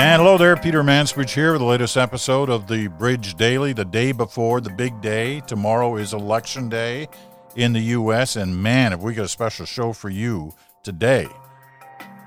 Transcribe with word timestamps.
And 0.00 0.22
hello 0.22 0.38
there, 0.38 0.56
Peter 0.56 0.82
Mansbridge 0.82 1.34
here 1.34 1.52
with 1.52 1.60
the 1.60 1.66
latest 1.66 1.98
episode 1.98 2.48
of 2.48 2.66
the 2.66 2.88
Bridge 2.88 3.34
Daily, 3.34 3.74
the 3.74 3.84
day 3.84 4.12
before 4.12 4.62
the 4.62 4.70
big 4.70 4.98
day. 5.02 5.40
Tomorrow 5.40 5.96
is 5.96 6.14
election 6.14 6.70
day 6.70 7.06
in 7.54 7.74
the 7.74 7.80
U.S., 7.80 8.36
and 8.36 8.62
man, 8.62 8.92
have 8.92 9.02
we 9.02 9.12
got 9.12 9.26
a 9.26 9.28
special 9.28 9.66
show 9.66 9.92
for 9.92 10.08
you 10.08 10.54
today. 10.82 11.28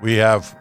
We 0.00 0.12
have 0.18 0.56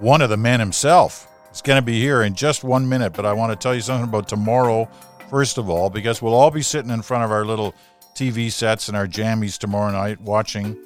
one 0.00 0.22
of 0.22 0.30
the 0.30 0.38
men 0.38 0.58
himself. 0.58 1.28
It's 1.50 1.60
going 1.60 1.76
to 1.76 1.84
be 1.84 2.00
here 2.00 2.22
in 2.22 2.34
just 2.34 2.64
one 2.64 2.88
minute, 2.88 3.12
but 3.12 3.26
I 3.26 3.34
want 3.34 3.52
to 3.52 3.62
tell 3.62 3.74
you 3.74 3.82
something 3.82 4.08
about 4.08 4.26
tomorrow, 4.26 4.88
first 5.28 5.58
of 5.58 5.68
all, 5.68 5.90
because 5.90 6.22
we'll 6.22 6.32
all 6.32 6.50
be 6.50 6.62
sitting 6.62 6.90
in 6.90 7.02
front 7.02 7.24
of 7.24 7.30
our 7.30 7.44
little 7.44 7.74
TV 8.14 8.50
sets 8.50 8.88
and 8.88 8.96
our 8.96 9.06
jammies 9.06 9.58
tomorrow 9.58 9.92
night 9.92 10.18
watching 10.22 10.78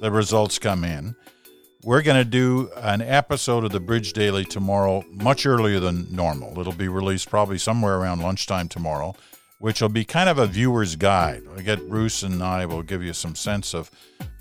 the 0.00 0.10
results 0.10 0.58
come 0.58 0.82
in. 0.82 1.14
We're 1.82 2.02
going 2.02 2.18
to 2.18 2.30
do 2.30 2.70
an 2.76 3.00
episode 3.00 3.64
of 3.64 3.72
the 3.72 3.80
Bridge 3.80 4.12
Daily 4.12 4.44
tomorrow, 4.44 5.02
much 5.10 5.46
earlier 5.46 5.80
than 5.80 6.14
normal. 6.14 6.60
It'll 6.60 6.74
be 6.74 6.88
released 6.88 7.30
probably 7.30 7.56
somewhere 7.56 7.96
around 7.96 8.20
lunchtime 8.20 8.68
tomorrow, 8.68 9.14
which 9.60 9.80
will 9.80 9.88
be 9.88 10.04
kind 10.04 10.28
of 10.28 10.36
a 10.36 10.46
viewer's 10.46 10.94
guide. 10.96 11.42
I 11.56 11.62
get 11.62 11.88
Bruce 11.88 12.22
and 12.22 12.42
I 12.42 12.66
will 12.66 12.82
give 12.82 13.02
you 13.02 13.14
some 13.14 13.34
sense 13.34 13.72
of 13.72 13.90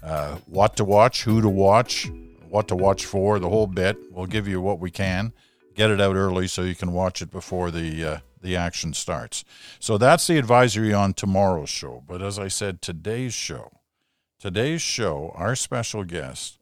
uh, 0.03 0.35
what 0.47 0.75
to 0.75 0.83
watch, 0.83 1.23
who 1.23 1.41
to 1.41 1.47
watch, 1.47 2.11
what 2.49 2.67
to 2.67 2.75
watch 2.75 3.05
for, 3.05 3.39
the 3.39 3.47
whole 3.47 3.67
bit. 3.67 3.95
We'll 4.11 4.25
give 4.25 4.45
you 4.45 4.59
what 4.59 4.81
we 4.81 4.91
can, 4.91 5.31
get 5.75 5.91
it 5.91 6.01
out 6.01 6.17
early 6.17 6.45
so 6.45 6.63
you 6.63 6.75
can 6.75 6.91
watch 6.91 7.21
it 7.21 7.31
before 7.31 7.71
the 7.71 8.05
uh, 8.05 8.17
the 8.41 8.57
action 8.57 8.93
starts. 8.93 9.45
So 9.79 9.97
that's 9.97 10.27
the 10.27 10.37
advisory 10.37 10.93
on 10.93 11.13
tomorrow's 11.13 11.69
show. 11.69 12.03
But 12.05 12.21
as 12.21 12.37
I 12.37 12.49
said, 12.49 12.81
today's 12.81 13.33
show, 13.33 13.71
today's 14.41 14.81
show, 14.81 15.31
our 15.35 15.55
special 15.55 16.03
guest 16.03 16.58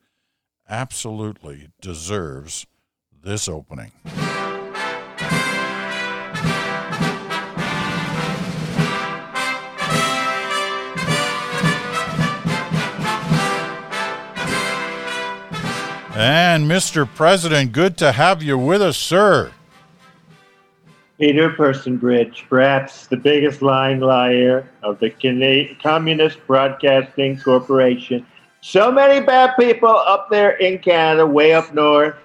absolutely 0.70 1.70
deserves 1.82 2.66
this 3.24 3.48
opening. 3.48 3.92
And 16.20 16.68
Mr. 16.68 17.08
President, 17.08 17.72
good 17.72 17.96
to 17.98 18.12
have 18.12 18.42
you 18.42 18.58
with 18.58 18.82
us, 18.82 18.98
sir. 18.98 19.52
Peter 21.20 21.52
Personbridge, 21.52 22.46
perhaps 22.50 23.06
the 23.06 23.18
biggest 23.18 23.62
lying 23.62 24.00
liar 24.00 24.68
of 24.82 25.00
the 25.00 25.12
Communist 25.82 26.40
Broadcasting 26.48 27.40
Corporation 27.40 28.26
so 28.62 28.92
many 28.92 29.26
bad 29.26 29.56
people 29.58 29.90
up 29.90 30.30
there 30.30 30.58
in 30.58 30.80
Canada, 30.80 31.26
way 31.26 31.54
up 31.54 31.74
north, 31.74 32.16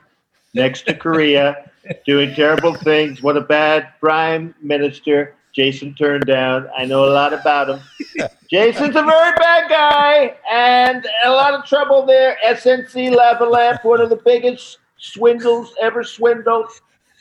next 0.54 0.86
to 0.86 0.94
Korea, 0.94 1.70
doing 2.06 2.34
terrible 2.34 2.74
things. 2.74 3.22
What 3.22 3.36
a 3.36 3.40
bad 3.40 3.88
prime 4.00 4.54
minister 4.62 5.34
Jason 5.52 5.94
turned 5.94 6.24
down. 6.24 6.68
I 6.76 6.86
know 6.86 7.04
a 7.04 7.12
lot 7.12 7.32
about 7.32 7.68
him. 7.68 7.80
Jason's 8.50 8.96
a 8.96 9.02
very 9.02 9.36
bad 9.36 9.68
guy, 9.68 10.34
and 10.50 11.06
a 11.24 11.30
lot 11.30 11.54
of 11.54 11.64
trouble 11.64 12.06
there. 12.06 12.38
SNC 12.46 13.14
Lavalin, 13.14 13.82
one 13.84 14.00
of 14.00 14.08
the 14.10 14.20
biggest 14.24 14.78
swindles 14.98 15.74
ever 15.80 16.02
swindled. 16.02 16.70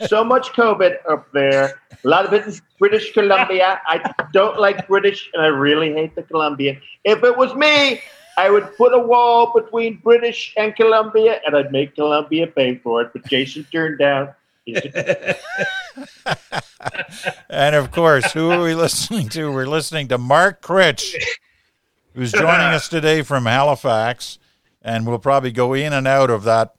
So 0.08 0.24
much 0.24 0.54
COVID 0.54 0.96
up 1.10 1.32
there. 1.32 1.80
A 2.04 2.08
lot 2.08 2.26
of 2.26 2.34
it 2.34 2.48
in 2.48 2.54
British 2.80 3.14
Columbia. 3.14 3.82
I 3.86 4.14
don't 4.34 4.60
like 4.60 4.88
British, 4.88 5.30
and 5.34 5.44
I 5.44 5.48
really 5.48 5.94
hate 5.94 6.16
the 6.16 6.24
Colombian. 6.24 6.82
If 7.04 7.24
it 7.24 7.38
was 7.38 7.54
me, 7.54 8.02
I 8.38 8.50
would 8.50 8.76
put 8.78 8.94
a 8.94 9.00
wall 9.00 9.52
between 9.54 9.98
British 9.98 10.54
and 10.58 10.76
Columbia, 10.76 11.40
and 11.46 11.56
I'd 11.56 11.72
make 11.72 11.96
Columbia 11.96 12.48
pay 12.48 12.76
for 12.76 13.02
it. 13.02 13.12
But 13.14 13.26
Jason 13.26 13.66
turned 13.72 14.00
down. 14.00 14.34
and 17.50 17.76
of 17.76 17.92
course, 17.92 18.32
who 18.32 18.52
are 18.52 18.62
we 18.62 18.76
listening 18.76 19.28
to? 19.30 19.52
We're 19.52 19.66
listening 19.66 20.08
to 20.10 20.18
Mark 20.18 20.62
Critch, 20.62 21.16
who's 22.14 22.32
joining 22.32 22.68
us 22.68 22.88
today 22.88 23.24
from 23.24 23.46
Halifax, 23.46 24.38
and 24.82 25.08
we'll 25.08 25.20
probably 25.20 25.52
go 25.52 25.74
in 25.74 25.94
and 25.94 26.08
out 26.08 26.30
of 26.30 26.44
that 26.44 26.76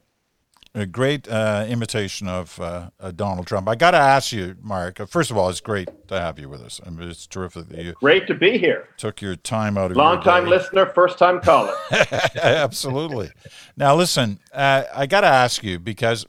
a 0.75 0.87
great 0.87 1.29
uh, 1.29 1.67
imitation 1.69 2.27
of 2.29 2.59
uh, 2.59 2.91
uh, 2.99 3.11
Donald 3.11 3.47
Trump. 3.47 3.69
I 3.69 3.75
got 3.75 3.91
to 3.91 3.99
ask 3.99 4.33
you, 4.33 4.57
Mark. 4.63 5.01
Uh, 5.01 5.07
first 5.07 5.31
of 5.31 5.37
all, 5.37 5.51
it's 5.51 5.61
great 5.61 5.89
to 6.09 6.19
have 6.19 6.39
you 6.39 6.49
with 6.49 6.63
us. 6.63 6.81
I 6.85 6.91
mean, 6.91 7.09
it's 7.11 7.27
terrific 7.27 7.69
that 7.69 7.85
you 7.85 7.93
great 7.93 8.27
to 8.29 8.35
be 8.35 8.59
here. 8.59 8.89
Took 8.97 9.21
your 9.21 9.37
time 9.37 9.77
out 9.77 9.91
of 9.91 9.97
long 9.97 10.23
time 10.23 10.47
listener, 10.47 10.87
first 10.87 11.19
time 11.19 11.41
caller. 11.41 11.75
Absolutely. 12.43 13.31
now, 13.77 13.95
listen, 13.95 14.39
uh, 14.53 14.85
I 14.95 15.07
got 15.07 15.23
to 15.23 15.27
ask 15.27 15.63
you 15.63 15.79
because 15.79 16.27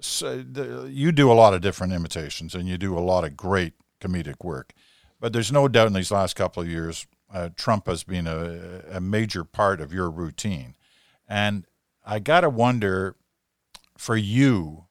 so 0.00 0.42
the, 0.42 0.88
you 0.90 1.10
do 1.10 1.32
a 1.32 1.34
lot 1.34 1.54
of 1.54 1.62
different 1.62 1.94
imitations 1.94 2.54
and 2.54 2.68
you 2.68 2.76
do 2.76 2.96
a 2.96 3.00
lot 3.00 3.24
of 3.24 3.36
great 3.36 3.72
comedic 4.00 4.44
work, 4.44 4.74
but 5.18 5.32
there's 5.32 5.50
no 5.50 5.66
doubt 5.66 5.86
in 5.86 5.94
these 5.94 6.10
last 6.10 6.36
couple 6.36 6.62
of 6.62 6.68
years, 6.68 7.06
uh, 7.32 7.48
Trump 7.56 7.86
has 7.86 8.04
been 8.04 8.26
a, 8.26 8.82
a 8.92 9.00
major 9.00 9.44
part 9.44 9.80
of 9.80 9.94
your 9.94 10.10
routine, 10.10 10.76
and 11.26 11.64
I 12.04 12.18
got 12.18 12.42
to 12.42 12.50
wonder 12.50 13.16
for 13.96 14.16
you 14.16 14.86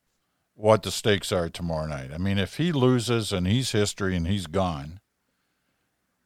what 0.56 0.84
the 0.84 0.92
stakes 0.92 1.32
are 1.32 1.50
tomorrow 1.50 1.86
night. 1.86 2.12
I 2.14 2.18
mean, 2.18 2.38
if 2.38 2.58
he 2.58 2.72
loses 2.72 3.32
and 3.32 3.46
he's 3.46 3.72
history 3.72 4.16
and 4.16 4.28
he's 4.28 4.48
gone, 4.48 5.00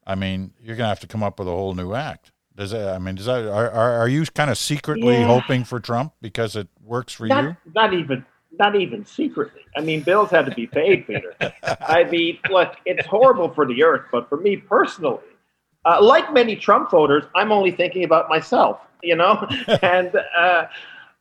I 0.06 0.14
mean, 0.14 0.52
you're 0.60 0.76
gonna 0.76 0.88
have 0.88 1.00
to 1.00 1.06
come 1.06 1.22
up 1.22 1.38
with 1.38 1.48
a 1.48 1.52
whole 1.52 1.74
new 1.74 1.94
act. 1.94 2.32
Does 2.56 2.70
that? 2.72 2.94
I 2.94 2.98
mean, 2.98 3.16
does 3.16 3.26
that? 3.26 3.46
Are 3.46 3.70
are, 3.70 4.08
you 4.08 4.24
kind 4.26 4.50
of 4.50 4.58
secretly 4.58 5.14
yeah. 5.14 5.26
hoping 5.26 5.64
for 5.64 5.80
Trump 5.80 6.14
because 6.20 6.56
it 6.56 6.68
works 6.82 7.12
for 7.12 7.26
not, 7.26 7.44
you? 7.44 7.56
Not 7.74 7.94
even, 7.94 8.24
not 8.58 8.76
even 8.76 9.04
secretly. 9.04 9.62
I 9.76 9.80
mean, 9.80 10.02
bills 10.02 10.30
have 10.30 10.46
to 10.46 10.54
be 10.54 10.66
paid, 10.66 11.06
Peter. 11.06 11.34
I 11.80 12.04
mean, 12.04 12.38
look, 12.50 12.74
it's 12.86 13.06
horrible 13.06 13.50
for 13.50 13.66
the 13.66 13.82
earth, 13.82 14.06
but 14.10 14.28
for 14.28 14.36
me 14.36 14.56
personally, 14.56 15.20
uh, 15.84 16.02
like 16.02 16.32
many 16.32 16.56
Trump 16.56 16.90
voters, 16.90 17.24
I'm 17.34 17.52
only 17.52 17.70
thinking 17.70 18.04
about 18.04 18.28
myself. 18.28 18.80
You 19.02 19.16
know, 19.16 19.48
and. 19.82 20.14
Uh, 20.36 20.66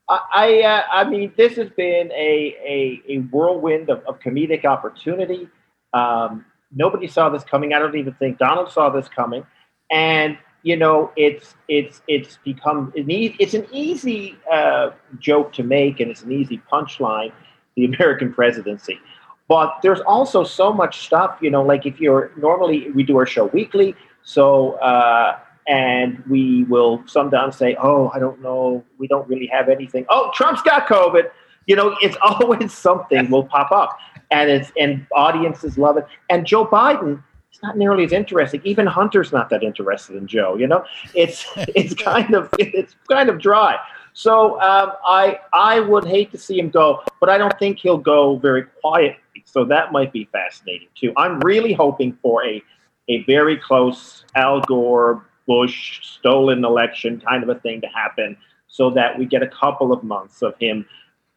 I, 0.09 0.61
uh, 0.61 0.83
I 0.91 1.03
mean, 1.07 1.33
this 1.37 1.55
has 1.57 1.69
been 1.69 2.11
a, 2.11 2.55
a, 2.65 3.01
a 3.07 3.17
whirlwind 3.31 3.89
of, 3.89 4.03
of 4.07 4.19
comedic 4.19 4.65
opportunity. 4.65 5.47
Um, 5.93 6.45
nobody 6.73 7.07
saw 7.07 7.29
this 7.29 7.43
coming. 7.43 7.73
I 7.73 7.79
don't 7.79 7.95
even 7.95 8.13
think 8.13 8.39
Donald 8.39 8.71
saw 8.71 8.89
this 8.89 9.07
coming. 9.07 9.45
And 9.91 10.37
you 10.63 10.75
know, 10.75 11.11
it's 11.15 11.55
it's 11.67 12.01
it's 12.07 12.37
become 12.43 12.91
an 12.95 13.09
easy, 13.09 13.35
it's 13.39 13.53
an 13.53 13.65
easy 13.71 14.35
uh, 14.51 14.91
joke 15.17 15.53
to 15.53 15.63
make, 15.63 15.99
and 15.99 16.11
it's 16.11 16.23
an 16.23 16.31
easy 16.31 16.61
punchline. 16.71 17.31
The 17.75 17.85
American 17.85 18.33
presidency, 18.33 18.99
but 19.47 19.77
there's 19.81 20.01
also 20.01 20.43
so 20.43 20.73
much 20.73 21.05
stuff. 21.05 21.37
You 21.39 21.49
know, 21.49 21.63
like 21.63 21.85
if 21.85 22.01
you're 22.01 22.31
normally 22.35 22.91
we 22.91 23.03
do 23.03 23.15
our 23.17 23.25
show 23.25 23.45
weekly, 23.45 23.95
so. 24.23 24.73
Uh, 24.73 25.39
and 25.69 26.21
we 26.27 26.63
will 26.65 27.01
sometimes 27.05 27.55
say, 27.55 27.77
"Oh, 27.81 28.11
I 28.13 28.19
don't 28.19 28.41
know, 28.41 28.83
we 28.97 29.07
don't 29.07 29.27
really 29.29 29.45
have 29.47 29.69
anything." 29.69 30.05
Oh, 30.09 30.31
Trump's 30.33 30.63
got 30.63 30.87
COVID. 30.87 31.29
You 31.67 31.75
know, 31.75 31.95
it's 32.01 32.17
always 32.23 32.73
something 32.73 33.29
will 33.29 33.45
pop 33.45 33.71
up, 33.71 33.97
and 34.31 34.49
it's 34.49 34.71
and 34.77 35.05
audiences 35.15 35.77
love 35.77 35.97
it. 35.97 36.05
And 36.29 36.45
Joe 36.45 36.65
Biden, 36.65 37.23
it's 37.51 37.61
not 37.61 37.77
nearly 37.77 38.03
as 38.03 38.11
interesting. 38.11 38.61
Even 38.63 38.87
Hunter's 38.87 39.31
not 39.31 39.49
that 39.51 39.63
interested 39.63 40.15
in 40.15 40.27
Joe. 40.27 40.55
You 40.55 40.67
know, 40.67 40.83
it's 41.13 41.45
it's 41.55 41.93
kind 41.93 42.33
of 42.33 42.49
it's 42.57 42.95
kind 43.07 43.29
of 43.29 43.39
dry. 43.39 43.77
So 44.13 44.59
um, 44.59 44.93
I 45.05 45.39
I 45.53 45.79
would 45.81 46.03
hate 46.03 46.31
to 46.31 46.37
see 46.39 46.59
him 46.59 46.71
go, 46.71 47.03
but 47.19 47.29
I 47.29 47.37
don't 47.37 47.57
think 47.59 47.77
he'll 47.77 47.99
go 47.99 48.37
very 48.37 48.63
quietly. 48.81 49.17
So 49.45 49.65
that 49.65 49.91
might 49.91 50.11
be 50.11 50.27
fascinating 50.31 50.89
too. 50.95 51.13
I'm 51.15 51.39
really 51.41 51.73
hoping 51.73 52.17
for 52.23 52.43
a 52.43 52.61
a 53.07 53.23
very 53.25 53.57
close 53.57 54.25
Al 54.35 54.61
Gore 54.61 55.28
Bush 55.49 55.99
stolen 56.05 56.63
election 56.63 57.19
kind 57.27 57.41
of 57.41 57.49
a 57.49 57.59
thing 57.59 57.81
to 57.81 57.87
happen 57.87 58.37
so 58.67 58.91
that 58.91 59.17
we 59.17 59.25
get 59.25 59.41
a 59.41 59.47
couple 59.47 59.91
of 59.91 60.03
months 60.03 60.43
of 60.43 60.53
him 60.59 60.85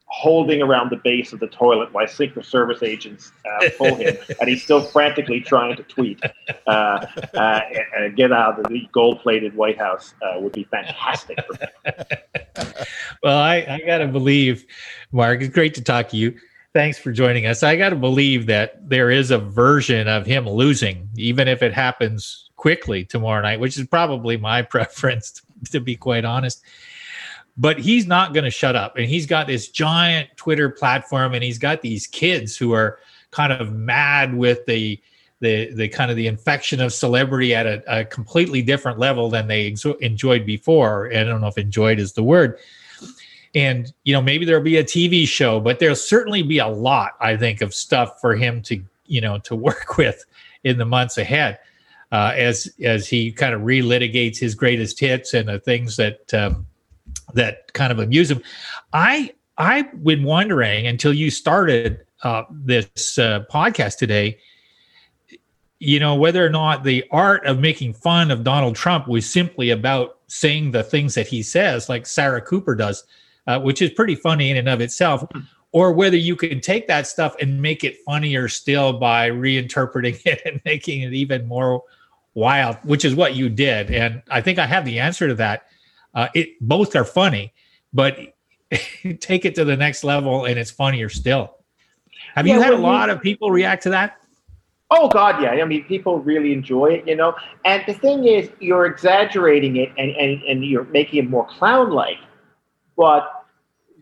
holding 0.06 0.60
around 0.60 0.90
the 0.90 0.96
base 0.96 1.32
of 1.32 1.40
the 1.40 1.46
toilet 1.46 1.90
while 1.94 2.06
Secret 2.06 2.44
Service 2.44 2.82
agents 2.82 3.32
uh, 3.46 3.70
pull 3.78 3.94
him, 3.94 4.14
and 4.40 4.50
he's 4.50 4.62
still 4.62 4.82
frantically 4.82 5.40
trying 5.40 5.74
to 5.74 5.82
tweet. 5.84 6.20
Uh, 6.66 7.06
uh, 7.34 7.60
and 7.96 8.14
get 8.14 8.30
out 8.30 8.60
of 8.60 8.68
the 8.68 8.86
gold-plated 8.92 9.56
White 9.56 9.78
House 9.78 10.12
uh, 10.20 10.38
would 10.38 10.52
be 10.52 10.64
fantastic 10.64 11.38
for 11.46 11.54
me. 11.54 12.66
well, 13.22 13.38
I, 13.38 13.66
I 13.66 13.80
got 13.86 13.98
to 13.98 14.08
believe, 14.08 14.66
Mark, 15.10 15.40
it's 15.40 15.54
great 15.54 15.72
to 15.74 15.82
talk 15.82 16.10
to 16.10 16.18
you. 16.18 16.38
Thanks 16.74 16.98
for 16.98 17.12
joining 17.12 17.44
us. 17.44 17.62
I 17.62 17.76
got 17.76 17.90
to 17.90 17.96
believe 17.96 18.46
that 18.46 18.88
there 18.88 19.10
is 19.10 19.30
a 19.30 19.36
version 19.36 20.08
of 20.08 20.24
him 20.24 20.48
losing, 20.48 21.06
even 21.16 21.46
if 21.46 21.62
it 21.62 21.74
happens 21.74 22.48
quickly 22.56 23.04
tomorrow 23.04 23.42
night, 23.42 23.60
which 23.60 23.76
is 23.76 23.86
probably 23.86 24.38
my 24.38 24.62
preference, 24.74 25.42
to 25.70 25.80
be 25.80 25.96
quite 25.96 26.24
honest. 26.24 26.62
But 27.58 27.78
he's 27.78 28.06
not 28.06 28.32
going 28.32 28.44
to 28.44 28.50
shut 28.50 28.74
up. 28.74 28.96
And 28.96 29.06
he's 29.06 29.26
got 29.26 29.46
this 29.46 29.68
giant 29.68 30.30
Twitter 30.36 30.70
platform, 30.70 31.34
and 31.34 31.44
he's 31.44 31.58
got 31.58 31.82
these 31.82 32.06
kids 32.06 32.56
who 32.56 32.72
are 32.72 33.00
kind 33.32 33.52
of 33.52 33.74
mad 33.74 34.34
with 34.34 34.64
the 34.64 34.98
the 35.40 35.74
the 35.74 35.88
kind 35.88 36.10
of 36.10 36.16
the 36.16 36.26
infection 36.26 36.80
of 36.80 36.94
celebrity 36.94 37.54
at 37.54 37.66
a, 37.66 38.00
a 38.00 38.04
completely 38.06 38.62
different 38.62 38.98
level 38.98 39.28
than 39.28 39.46
they 39.46 39.74
enjoyed 40.00 40.46
before. 40.46 41.10
I 41.12 41.24
don't 41.24 41.42
know 41.42 41.48
if 41.48 41.58
enjoyed 41.58 41.98
is 41.98 42.14
the 42.14 42.22
word. 42.22 42.58
And 43.54 43.92
you 44.04 44.12
know 44.12 44.22
maybe 44.22 44.44
there'll 44.44 44.62
be 44.62 44.78
a 44.78 44.84
tv 44.84 45.26
show 45.26 45.60
but 45.60 45.78
there'll 45.78 45.94
certainly 45.94 46.42
be 46.42 46.58
a 46.58 46.66
lot 46.66 47.12
i 47.20 47.36
think 47.36 47.60
of 47.60 47.74
stuff 47.74 48.20
for 48.20 48.34
him 48.34 48.62
to 48.62 48.82
you 49.06 49.20
know 49.20 49.38
to 49.38 49.54
work 49.68 49.96
with 49.96 50.24
in 50.64 50.78
the 50.78 50.84
months 50.84 51.18
ahead 51.18 51.58
uh, 52.12 52.32
as 52.36 52.70
as 52.82 53.08
he 53.08 53.32
kind 53.32 53.54
of 53.54 53.62
relitigates 53.62 54.38
his 54.38 54.54
greatest 54.54 55.00
hits 55.00 55.32
and 55.32 55.48
the 55.48 55.58
things 55.58 55.96
that 55.96 56.32
um, 56.34 56.66
that 57.34 57.72
kind 57.72 57.90
of 57.90 57.98
amuse 57.98 58.30
him. 58.30 58.42
I 58.92 59.32
i've 59.58 60.04
been 60.04 60.22
wondering 60.22 60.86
until 60.86 61.12
you 61.12 61.30
started 61.30 62.04
uh, 62.22 62.44
this 62.50 63.18
uh, 63.18 63.44
podcast 63.50 63.98
today 63.98 64.38
you 65.78 65.98
know 65.98 66.14
whether 66.14 66.44
or 66.44 66.48
not 66.48 66.84
the 66.84 67.04
art 67.10 67.44
of 67.44 67.58
making 67.58 67.92
fun 67.92 68.30
of 68.30 68.44
donald 68.44 68.74
trump 68.74 69.06
was 69.06 69.28
simply 69.28 69.68
about 69.68 70.20
saying 70.26 70.70
the 70.70 70.82
things 70.82 71.14
that 71.14 71.26
he 71.26 71.42
says 71.42 71.90
like 71.90 72.06
sarah 72.06 72.40
cooper 72.40 72.74
does 72.74 73.04
uh, 73.46 73.60
which 73.60 73.82
is 73.82 73.90
pretty 73.90 74.14
funny 74.14 74.50
in 74.50 74.56
and 74.56 74.68
of 74.68 74.80
itself, 74.80 75.24
or 75.72 75.92
whether 75.92 76.16
you 76.16 76.36
can 76.36 76.60
take 76.60 76.86
that 76.86 77.06
stuff 77.06 77.34
and 77.40 77.60
make 77.60 77.82
it 77.82 77.96
funnier 78.04 78.48
still 78.48 78.92
by 78.92 79.30
reinterpreting 79.30 80.20
it 80.24 80.42
and 80.44 80.60
making 80.64 81.02
it 81.02 81.12
even 81.12 81.46
more 81.46 81.82
wild, 82.34 82.76
which 82.84 83.04
is 83.04 83.14
what 83.14 83.34
you 83.34 83.48
did. 83.48 83.90
And 83.90 84.22
I 84.30 84.40
think 84.40 84.58
I 84.58 84.66
have 84.66 84.84
the 84.84 85.00
answer 85.00 85.28
to 85.28 85.34
that. 85.36 85.66
Uh, 86.14 86.28
it 86.34 86.50
both 86.60 86.94
are 86.94 87.04
funny, 87.04 87.52
but 87.92 88.18
take 89.20 89.44
it 89.44 89.54
to 89.54 89.64
the 89.64 89.76
next 89.76 90.04
level 90.04 90.44
and 90.44 90.58
it's 90.58 90.70
funnier 90.70 91.08
still. 91.08 91.56
Have 92.34 92.46
yeah, 92.46 92.56
you 92.56 92.62
had 92.62 92.72
a 92.72 92.78
lot 92.78 93.08
you, 93.08 93.14
of 93.14 93.22
people 93.22 93.50
react 93.50 93.82
to 93.84 93.90
that? 93.90 94.18
Oh 94.90 95.08
God, 95.08 95.42
yeah. 95.42 95.50
I 95.50 95.64
mean, 95.64 95.84
people 95.84 96.18
really 96.18 96.52
enjoy 96.52 96.86
it, 96.88 97.08
you 97.08 97.16
know. 97.16 97.34
And 97.64 97.82
the 97.86 97.94
thing 97.94 98.26
is, 98.26 98.50
you're 98.60 98.84
exaggerating 98.84 99.76
it 99.76 99.90
and, 99.96 100.10
and, 100.16 100.42
and 100.42 100.64
you're 100.64 100.84
making 100.84 101.24
it 101.24 101.30
more 101.30 101.46
clown-like 101.46 102.18
but 102.96 103.44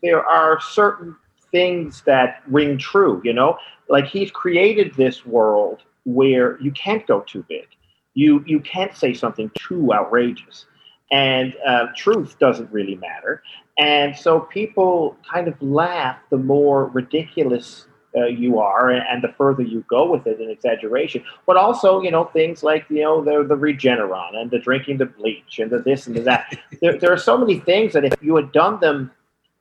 there 0.02 0.24
are 0.24 0.60
certain 0.60 1.16
things 1.50 2.02
that 2.06 2.42
ring 2.46 2.78
true, 2.78 3.20
you 3.24 3.32
know? 3.32 3.58
Like 3.88 4.06
he's 4.06 4.30
created 4.30 4.94
this 4.94 5.26
world 5.26 5.82
where 6.04 6.60
you 6.60 6.72
can't 6.72 7.06
go 7.06 7.20
too 7.20 7.44
big. 7.48 7.66
You 8.14 8.42
you 8.46 8.60
can't 8.60 8.96
say 8.96 9.14
something 9.14 9.50
too 9.58 9.92
outrageous. 9.92 10.66
And 11.12 11.56
uh, 11.66 11.86
truth 11.96 12.38
doesn't 12.38 12.70
really 12.70 12.94
matter. 12.96 13.42
And 13.78 14.16
so 14.16 14.40
people 14.40 15.16
kind 15.28 15.48
of 15.48 15.60
laugh 15.60 16.18
the 16.30 16.36
more 16.36 16.86
ridiculous 16.86 17.86
uh, 18.16 18.26
you 18.26 18.58
are 18.58 18.90
and, 18.90 19.22
the 19.22 19.32
further 19.36 19.62
you 19.62 19.84
go 19.88 20.10
with 20.10 20.26
it 20.26 20.40
in 20.40 20.50
exaggeration. 20.50 21.22
But 21.46 21.56
also 21.56 22.00
you 22.02 22.10
know 22.10 22.24
things 22.24 22.62
like 22.62 22.86
you 22.88 23.02
know 23.02 23.22
the, 23.22 23.44
the 23.46 23.56
regeneron 23.56 24.36
and 24.36 24.50
the 24.50 24.58
drinking 24.58 24.98
the 24.98 25.06
bleach 25.06 25.58
and 25.58 25.70
the 25.70 25.78
this 25.78 26.06
and 26.06 26.16
the 26.16 26.22
that. 26.22 26.58
There, 26.80 26.98
there 26.98 27.12
are 27.12 27.18
so 27.18 27.36
many 27.36 27.58
things 27.60 27.92
that 27.92 28.04
if 28.04 28.14
you 28.22 28.34
had 28.36 28.52
done 28.52 28.80
them 28.80 29.10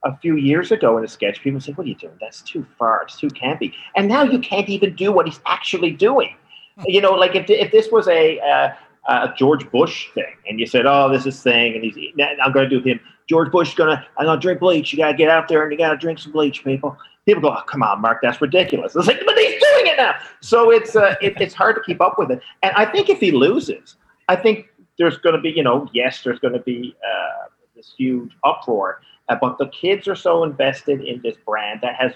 a 0.05 0.15
few 0.17 0.37
years 0.37 0.71
ago 0.71 0.97
in 0.97 1.03
a 1.03 1.07
sketch 1.07 1.41
people 1.41 1.59
say 1.59 1.73
what 1.73 1.85
are 1.85 1.89
you 1.89 1.95
doing? 1.95 2.17
That's 2.21 2.41
too 2.41 2.65
far. 2.77 3.03
It's 3.03 3.17
too 3.17 3.27
campy. 3.27 3.73
And 3.95 4.07
now 4.07 4.23
you 4.23 4.39
can't 4.39 4.69
even 4.69 4.95
do 4.95 5.11
what 5.11 5.25
he's 5.25 5.41
actually 5.45 5.91
doing. 5.91 6.35
You 6.85 7.01
know 7.01 7.11
like 7.11 7.35
if, 7.35 7.49
if 7.49 7.71
this 7.71 7.91
was 7.91 8.07
a 8.07 8.39
uh, 8.39 8.73
a 9.09 9.33
George 9.37 9.69
Bush 9.71 10.07
thing, 10.13 10.35
and 10.47 10.59
you 10.59 10.65
said, 10.65 10.85
"Oh, 10.85 11.09
this 11.09 11.25
is 11.25 11.41
thing," 11.41 11.75
and 11.75 11.83
he's, 11.83 11.95
I'm 12.43 12.51
going 12.51 12.69
to 12.69 12.79
do 12.79 12.87
him. 12.87 12.99
George 13.27 13.51
Bush 13.51 13.69
is 13.69 13.75
gonna, 13.75 14.05
I'm 14.17 14.25
gonna 14.25 14.41
drink 14.41 14.59
bleach. 14.59 14.91
You 14.91 14.97
gotta 14.97 15.15
get 15.15 15.29
out 15.29 15.47
there 15.47 15.63
and 15.63 15.71
you 15.71 15.77
gotta 15.77 15.97
drink 15.97 16.19
some 16.19 16.31
bleach, 16.31 16.63
people 16.63 16.97
people 17.25 17.41
go, 17.41 17.55
oh, 17.55 17.61
"Come 17.67 17.83
on, 17.83 18.01
Mark, 18.01 18.19
that's 18.21 18.41
ridiculous." 18.41 18.95
It's 18.95 19.07
like, 19.07 19.21
but 19.25 19.37
he's 19.37 19.61
doing 19.61 19.87
it 19.87 19.97
now, 19.97 20.15
so 20.41 20.71
it's 20.71 20.95
uh, 20.95 21.15
it, 21.21 21.39
it's 21.39 21.53
hard 21.53 21.75
to 21.75 21.81
keep 21.83 22.01
up 22.01 22.17
with 22.17 22.31
it. 22.31 22.41
And 22.63 22.73
I 22.75 22.85
think 22.85 23.09
if 23.09 23.19
he 23.19 23.31
loses, 23.31 23.95
I 24.27 24.35
think 24.35 24.67
there's 24.97 25.17
going 25.17 25.35
to 25.35 25.41
be, 25.41 25.51
you 25.51 25.63
know, 25.63 25.87
yes, 25.93 26.23
there's 26.23 26.39
going 26.39 26.53
to 26.53 26.59
be 26.59 26.95
uh, 27.03 27.47
this 27.75 27.93
huge 27.97 28.31
uproar, 28.43 29.01
uh, 29.29 29.37
but 29.39 29.57
the 29.57 29.67
kids 29.67 30.07
are 30.07 30.15
so 30.15 30.43
invested 30.43 31.01
in 31.01 31.21
this 31.21 31.35
brand 31.45 31.79
that 31.81 31.95
has 31.95 32.13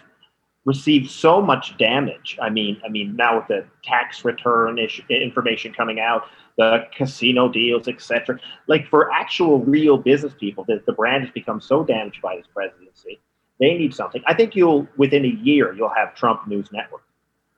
received 0.66 1.10
so 1.10 1.42
much 1.42 1.78
damage. 1.78 2.38
I 2.42 2.50
mean, 2.50 2.82
I 2.86 2.90
mean, 2.90 3.16
now 3.16 3.38
with 3.38 3.48
the 3.48 3.66
tax 3.84 4.24
return 4.24 4.80
information 5.10 5.74
coming 5.74 6.00
out, 6.00 6.24
the 6.58 6.86
casino 6.96 7.50
deals, 7.50 7.88
etc. 7.88 8.40
Like 8.68 8.88
for 8.88 9.12
actual 9.12 9.60
real 9.60 9.98
business 9.98 10.34
people, 10.40 10.64
the, 10.66 10.82
the 10.86 10.94
brand 10.94 11.24
has 11.24 11.34
become 11.34 11.60
so 11.60 11.84
damaged 11.84 12.22
by 12.22 12.38
this 12.38 12.48
presidency 12.54 13.20
they 13.60 13.78
need 13.78 13.94
something. 13.94 14.22
I 14.28 14.34
think 14.34 14.56
you'll 14.56 14.88
within 14.98 15.26
a 15.26 15.30
year 15.30 15.74
you'll 15.74 15.94
have 15.96 16.16
Trump 16.16 16.48
News 16.48 16.70
Network, 16.72 17.04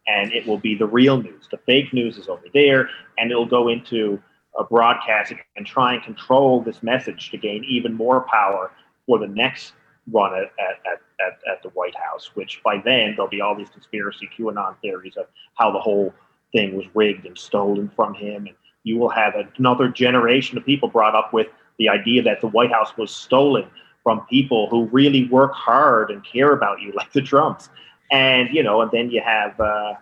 and 0.08 0.32
it 0.34 0.46
will 0.46 0.58
be 0.58 0.76
the 0.76 0.86
real 0.86 1.22
news. 1.22 1.48
The 1.50 1.58
fake 1.66 1.94
news 1.94 2.18
is 2.18 2.28
over 2.28 2.46
there, 2.54 2.90
and 3.18 3.32
it'll 3.32 3.46
go 3.46 3.70
into 3.70 4.22
a 4.58 4.64
broadcasting 4.64 5.40
and 5.56 5.66
try 5.66 5.94
and 5.94 6.04
control 6.04 6.62
this 6.62 6.84
message 6.84 7.32
to 7.32 7.38
gain 7.38 7.64
even 7.66 7.94
more 7.94 8.22
power 8.22 8.72
for 9.06 9.20
the 9.20 9.28
next 9.28 9.74
run 10.12 10.34
at, 10.36 10.52
at, 10.60 11.02
at, 11.20 11.40
at, 11.52 11.64
the 11.64 11.70
White 11.70 11.96
House, 11.96 12.32
which 12.36 12.62
by 12.64 12.78
then 12.84 13.14
there'll 13.16 13.30
be 13.30 13.42
all 13.42 13.56
these 13.56 13.70
conspiracy 13.70 14.30
QAnon 14.38 14.76
theories 14.82 15.18
of 15.18 15.26
how 15.56 15.72
the 15.72 15.80
whole 15.80 16.14
thing 16.52 16.76
was 16.76 16.86
rigged 16.94 17.26
and 17.26 17.38
stolen 17.38 17.90
from 17.96 18.14
him. 18.14 18.46
And 18.46 18.56
you 18.84 18.98
will 18.98 19.10
have 19.10 19.34
another 19.58 19.90
generation 19.90 20.58
of 20.58 20.66
people 20.66 20.90
brought 20.90 21.16
up 21.16 21.34
with 21.34 21.48
the 21.80 21.90
idea 21.90 22.22
that 22.24 22.42
the 22.42 22.48
White 22.48 22.72
House 22.72 22.96
was 22.98 23.14
stolen 23.14 23.66
from 24.04 24.26
people 24.28 24.70
who 24.70 24.86
really 24.86 25.28
work 25.30 25.54
hard 25.54 26.12
and 26.12 26.24
care 26.24 26.54
about 26.54 26.82
you, 26.82 26.92
like 26.96 27.12
the 27.12 27.22
Trumps. 27.22 27.70
And 28.12 28.50
you 28.54 28.62
know, 28.62 28.82
and 28.82 28.92
then 28.92 29.10
you 29.10 29.22
have 29.22 29.60
uh, 29.60 29.96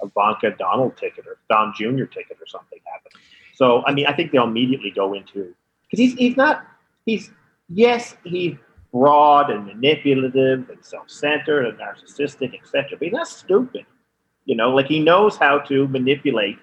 a 0.00 0.06
Ivanka 0.06 0.52
Donald 0.52 0.96
ticket 0.96 1.26
or 1.26 1.36
Don 1.50 1.74
Jr. 1.76 2.04
ticket 2.04 2.38
or 2.40 2.46
something 2.46 2.78
happen. 2.86 3.20
So 3.54 3.84
I 3.86 3.92
mean, 3.92 4.06
I 4.06 4.12
think 4.12 4.30
they'll 4.30 4.44
immediately 4.44 4.92
go 4.92 5.12
into 5.12 5.52
because 5.84 5.98
he's 5.98 6.14
he's 6.14 6.36
not 6.36 6.64
he's 7.04 7.30
yes 7.68 8.16
he's 8.24 8.54
broad 8.92 9.50
and 9.50 9.66
manipulative 9.66 10.68
and 10.68 10.84
self-centered 10.84 11.66
and 11.66 11.78
narcissistic, 11.78 12.54
etc. 12.54 12.90
But 12.92 13.02
he's 13.02 13.12
not 13.12 13.28
stupid. 13.28 13.86
You 14.44 14.56
know, 14.56 14.70
like 14.70 14.86
he 14.86 15.00
knows 15.00 15.36
how 15.36 15.58
to 15.60 15.86
manipulate 15.88 16.58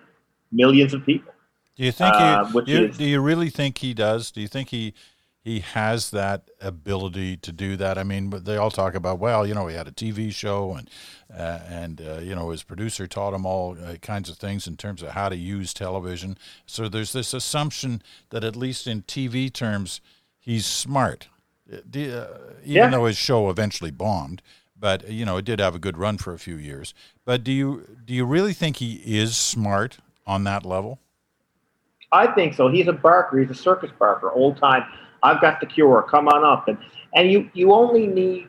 millions 0.52 0.94
of 0.94 1.06
people. 1.06 1.34
Do 1.76 1.84
you 1.84 1.92
think? 1.92 2.14
Uh, 2.16 2.46
he, 2.46 2.72
you, 2.72 2.86
is, 2.86 2.98
do 2.98 3.06
you 3.06 3.22
really 3.22 3.50
think 3.50 3.78
he 3.78 3.94
does? 3.94 4.32
Do 4.32 4.42
you 4.42 4.48
think 4.48 4.70
he 4.70 4.94
he 5.48 5.62
has 5.62 6.10
that 6.10 6.50
ability 6.60 7.38
to 7.38 7.54
do 7.54 7.78
that. 7.78 7.98
I 7.98 8.04
mean, 8.04 8.30
but 8.30 8.44
they 8.44 8.58
all 8.58 8.70
talk 8.70 8.96
about, 8.96 9.20
well, 9.20 9.48
you 9.48 9.54
know, 9.54 9.68
he 9.68 9.78
had 9.78 9.88
a 9.88 9.94
TV 9.94 10.34
show 10.34 10.74
and 10.74 10.90
uh, 11.34 11.62
and 11.70 12.02
uh, 12.02 12.20
you 12.20 12.36
know 12.36 12.50
his 12.50 12.64
producer 12.64 13.08
taught 13.08 13.34
him 13.34 13.46
all 13.46 13.78
uh, 13.82 13.96
kinds 14.02 14.30
of 14.30 14.38
things 14.38 14.68
in 14.68 14.76
terms 14.76 15.02
of 15.02 15.12
how 15.12 15.30
to 15.30 15.38
use 15.38 15.74
television. 15.74 16.38
So 16.66 16.90
there's 16.90 17.14
this 17.14 17.34
assumption 17.34 18.02
that 18.30 18.44
at 18.44 18.58
least 18.58 18.88
in 18.88 19.04
TV 19.04 19.52
terms, 19.52 20.02
he's 20.38 20.66
smart. 20.66 21.30
Uh, 21.72 21.78
uh, 21.78 22.28
even 22.64 22.64
yeah. 22.64 22.90
though 22.90 23.06
his 23.06 23.18
show 23.18 23.50
eventually 23.50 23.92
bombed, 23.92 24.42
but 24.80 25.10
you 25.10 25.26
know 25.26 25.38
it 25.38 25.46
did 25.46 25.60
have 25.60 25.76
a 25.76 25.80
good 25.80 25.98
run 25.98 26.18
for 26.18 26.34
a 26.34 26.40
few 26.40 26.56
years. 26.56 26.94
But 27.26 27.44
do 27.44 27.52
you 27.52 27.98
do 28.06 28.14
you 28.14 28.26
really 28.26 28.54
think 28.54 28.78
he 28.78 29.02
is 29.06 29.36
smart 29.36 29.98
on 30.26 30.44
that 30.46 30.66
level? 30.66 31.00
I 32.12 32.28
think 32.28 32.54
so. 32.54 32.70
He's 32.70 32.88
a 32.88 32.94
barker. 32.94 33.40
He's 33.40 33.50
a 33.50 33.56
circus 33.56 33.92
barker, 34.00 34.32
old 34.32 34.58
time 34.58 34.86
I've 35.24 35.42
got 35.42 35.60
the 35.60 35.66
cure. 35.66 36.06
Come 36.10 36.28
on 36.28 36.44
up. 36.44 36.68
And 36.68 36.78
and 37.14 37.32
you 37.32 37.50
you 37.54 37.74
only 37.74 38.08
need 38.08 38.48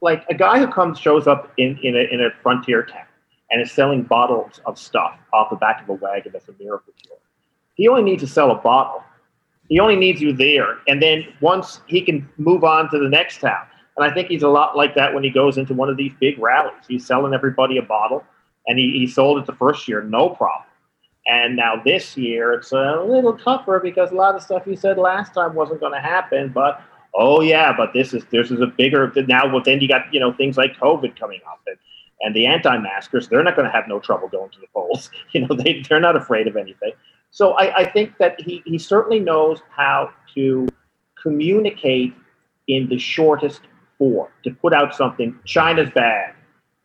like 0.00 0.24
a 0.28 0.34
guy 0.34 0.58
who 0.58 0.66
comes 0.66 0.98
shows 0.98 1.26
up 1.26 1.52
in 1.56 1.78
in 1.82 1.96
a, 1.96 2.12
in 2.12 2.20
a 2.20 2.30
frontier 2.42 2.84
town 2.84 3.06
and 3.50 3.60
is 3.60 3.72
selling 3.72 4.02
bottles 4.02 4.60
of 4.66 4.78
stuff 4.78 5.18
off 5.32 5.50
the 5.50 5.56
back 5.56 5.82
of 5.82 5.88
a 5.88 5.92
wagon 5.94 6.32
that's 6.32 6.48
a 6.48 6.54
miracle 6.58 6.92
cure. 7.02 7.16
He 7.74 7.88
only 7.88 8.02
needs 8.02 8.22
to 8.22 8.28
sell 8.28 8.50
a 8.50 8.56
bottle. 8.56 9.02
He 9.68 9.80
only 9.80 9.96
needs 9.96 10.20
you 10.20 10.32
there, 10.32 10.78
and 10.88 11.02
then 11.02 11.24
once 11.40 11.80
he 11.86 12.02
can 12.02 12.28
move 12.36 12.64
on 12.64 12.90
to 12.90 12.98
the 12.98 13.08
next 13.08 13.40
town. 13.40 13.66
And 13.96 14.04
I 14.04 14.12
think 14.12 14.28
he's 14.28 14.42
a 14.42 14.48
lot 14.48 14.76
like 14.76 14.94
that 14.96 15.14
when 15.14 15.22
he 15.22 15.30
goes 15.30 15.56
into 15.56 15.72
one 15.72 15.88
of 15.88 15.96
these 15.96 16.12
big 16.20 16.38
rallies. 16.38 16.82
He's 16.88 17.06
selling 17.06 17.32
everybody 17.32 17.78
a 17.78 17.82
bottle, 17.82 18.24
and 18.66 18.78
he, 18.78 18.90
he 18.98 19.06
sold 19.06 19.38
it 19.38 19.46
the 19.46 19.54
first 19.54 19.86
year, 19.88 20.02
no 20.02 20.30
problem. 20.30 20.66
And 21.26 21.56
now 21.56 21.80
this 21.82 22.16
year, 22.16 22.52
it's 22.52 22.72
a 22.72 23.02
little 23.06 23.36
tougher 23.38 23.80
because 23.82 24.10
a 24.10 24.14
lot 24.14 24.34
of 24.34 24.42
stuff 24.42 24.64
you 24.66 24.76
said 24.76 24.98
last 24.98 25.32
time 25.32 25.54
wasn't 25.54 25.80
going 25.80 25.92
to 25.92 26.00
happen. 26.00 26.50
But 26.50 26.82
oh 27.14 27.40
yeah, 27.40 27.72
but 27.74 27.92
this 27.94 28.12
is 28.12 28.24
this 28.30 28.50
is 28.50 28.60
a 28.60 28.66
bigger 28.66 29.10
now. 29.26 29.50
Well, 29.50 29.62
then 29.62 29.80
you 29.80 29.88
got 29.88 30.12
you 30.12 30.20
know 30.20 30.34
things 30.34 30.58
like 30.58 30.76
COVID 30.76 31.18
coming 31.18 31.40
up 31.50 31.60
and 31.66 31.76
and 32.20 32.36
the 32.36 32.44
anti-maskers. 32.46 33.28
They're 33.28 33.42
not 33.42 33.56
going 33.56 33.66
to 33.66 33.72
have 33.72 33.88
no 33.88 34.00
trouble 34.00 34.28
going 34.28 34.50
to 34.50 34.60
the 34.60 34.66
polls. 34.74 35.10
You 35.32 35.46
know 35.46 35.54
they 35.54 35.82
they're 35.88 36.00
not 36.00 36.16
afraid 36.16 36.46
of 36.46 36.56
anything. 36.56 36.92
So 37.34 37.52
I, 37.52 37.82
I 37.82 37.90
think 37.90 38.16
that 38.18 38.40
he 38.40 38.62
he 38.64 38.78
certainly 38.78 39.18
knows 39.18 39.60
how 39.68 40.10
to 40.34 40.68
communicate 41.20 42.14
in 42.68 42.88
the 42.88 42.98
shortest 42.98 43.62
form 43.98 44.28
to 44.44 44.50
put 44.52 44.72
out 44.72 44.94
something. 44.94 45.38
China's 45.44 45.90
bad 45.94 46.34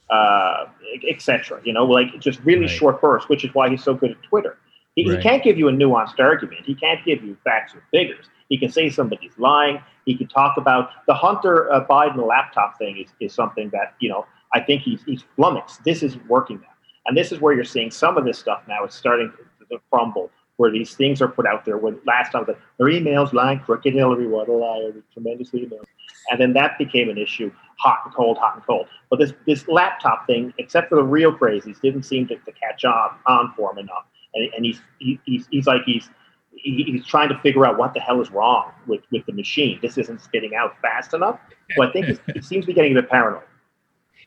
uh, 0.09 0.65
etc. 1.07 1.61
You 1.63 1.73
know, 1.73 1.85
like 1.85 2.19
just 2.19 2.39
really 2.43 2.61
right. 2.61 2.69
short 2.69 3.01
bursts, 3.01 3.29
which 3.29 3.43
is 3.43 3.53
why 3.53 3.69
he's 3.69 3.83
so 3.83 3.93
good 3.93 4.11
at 4.11 4.23
Twitter. 4.23 4.57
He, 4.95 5.07
right. 5.07 5.17
he, 5.17 5.23
can't 5.23 5.43
give 5.43 5.57
you 5.57 5.67
a 5.67 5.71
nuanced 5.71 6.19
argument. 6.19 6.65
He 6.65 6.75
can't 6.75 7.03
give 7.05 7.23
you 7.23 7.37
facts 7.43 7.75
or 7.75 7.83
figures. 7.91 8.25
He 8.49 8.57
can 8.57 8.71
say 8.71 8.89
somebody's 8.89 9.37
lying. 9.37 9.81
He 10.05 10.17
can 10.17 10.27
talk 10.27 10.57
about 10.57 10.89
the 11.07 11.13
Hunter 11.13 11.71
uh, 11.71 11.85
Biden 11.85 12.27
laptop 12.27 12.77
thing 12.77 12.97
is, 12.97 13.11
is 13.19 13.33
something 13.33 13.69
that 13.69 13.93
you 13.99 14.09
know 14.09 14.25
I 14.53 14.61
think 14.61 14.81
he's 14.81 15.03
he's 15.05 15.23
flummoxed. 15.35 15.83
This 15.83 16.01
is 16.01 16.17
working 16.27 16.59
now, 16.59 16.73
and 17.05 17.15
this 17.15 17.31
is 17.31 17.39
where 17.39 17.53
you're 17.53 17.63
seeing 17.63 17.91
some 17.91 18.17
of 18.17 18.25
this 18.25 18.39
stuff 18.39 18.63
now. 18.67 18.83
It's 18.83 18.95
starting 18.95 19.31
to, 19.31 19.65
to 19.75 19.81
crumble. 19.91 20.31
Where 20.59 20.69
these 20.69 20.93
things 20.93 21.21
are 21.21 21.29
put 21.29 21.45
out 21.47 21.63
there. 21.63 21.77
When 21.77 21.97
last 22.05 22.33
time 22.33 22.43
the 22.45 22.57
their 22.77 22.87
emails 22.87 23.31
lying, 23.31 23.61
crooked 23.61 23.93
Hillary, 23.93 24.27
what 24.27 24.49
a 24.49 24.51
liar, 24.51 24.91
tremendous 25.13 25.51
emails. 25.51 25.85
And 26.31 26.41
then 26.41 26.51
that 26.51 26.77
became 26.77 27.07
an 27.07 27.17
issue, 27.17 27.49
hot 27.77 27.99
and 28.03 28.13
cold, 28.13 28.37
hot 28.37 28.55
and 28.55 28.65
cold. 28.65 28.87
But 29.09 29.19
this 29.19 29.31
this 29.47 29.69
laptop 29.69 30.27
thing, 30.27 30.53
except 30.57 30.89
for 30.89 30.95
the 30.95 31.03
real 31.03 31.31
crazies, 31.31 31.79
didn't 31.79 32.03
seem 32.03 32.27
to, 32.27 32.35
to 32.35 32.51
catch 32.51 32.83
on 32.83 33.11
on 33.25 33.53
for 33.55 33.71
him 33.71 33.77
enough. 33.77 34.03
And, 34.33 34.53
and 34.53 34.65
he's, 34.65 34.81
he, 34.99 35.17
he's 35.25 35.47
he's 35.49 35.65
like 35.65 35.83
he's 35.85 36.09
he's 36.55 37.05
trying 37.05 37.29
to 37.29 37.39
figure 37.39 37.65
out 37.65 37.77
what 37.77 37.93
the 37.93 38.01
hell 38.01 38.19
is 38.19 38.29
wrong 38.29 38.73
with, 38.85 38.99
with 39.13 39.25
the 39.27 39.31
machine. 39.31 39.79
This 39.81 39.97
isn't 39.97 40.19
spitting 40.19 40.55
out 40.55 40.73
fast 40.81 41.13
enough. 41.13 41.39
So 41.77 41.83
I 41.83 41.91
think 41.93 42.19
it 42.27 42.43
seems 42.43 42.65
to 42.65 42.67
be 42.67 42.73
getting 42.73 42.97
a 42.97 43.01
bit 43.01 43.09
paranoid. 43.09 43.43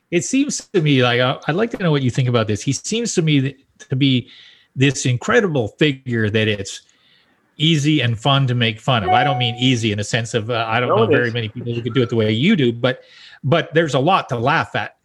It 0.09 0.23
seems 0.23 0.67
to 0.73 0.81
me 0.81 1.03
like 1.03 1.21
I'd 1.47 1.53
like 1.53 1.69
to 1.71 1.77
know 1.77 1.91
what 1.91 2.01
you 2.01 2.09
think 2.09 2.27
about 2.27 2.47
this. 2.47 2.63
He 2.63 2.73
seems 2.73 3.13
to 3.13 3.21
me 3.21 3.55
to 3.77 3.95
be 3.95 4.31
this 4.75 5.05
incredible 5.05 5.69
figure 5.79 6.29
that 6.29 6.47
it's 6.47 6.81
easy 7.57 8.01
and 8.01 8.19
fun 8.19 8.47
to 8.47 8.55
make 8.55 8.79
fun 8.79 9.03
of. 9.03 9.09
I 9.09 9.23
don't 9.23 9.37
mean 9.37 9.55
easy 9.55 9.91
in 9.91 9.99
a 9.99 10.03
sense 10.03 10.33
of 10.33 10.49
uh, 10.49 10.65
I 10.67 10.79
don't 10.79 10.89
no, 10.89 10.97
know 10.97 11.05
very 11.05 11.31
many 11.31 11.49
people 11.49 11.73
who 11.73 11.81
could 11.81 11.93
do 11.93 12.01
it 12.01 12.09
the 12.09 12.15
way 12.15 12.31
you 12.31 12.55
do, 12.55 12.73
but 12.73 13.03
but 13.43 13.73
there's 13.73 13.93
a 13.93 13.99
lot 13.99 14.29
to 14.29 14.37
laugh 14.37 14.75
at. 14.75 14.97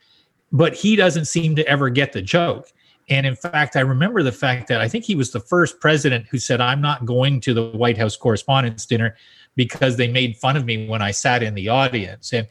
But 0.51 0.75
he 0.75 0.97
doesn't 0.97 1.27
seem 1.27 1.57
to 1.57 1.67
ever 1.67 1.91
get 1.91 2.13
the 2.13 2.23
joke. 2.23 2.73
And 3.11 3.27
in 3.27 3.37
fact, 3.37 3.77
I 3.77 3.81
remember 3.81 4.23
the 4.23 4.33
fact 4.33 4.69
that 4.69 4.81
I 4.81 4.89
think 4.89 5.05
he 5.05 5.15
was 5.15 5.31
the 5.31 5.41
first 5.41 5.81
president 5.81 6.27
who 6.27 6.39
said, 6.39 6.61
I'm 6.61 6.81
not 6.81 7.07
going 7.07 7.41
to 7.43 7.55
the 7.55 7.71
White 7.71 7.97
House 7.97 8.17
Correspondents' 8.17 8.87
Dinner 8.87 9.17
because 9.57 9.97
they 9.97 10.09
made 10.09 10.37
fun 10.37 10.57
of 10.57 10.67
me 10.67 10.87
when 10.89 11.01
I 11.01 11.11
sat 11.11 11.43
in 11.43 11.55
the 11.55 11.69
audience. 11.69 12.33
And 12.33 12.47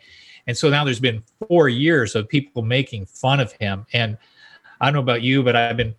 and 0.48 0.58
so 0.58 0.70
now 0.70 0.86
there's 0.86 1.00
been 1.00 1.24
four 1.48 1.68
years 1.70 2.16
of 2.16 2.30
people 2.30 2.62
making 2.62 3.06
fun 3.08 3.40
of 3.40 3.52
him. 3.54 3.86
And 3.94 4.18
I 4.80 4.86
don't 4.86 4.94
know 4.94 5.02
about 5.02 5.22
you, 5.22 5.44
but 5.44 5.56
I've 5.56 5.76
been 5.76 5.94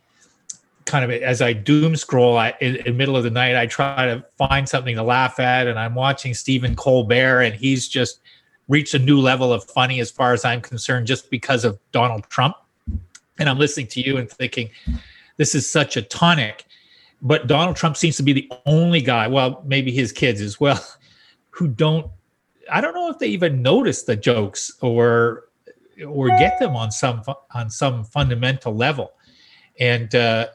kind 0.88 1.04
of 1.04 1.22
as 1.22 1.40
I 1.40 1.52
doom 1.52 1.94
scroll 1.94 2.36
I, 2.36 2.54
in, 2.60 2.76
in 2.76 2.96
middle 2.96 3.16
of 3.16 3.22
the 3.22 3.30
night, 3.30 3.54
I 3.54 3.66
try 3.66 4.06
to 4.06 4.24
find 4.36 4.68
something 4.68 4.96
to 4.96 5.02
laugh 5.02 5.38
at. 5.38 5.66
And 5.68 5.78
I'm 5.78 5.94
watching 5.94 6.34
Stephen 6.34 6.74
Colbert, 6.74 7.42
and 7.42 7.54
he's 7.54 7.86
just 7.86 8.20
reached 8.66 8.94
a 8.94 8.98
new 8.98 9.20
level 9.20 9.52
of 9.52 9.64
funny 9.64 10.00
as 10.00 10.10
far 10.10 10.32
as 10.32 10.44
I'm 10.44 10.60
concerned, 10.60 11.06
just 11.06 11.30
because 11.30 11.64
of 11.64 11.78
Donald 11.92 12.24
Trump 12.28 12.56
and 13.38 13.48
I'm 13.48 13.58
listening 13.58 13.86
to 13.88 14.00
you 14.00 14.16
and 14.16 14.28
thinking, 14.28 14.70
this 15.36 15.54
is 15.54 15.70
such 15.70 15.96
a 15.96 16.02
tonic. 16.02 16.66
But 17.22 17.46
Donald 17.46 17.76
Trump 17.76 17.96
seems 17.96 18.16
to 18.16 18.22
be 18.22 18.32
the 18.32 18.50
only 18.66 19.00
guy, 19.00 19.26
well, 19.26 19.62
maybe 19.66 19.90
his 19.90 20.12
kids 20.12 20.40
as 20.40 20.60
well, 20.60 20.84
who 21.50 21.68
don't. 21.68 22.10
I 22.70 22.82
don't 22.82 22.94
know 22.94 23.08
if 23.10 23.18
they 23.18 23.28
even 23.28 23.62
notice 23.62 24.02
the 24.02 24.14
jokes 24.14 24.70
or 24.82 25.44
or 26.06 26.28
get 26.28 26.58
them 26.60 26.76
on 26.76 26.90
some 26.92 27.22
on 27.54 27.70
some 27.70 28.04
fundamental 28.04 28.74
level. 28.74 29.12
And 29.80 30.14
uh, 30.14 30.48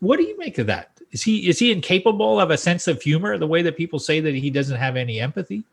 what 0.00 0.18
do 0.18 0.24
you 0.24 0.36
make 0.38 0.58
of 0.58 0.66
that? 0.66 0.90
Is 1.10 1.22
he 1.22 1.48
is 1.48 1.58
he 1.58 1.72
incapable 1.72 2.40
of 2.40 2.50
a 2.50 2.56
sense 2.58 2.86
of 2.86 3.00
humor? 3.00 3.38
The 3.38 3.46
way 3.46 3.62
that 3.62 3.76
people 3.76 3.98
say 3.98 4.20
that 4.20 4.34
he 4.34 4.50
doesn't 4.50 4.76
have 4.76 4.96
any 4.96 5.20
empathy. 5.20 5.64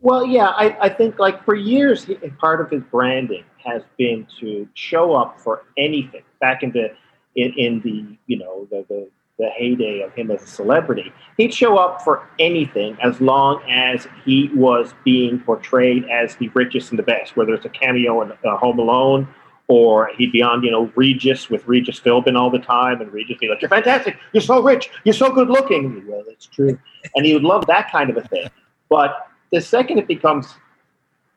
Well, 0.00 0.26
yeah, 0.26 0.48
I, 0.48 0.76
I 0.80 0.88
think 0.88 1.18
like 1.18 1.44
for 1.44 1.54
years, 1.54 2.04
he, 2.04 2.14
part 2.14 2.60
of 2.60 2.70
his 2.70 2.82
branding 2.90 3.44
has 3.64 3.82
been 3.96 4.26
to 4.40 4.68
show 4.74 5.14
up 5.14 5.38
for 5.40 5.64
anything. 5.78 6.22
Back 6.40 6.62
in 6.62 6.72
the 6.72 6.92
in, 7.36 7.52
in 7.56 7.80
the 7.80 8.16
you 8.26 8.38
know 8.38 8.66
the, 8.70 8.84
the 8.88 9.08
the 9.38 9.48
heyday 9.50 10.02
of 10.02 10.12
him 10.14 10.30
as 10.30 10.42
a 10.42 10.46
celebrity, 10.46 11.12
he'd 11.36 11.54
show 11.54 11.76
up 11.76 12.02
for 12.02 12.28
anything 12.38 12.96
as 13.02 13.20
long 13.20 13.62
as 13.68 14.06
he 14.24 14.50
was 14.54 14.94
being 15.04 15.38
portrayed 15.40 16.04
as 16.10 16.36
the 16.36 16.48
richest 16.50 16.90
and 16.90 16.98
the 16.98 17.02
best. 17.02 17.36
Whether 17.36 17.54
it's 17.54 17.64
a 17.64 17.70
cameo 17.70 18.22
in 18.22 18.32
uh, 18.32 18.56
Home 18.56 18.78
Alone 18.78 19.28
or 19.72 20.10
he'd 20.16 20.32
be 20.32 20.42
on, 20.42 20.62
you 20.62 20.70
know, 20.70 20.84
Regis 20.96 21.48
with 21.48 21.66
Regis 21.66 21.98
Philbin 21.98 22.36
all 22.40 22.50
the 22.50 22.58
time, 22.76 23.00
and 23.00 23.12
Regis 23.12 23.38
be 23.38 23.48
like, 23.48 23.60
"You're 23.62 23.68
fantastic, 23.78 24.18
you're 24.32 24.48
so 24.52 24.62
rich, 24.62 24.90
you're 25.04 25.20
so 25.24 25.28
good 25.38 25.48
looking." 25.48 25.84
Well, 26.06 26.22
that's 26.28 26.46
true, 26.46 26.78
and 27.14 27.24
he 27.26 27.32
would 27.32 27.44
love 27.52 27.66
that 27.66 27.90
kind 27.90 28.10
of 28.10 28.16
a 28.16 28.24
thing. 28.32 28.48
But 28.88 29.10
the 29.52 29.60
second 29.60 29.98
it 29.98 30.08
becomes 30.08 30.46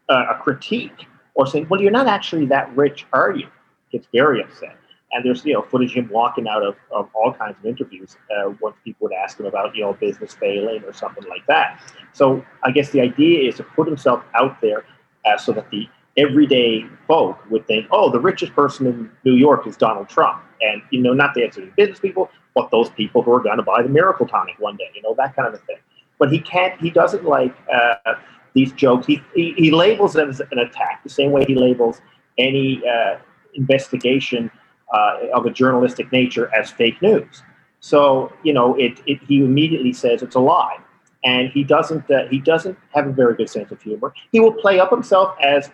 a 0.10 0.36
critique 0.42 1.08
or 1.36 1.46
saying, 1.46 1.68
well, 1.70 1.82
you're 1.82 1.92
not 1.92 2.08
actually 2.08 2.46
that 2.48 2.76
rich, 2.76 3.06
are 3.14 3.32
you? 3.32 3.48
Gets 3.92 4.08
very 4.14 4.42
upset. 4.42 4.78
And 5.12 5.24
there's, 5.24 5.46
you 5.46 5.54
know, 5.54 5.62
footage 5.62 5.92
of 5.92 6.06
him 6.06 6.10
walking 6.10 6.48
out 6.48 6.64
of, 6.64 6.76
of 6.92 7.10
all 7.14 7.34
kinds 7.34 7.56
of 7.60 7.66
interviews 7.66 8.18
uh, 8.32 8.50
when 8.60 8.74
people 8.84 9.08
would 9.08 9.14
ask 9.14 9.40
him 9.40 9.46
about, 9.46 9.76
you 9.76 9.82
know, 9.82 9.94
business 9.94 10.34
failing 10.34 10.84
or 10.84 10.94
something 10.94 11.24
like 11.30 11.46
that. 11.48 11.82
So 12.14 12.44
I 12.64 12.72
guess 12.72 12.90
the 12.90 13.02
idea 13.02 13.48
is 13.48 13.56
to 13.58 13.64
put 13.64 13.88
himself 13.88 14.24
out 14.34 14.60
there 14.62 14.86
uh, 15.26 15.38
so 15.38 15.52
that 15.54 15.70
the 15.72 15.88
everyday 16.18 16.86
folk 17.08 17.38
would 17.50 17.68
think, 17.68 17.88
oh, 17.92 18.10
the 18.10 18.20
richest 18.20 18.54
person 18.54 18.88
in 18.88 19.12
New 19.24 19.34
York 19.34 19.68
is 19.68 19.78
Donald 19.78 20.10
Trump. 20.10 20.42
And, 20.62 20.82
you 20.90 21.02
know, 21.02 21.14
not 21.14 21.34
the 21.34 21.44
actual 21.44 21.68
business 21.76 22.00
people, 22.00 22.30
but 22.54 22.72
those 22.72 22.90
people 22.90 23.22
who 23.22 23.34
are 23.34 23.44
going 23.44 23.58
to 23.58 23.64
buy 23.64 23.84
the 23.84 23.90
miracle 23.90 24.26
tonic 24.26 24.56
one 24.60 24.78
day, 24.78 24.90
you 24.96 25.02
know, 25.02 25.14
that 25.18 25.36
kind 25.36 25.48
of 25.48 25.54
a 25.54 25.58
thing 25.58 25.78
but 26.20 26.32
he 26.32 26.40
can't. 26.40 26.80
He 26.80 26.90
doesn't 26.90 27.26
like 27.26 27.54
uh, 27.74 28.16
these 28.54 28.72
jokes. 28.74 29.06
He, 29.06 29.22
he, 29.34 29.54
he 29.58 29.72
labels 29.72 30.14
them 30.14 30.30
as 30.30 30.40
an 30.52 30.60
attack, 30.60 31.02
the 31.04 31.10
same 31.10 31.32
way 31.32 31.46
he 31.46 31.56
labels 31.56 32.02
any 32.38 32.82
uh, 32.88 33.18
investigation 33.54 34.52
uh, 34.94 35.20
of 35.34 35.46
a 35.46 35.50
journalistic 35.50 36.12
nature 36.12 36.54
as 36.56 36.72
fake 36.72 37.02
news. 37.02 37.44
So 37.80 38.32
you 38.44 38.54
know, 38.54 38.76
it, 38.76 39.02
it 39.06 39.22
he 39.28 39.40
immediately 39.40 39.94
says 39.94 40.22
it's 40.22 40.36
a 40.36 40.40
lie, 40.40 40.78
and 41.24 41.50
he 41.50 41.64
doesn't. 41.64 42.10
Uh, 42.10 42.28
he 42.30 42.40
doesn't 42.40 42.78
have 42.94 43.08
a 43.08 43.12
very 43.12 43.36
good 43.36 43.50
sense 43.50 43.72
of 43.72 43.82
humor. 43.82 44.14
He 44.32 44.40
will 44.40 44.54
play 44.54 44.80
up 44.80 44.90
himself 44.90 45.36
as 45.42 45.70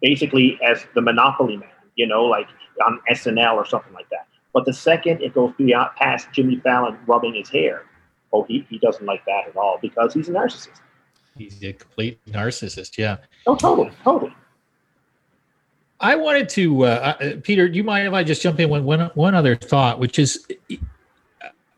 basically 0.00 0.58
as 0.62 0.86
the 0.94 1.00
Monopoly 1.00 1.56
man, 1.56 1.68
you 1.96 2.06
know, 2.06 2.24
like 2.24 2.48
on 2.86 3.00
SNL 3.10 3.54
or 3.54 3.66
something 3.66 3.92
like 3.92 4.08
that. 4.10 4.26
But 4.52 4.64
the 4.64 4.72
second 4.72 5.22
it 5.22 5.34
goes 5.34 5.52
beyond 5.56 5.90
past 5.96 6.28
Jimmy 6.32 6.56
Fallon 6.56 6.98
rubbing 7.06 7.34
his 7.34 7.48
hair, 7.48 7.84
oh, 8.32 8.44
he, 8.44 8.66
he 8.68 8.78
doesn't 8.78 9.06
like 9.06 9.24
that 9.26 9.48
at 9.48 9.56
all 9.56 9.78
because 9.80 10.14
he's 10.14 10.28
a 10.28 10.32
narcissist. 10.32 10.80
He's 11.36 11.62
a 11.62 11.72
complete 11.72 12.18
narcissist. 12.26 12.98
Yeah. 12.98 13.18
Oh, 13.46 13.56
totally, 13.56 13.90
totally. 14.02 14.34
I 16.00 16.16
wanted 16.16 16.48
to, 16.50 16.84
uh, 16.86 17.16
uh, 17.20 17.30
Peter. 17.42 17.68
Do 17.68 17.76
you 17.76 17.84
mind 17.84 18.06
if 18.06 18.14
I 18.14 18.24
just 18.24 18.42
jump 18.42 18.58
in 18.58 18.70
with 18.70 18.82
one 18.82 19.10
one 19.14 19.34
other 19.34 19.54
thought, 19.54 19.98
which 19.98 20.18
is, 20.18 20.46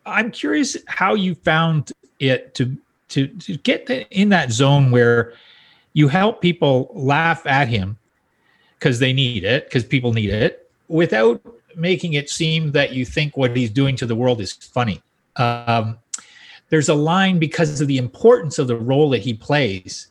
I'm 0.06 0.30
curious 0.30 0.76
how 0.86 1.14
you 1.14 1.34
found 1.34 1.92
it 2.20 2.54
to 2.54 2.76
to 3.08 3.26
to 3.26 3.56
get 3.58 3.90
in 4.10 4.28
that 4.30 4.52
zone 4.52 4.90
where 4.90 5.34
you 5.92 6.08
help 6.08 6.40
people 6.40 6.90
laugh 6.94 7.46
at 7.46 7.68
him 7.68 7.98
because 8.82 8.98
they 8.98 9.12
need 9.12 9.44
it, 9.44 9.66
because 9.66 9.84
people 9.84 10.12
need 10.12 10.30
it, 10.30 10.68
without 10.88 11.40
making 11.76 12.14
it 12.14 12.28
seem 12.28 12.72
that 12.72 12.92
you 12.92 13.06
think 13.06 13.36
what 13.36 13.56
he's 13.56 13.70
doing 13.70 13.94
to 13.94 14.06
the 14.06 14.16
world 14.16 14.40
is 14.40 14.52
funny. 14.52 15.00
Um, 15.36 15.98
there's 16.68 16.88
a 16.88 16.94
line 16.94 17.38
because 17.38 17.80
of 17.80 17.86
the 17.86 17.98
importance 17.98 18.58
of 18.58 18.66
the 18.66 18.76
role 18.76 19.08
that 19.10 19.20
he 19.20 19.34
plays 19.34 20.08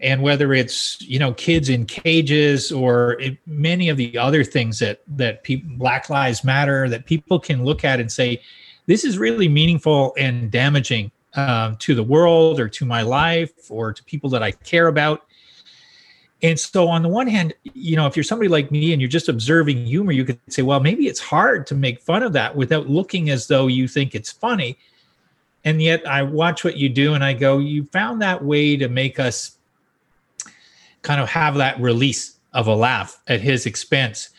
and 0.00 0.20
whether 0.20 0.52
it's 0.52 1.00
you 1.00 1.18
know 1.18 1.32
kids 1.34 1.68
in 1.68 1.86
cages 1.86 2.72
or 2.72 3.18
it, 3.20 3.38
many 3.46 3.88
of 3.88 3.96
the 3.96 4.18
other 4.18 4.42
things 4.42 4.78
that 4.80 5.00
that 5.06 5.42
black 5.78 6.10
lives 6.10 6.44
matter 6.44 6.88
that 6.88 7.06
people 7.06 7.38
can 7.38 7.64
look 7.64 7.82
at 7.82 7.98
and 7.98 8.12
say 8.12 8.42
this 8.86 9.04
is 9.04 9.16
really 9.16 9.48
meaningful 9.48 10.12
and 10.18 10.50
damaging 10.50 11.10
um, 11.34 11.76
to 11.76 11.94
the 11.94 12.02
world 12.02 12.60
or 12.60 12.68
to 12.68 12.84
my 12.84 13.00
life 13.00 13.70
or 13.70 13.90
to 13.94 14.04
people 14.04 14.28
that 14.28 14.42
i 14.42 14.50
care 14.50 14.88
about 14.88 15.22
and 16.46 16.58
so 16.58 16.88
on 16.88 17.02
the 17.02 17.08
one 17.08 17.26
hand 17.26 17.52
you 17.74 17.96
know 17.96 18.06
if 18.06 18.16
you're 18.16 18.24
somebody 18.24 18.48
like 18.48 18.70
me 18.70 18.92
and 18.92 19.00
you're 19.00 19.08
just 19.08 19.28
observing 19.28 19.84
humor 19.86 20.12
you 20.12 20.24
could 20.24 20.38
say 20.48 20.62
well 20.62 20.80
maybe 20.80 21.06
it's 21.06 21.20
hard 21.20 21.66
to 21.66 21.74
make 21.74 22.00
fun 22.00 22.22
of 22.22 22.32
that 22.32 22.56
without 22.56 22.88
looking 22.88 23.30
as 23.30 23.46
though 23.46 23.66
you 23.66 23.86
think 23.86 24.14
it's 24.14 24.32
funny 24.32 24.78
and 25.66 25.82
yet 25.82 26.08
I 26.08 26.22
watch 26.22 26.62
what 26.62 26.76
you 26.76 26.88
do 26.88 27.14
and 27.14 27.24
I 27.24 27.32
go, 27.32 27.58
you 27.58 27.86
found 27.86 28.22
that 28.22 28.44
way 28.44 28.76
to 28.76 28.88
make 28.88 29.18
us 29.18 29.58
kind 31.02 31.20
of 31.20 31.28
have 31.28 31.56
that 31.56 31.80
release 31.80 32.38
of 32.52 32.68
a 32.68 32.74
laugh 32.74 33.20
at 33.26 33.40
his 33.40 33.66
expense, 33.66 34.30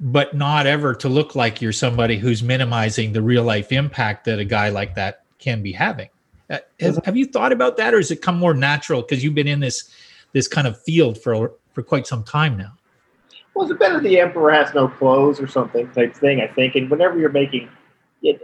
but 0.00 0.34
not 0.34 0.66
ever 0.66 0.92
to 0.96 1.08
look 1.08 1.36
like 1.36 1.62
you're 1.62 1.70
somebody 1.70 2.18
who's 2.18 2.42
minimizing 2.42 3.12
the 3.12 3.22
real 3.22 3.44
life 3.44 3.70
impact 3.70 4.24
that 4.24 4.40
a 4.40 4.44
guy 4.44 4.68
like 4.68 4.96
that 4.96 5.22
can 5.38 5.62
be 5.62 5.70
having. 5.70 6.08
Uh, 6.50 6.58
has, 6.80 6.98
have 7.04 7.16
you 7.16 7.26
thought 7.26 7.52
about 7.52 7.76
that, 7.76 7.94
or 7.94 7.98
has 7.98 8.10
it 8.10 8.20
come 8.20 8.36
more 8.36 8.52
natural 8.52 9.00
because 9.00 9.22
you've 9.22 9.32
been 9.32 9.46
in 9.46 9.60
this 9.60 9.88
this 10.34 10.46
kind 10.46 10.66
of 10.66 10.78
field 10.82 11.16
for 11.16 11.52
for 11.72 11.82
quite 11.82 12.06
some 12.06 12.22
time 12.22 12.58
now? 12.58 12.72
Well, 13.54 13.70
it's 13.70 13.80
of 13.80 14.02
the 14.02 14.20
emperor 14.20 14.50
has 14.50 14.74
no 14.74 14.88
clothes 14.88 15.40
or 15.40 15.46
something 15.46 15.90
type 15.92 16.14
thing, 16.14 16.40
I 16.40 16.48
think. 16.48 16.74
And 16.74 16.90
whenever 16.90 17.18
you're 17.18 17.30
making 17.30 17.68
it, 18.22 18.42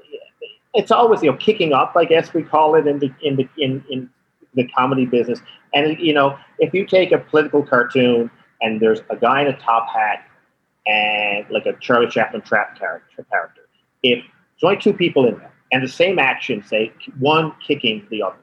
it's 0.72 0.90
always 0.90 1.22
you 1.22 1.30
know 1.30 1.36
kicking 1.36 1.72
up, 1.72 1.92
I 1.96 2.04
guess 2.04 2.32
we 2.32 2.42
call 2.42 2.76
it 2.76 2.86
in 2.86 2.98
the 3.00 3.12
in 3.22 3.36
the 3.36 3.48
in, 3.58 3.84
in 3.90 4.08
the 4.54 4.66
comedy 4.68 5.04
business. 5.04 5.40
And 5.74 5.98
you 5.98 6.14
know, 6.14 6.38
if 6.58 6.72
you 6.72 6.86
take 6.86 7.12
a 7.12 7.18
political 7.18 7.62
cartoon 7.62 8.30
and 8.62 8.80
there's 8.80 9.00
a 9.10 9.16
guy 9.16 9.42
in 9.42 9.48
a 9.48 9.58
top 9.58 9.88
hat 9.88 10.24
and 10.86 11.44
like 11.50 11.66
a 11.66 11.72
Charlie 11.80 12.08
Chaplin 12.08 12.42
trap 12.42 12.78
character, 12.78 13.26
character, 13.30 13.62
if 14.02 14.18
there's 14.22 14.70
only 14.70 14.80
two 14.80 14.92
people 14.92 15.26
in 15.26 15.36
there 15.38 15.52
and 15.72 15.82
the 15.82 15.88
same 15.88 16.18
action, 16.18 16.62
say 16.62 16.92
one 17.18 17.52
kicking 17.66 18.06
the 18.10 18.22
other. 18.22 18.36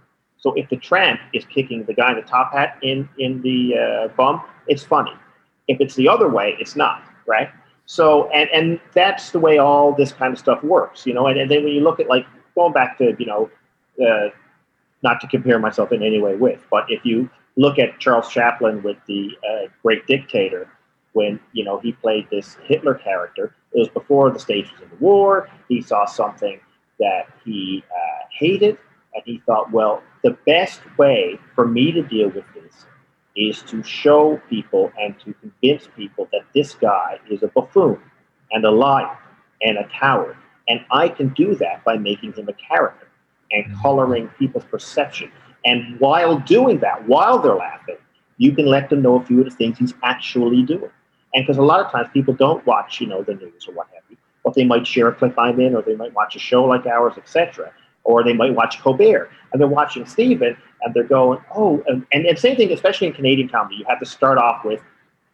So 0.48 0.54
if 0.56 0.70
the 0.70 0.78
tramp 0.78 1.20
is 1.34 1.44
kicking 1.46 1.84
the 1.84 1.94
guy 1.94 2.12
in 2.12 2.16
the 2.16 2.22
top 2.22 2.54
hat 2.54 2.78
in 2.82 3.10
in 3.20 3.42
the 3.42 3.76
uh, 3.78 4.08
bum, 4.16 4.42
it's 4.68 4.84
funny. 4.84 5.12
If 5.68 5.82
it's 5.82 5.96
the 5.96 6.08
other 6.08 6.30
way, 6.30 6.56
it's 6.58 6.78
not 6.78 7.04
right. 7.26 7.50
So, 7.86 8.30
and, 8.30 8.50
and 8.52 8.80
that's 8.94 9.32
the 9.32 9.40
way 9.40 9.58
all 9.58 9.94
this 9.94 10.14
kind 10.14 10.32
of 10.32 10.40
stuff 10.40 10.64
works, 10.64 11.06
you 11.06 11.14
know. 11.14 11.28
And, 11.28 11.38
and 11.38 11.52
then 11.52 11.66
when 11.66 11.74
you 11.74 11.82
look 11.82 12.00
at 12.00 12.08
like 12.08 12.26
going 12.56 12.72
back 12.72 12.98
to, 13.00 13.14
you 13.20 13.26
know, 13.26 13.50
uh, 14.02 14.30
not 15.04 15.20
to 15.22 15.28
compare 15.28 15.60
myself 15.60 15.92
in 15.92 16.02
any 16.02 16.22
way 16.22 16.36
with, 16.36 16.62
but 16.72 16.86
if 16.88 17.06
you 17.06 17.30
look 17.58 17.78
at 17.78 18.00
Charles 18.00 18.30
Chaplin 18.30 18.82
with 18.84 18.98
the 19.08 19.32
uh, 19.50 19.68
Great 19.84 20.08
Dictator 20.08 20.70
when 21.12 21.40
you 21.52 21.66
know 21.66 21.80
he 21.80 21.92
played 21.92 22.28
this 22.30 22.58
Hitler 22.64 22.94
character. 22.94 23.54
It 23.74 23.80
was 23.80 23.90
before 23.90 24.32
the 24.32 24.40
stages 24.40 24.72
of 24.82 24.90
the 24.90 24.96
war. 24.98 25.50
He 25.68 25.82
saw 25.82 26.06
something 26.06 26.60
that 27.00 27.24
he 27.44 27.84
uh, 27.92 28.26
hated, 28.32 28.78
and 29.14 29.24
he 29.26 29.42
thought, 29.46 29.72
well, 29.72 30.04
the 30.24 30.38
best 30.46 30.82
way 30.98 31.40
for 31.56 31.68
me 31.68 31.92
to 31.92 32.02
deal 32.02 32.30
with 32.30 32.46
this 32.54 32.86
is 33.36 33.62
to 33.64 33.84
show 33.84 34.42
people 34.50 34.92
and 35.00 35.18
to 35.20 35.34
convince 35.36 35.88
people 35.96 36.28
that 36.32 36.42
this 36.56 36.74
guy 36.74 37.20
is 37.30 37.44
a 37.44 37.48
buffoon 37.48 38.00
and 38.52 38.66
a 38.66 38.72
liar 38.72 39.18
and 39.62 39.78
a 39.78 39.88
coward. 39.88 40.36
And 40.68 40.82
I 40.92 41.10
can 41.10 41.30
do 41.30 41.56
that 41.56 41.84
by 41.86 41.98
making 41.98 42.34
him 42.34 42.50
a 42.50 42.54
character 42.54 43.08
and 43.52 43.66
mm-hmm. 43.66 43.82
coloring 43.82 44.30
people's 44.40 44.66
perception. 44.66 45.32
And 45.66 46.00
while 46.00 46.40
doing 46.40 46.80
that, 46.80 47.08
while 47.08 47.40
they're 47.40 47.56
laughing, 47.56 47.98
you 48.38 48.54
can 48.54 48.66
let 48.66 48.90
them 48.90 49.02
know 49.02 49.16
a 49.20 49.26
few 49.26 49.40
of 49.40 49.46
the 49.46 49.52
things 49.52 49.78
he's 49.78 49.94
actually 50.04 50.64
doing. 50.64 50.92
And 51.34 51.46
because 51.46 51.58
a 51.58 51.64
lot 51.64 51.80
of 51.86 51.92
times 51.92 52.08
people 52.14 52.34
don't 52.34 52.66
watch, 52.66 53.00
you 53.00 53.08
know, 53.08 53.22
the 53.22 53.36
news 53.36 53.68
or 53.68 53.74
what 53.74 53.88
have 53.94 54.04
you, 54.10 54.18
but 54.44 54.56
they 54.56 54.64
might 54.64 54.88
share 54.88 55.08
a 55.10 55.14
clip 55.14 55.38
I'm 55.38 55.60
in, 55.60 55.76
or 55.76 55.82
they 55.82 55.96
might 55.96 56.14
watch 56.14 56.36
a 56.36 56.40
show 56.40 56.64
like 56.64 56.86
ours, 56.86 57.14
etc 57.18 57.72
or 58.08 58.24
they 58.24 58.34
might 58.34 58.56
watch 58.56 58.80
Colbert 58.80 59.30
and 59.52 59.62
they're 59.62 59.68
watching 59.68 60.06
Stephen 60.06 60.58
and 60.82 60.94
they're 60.94 61.04
going, 61.04 61.40
oh, 61.54 61.84
and, 61.88 62.06
and, 62.14 62.40
same 62.40 62.56
thing, 62.56 62.72
especially 62.72 63.08
in 63.08 63.14
Canadian 63.14 63.50
comedy, 63.50 63.76
you 63.76 63.86
have 63.88 64.00
to 64.00 64.06
start 64.06 64.38
off 64.38 64.64
with 64.64 64.82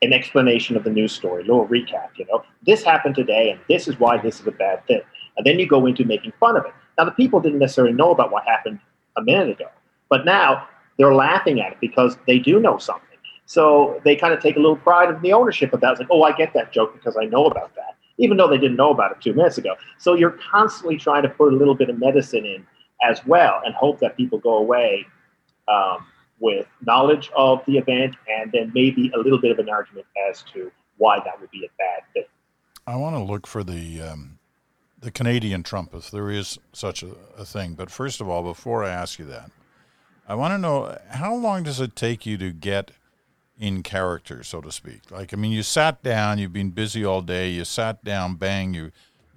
an 0.02 0.12
explanation 0.12 0.76
of 0.76 0.84
the 0.84 0.90
news 0.90 1.14
story, 1.14 1.44
a 1.44 1.46
little 1.46 1.68
recap, 1.68 2.10
you 2.18 2.26
know, 2.26 2.44
this 2.66 2.84
happened 2.84 3.16
today 3.16 3.52
and 3.52 3.60
this 3.70 3.88
is 3.88 3.98
why 4.00 4.18
this 4.18 4.42
is 4.42 4.48
a 4.48 4.52
bad 4.52 4.86
thing. 4.88 5.02
And 5.38 5.46
then 5.46 5.60
you 5.60 5.68
go 5.68 5.86
into 5.86 6.04
making 6.04 6.34
fun 6.40 6.58
of 6.58 6.66
it. 6.66 6.74
Now, 6.98 7.06
the 7.06 7.12
people 7.12 7.40
didn't 7.40 7.60
necessarily 7.60 7.94
know 7.94 8.12
about 8.12 8.32
what 8.32 8.44
happened 8.46 8.80
a 9.18 9.22
minute 9.22 9.50
ago, 9.50 9.70
but 10.10 10.26
now 10.26 10.68
they're 10.98 11.14
laughing 11.14 11.62
at 11.62 11.74
it 11.74 11.78
because 11.80 12.18
they 12.26 12.40
do 12.40 12.60
know 12.60 12.80
something. 12.80 13.08
So 13.46 14.02
they 14.04 14.16
kind 14.16 14.34
of 14.34 14.42
take 14.42 14.56
a 14.56 14.60
little 14.60 14.78
pride 14.78 15.14
in 15.14 15.22
the 15.22 15.34
ownership 15.34 15.74
of 15.74 15.82
that. 15.82 15.92
It's 15.92 16.00
like, 16.00 16.10
oh, 16.12 16.24
I 16.24 16.32
get 16.32 16.54
that 16.54 16.72
joke 16.72 16.94
because 16.94 17.18
I 17.18 17.26
know 17.26 17.46
about 17.46 17.76
that 17.76 17.93
even 18.18 18.38
though 18.38 18.48
they 18.48 18.58
didn't 18.58 18.78
know 18.78 18.92
about 18.92 19.12
it 19.12 19.18
two 19.22 19.34
minutes 19.34 19.58
ago. 19.58 19.76
So 19.98 20.14
you're 20.14 20.38
constantly 20.52 20.98
trying 20.98 21.24
to 21.24 21.30
put 21.30 21.54
a 21.54 21.56
little 21.56 21.76
bit 21.76 21.90
of 21.90 22.00
medicine 22.00 22.46
in 22.46 22.66
as 23.04 23.26
well 23.26 23.62
and 23.66 23.74
hope 23.74 24.00
that 24.00 24.16
people 24.16 24.40
go 24.40 24.58
away 24.58 25.06
um, 25.68 26.06
with 26.40 26.68
knowledge 26.86 27.32
of 27.36 27.64
the 27.66 27.78
event 27.78 28.16
and 28.30 28.52
then 28.52 28.72
maybe 28.74 29.12
a 29.16 29.18
little 29.18 29.40
bit 29.40 29.52
of 29.52 29.60
an 29.60 29.70
argument 29.70 30.06
as 30.30 30.44
to 30.54 30.72
why 30.98 31.20
that 31.20 31.40
would 31.40 31.52
be 31.52 31.66
a 31.66 31.70
bad 31.78 32.04
thing. 32.14 32.26
I 32.86 32.96
want 32.98 33.16
to 33.16 33.24
look 33.24 33.48
for 33.48 33.64
the 33.64 34.02
um, 34.02 34.40
the 35.00 35.12
Canadian 35.12 35.64
Trump, 35.64 35.94
if 35.94 36.12
there 36.12 36.30
is 36.30 36.60
such 36.72 37.04
a, 37.04 37.10
a 37.38 37.46
thing. 37.46 37.74
But 37.74 37.90
first 37.90 38.22
of 38.22 38.30
all, 38.30 38.44
before 38.44 38.84
I 38.84 38.90
ask 38.90 39.20
you 39.20 39.26
that, 39.26 39.52
I 40.28 40.36
want 40.36 40.54
to 40.54 40.58
know 40.58 40.98
how 41.10 41.36
long 41.36 41.64
does 41.64 41.82
it 41.82 41.96
take 41.96 42.26
you 42.26 42.38
to 42.38 42.52
get– 42.52 42.92
in 43.60 43.84
character, 43.84 44.44
so 44.44 44.62
to 44.62 44.72
speak. 44.72 45.12
Like, 45.12 45.34
I 45.34 45.38
mean, 45.38 45.52
you 45.52 45.64
sat 45.64 46.04
down, 46.04 46.40
you've 46.40 46.54
been 46.54 46.72
busy 46.72 47.06
all 47.06 47.22
day, 47.22 47.50
you 47.50 47.66
sat 47.66 48.04
down, 48.04 48.36
bang, 48.36 48.74
you, 48.74 48.92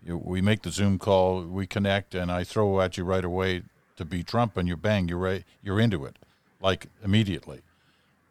you 0.05 0.17
we 0.17 0.41
make 0.41 0.63
the 0.63 0.71
Zoom 0.71 0.99
call, 0.99 1.43
we 1.43 1.67
connect, 1.67 2.15
and 2.15 2.31
I 2.31 2.45
throw 2.45 2.81
at 2.81 2.97
you 2.97 3.05
right 3.05 3.25
away 3.25 3.63
to 3.97 4.05
be 4.05 4.23
Trump, 4.23 4.57
and 4.57 4.67
you 4.69 4.77
bang, 4.77 5.09
you're 5.09 5.19
right, 5.19 5.45
you're 5.63 5.81
into 5.81 6.05
it, 6.05 6.17
like 6.61 6.87
immediately. 7.05 7.61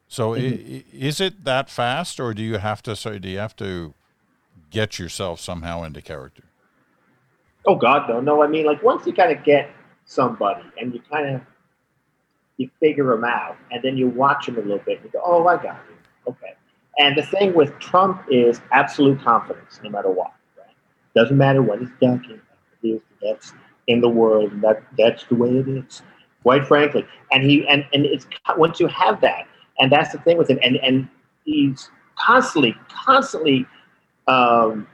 So, 0.07 0.31
mm-hmm. 0.31 0.75
I, 0.75 0.83
is 0.91 1.19
it 1.19 1.43
that 1.45 1.69
fast, 1.69 2.19
or 2.19 2.33
do 2.33 2.43
you 2.43 2.57
have 2.57 2.81
to? 2.83 2.95
So, 2.95 3.17
do 3.17 3.29
you 3.29 3.39
have 3.39 3.55
to 3.57 3.93
get 4.69 4.99
yourself 4.99 5.39
somehow 5.39 5.83
into 5.83 6.01
character? 6.01 6.43
Oh 7.65 7.75
God, 7.75 8.07
no, 8.09 8.21
no. 8.21 8.43
I 8.43 8.47
mean, 8.47 8.65
like 8.65 8.83
once 8.83 9.05
you 9.07 9.13
kind 9.13 9.31
of 9.31 9.43
get 9.43 9.69
somebody, 10.05 10.63
and 10.79 10.93
you 10.93 11.01
kind 11.11 11.35
of 11.35 11.41
you 12.57 12.69
figure 12.79 13.09
them 13.09 13.23
out, 13.23 13.57
and 13.71 13.83
then 13.83 13.97
you 13.97 14.07
watch 14.07 14.45
them 14.45 14.57
a 14.57 14.61
little 14.61 14.79
bit, 14.79 14.97
and 14.97 15.05
you 15.05 15.11
go, 15.11 15.21
"Oh, 15.23 15.47
I 15.47 15.55
got 15.55 15.79
you." 15.89 16.31
Okay. 16.31 16.53
And 16.97 17.17
the 17.17 17.23
thing 17.23 17.53
with 17.53 17.77
Trump 17.79 18.23
is 18.29 18.61
absolute 18.71 19.21
confidence, 19.21 19.79
no 19.83 19.89
matter 19.89 20.09
what. 20.09 20.31
Right? 20.57 20.75
Doesn't 21.13 21.37
matter 21.37 21.61
what 21.61 21.79
he's 21.79 21.89
done. 21.99 22.41
That's 23.21 23.53
in 23.87 24.01
the 24.01 24.09
world, 24.09 24.51
and 24.51 24.63
that 24.63 24.83
that's 24.97 25.25
the 25.25 25.35
way 25.35 25.49
it 25.49 25.67
is. 25.67 26.01
Quite 26.43 26.65
frankly, 26.67 27.05
and 27.31 27.43
he 27.43 27.67
and 27.67 27.85
and 27.93 28.05
it's 28.05 28.27
once 28.57 28.79
you 28.79 28.87
have 28.87 29.19
that, 29.21 29.47
and 29.79 29.91
that's 29.91 30.11
the 30.11 30.19
thing 30.19 30.37
with 30.37 30.49
him, 30.49 30.59
and 30.63 30.77
and 30.77 31.07
he's 31.43 31.89
constantly, 32.17 32.75
constantly 32.89 33.65
um, 34.27 34.87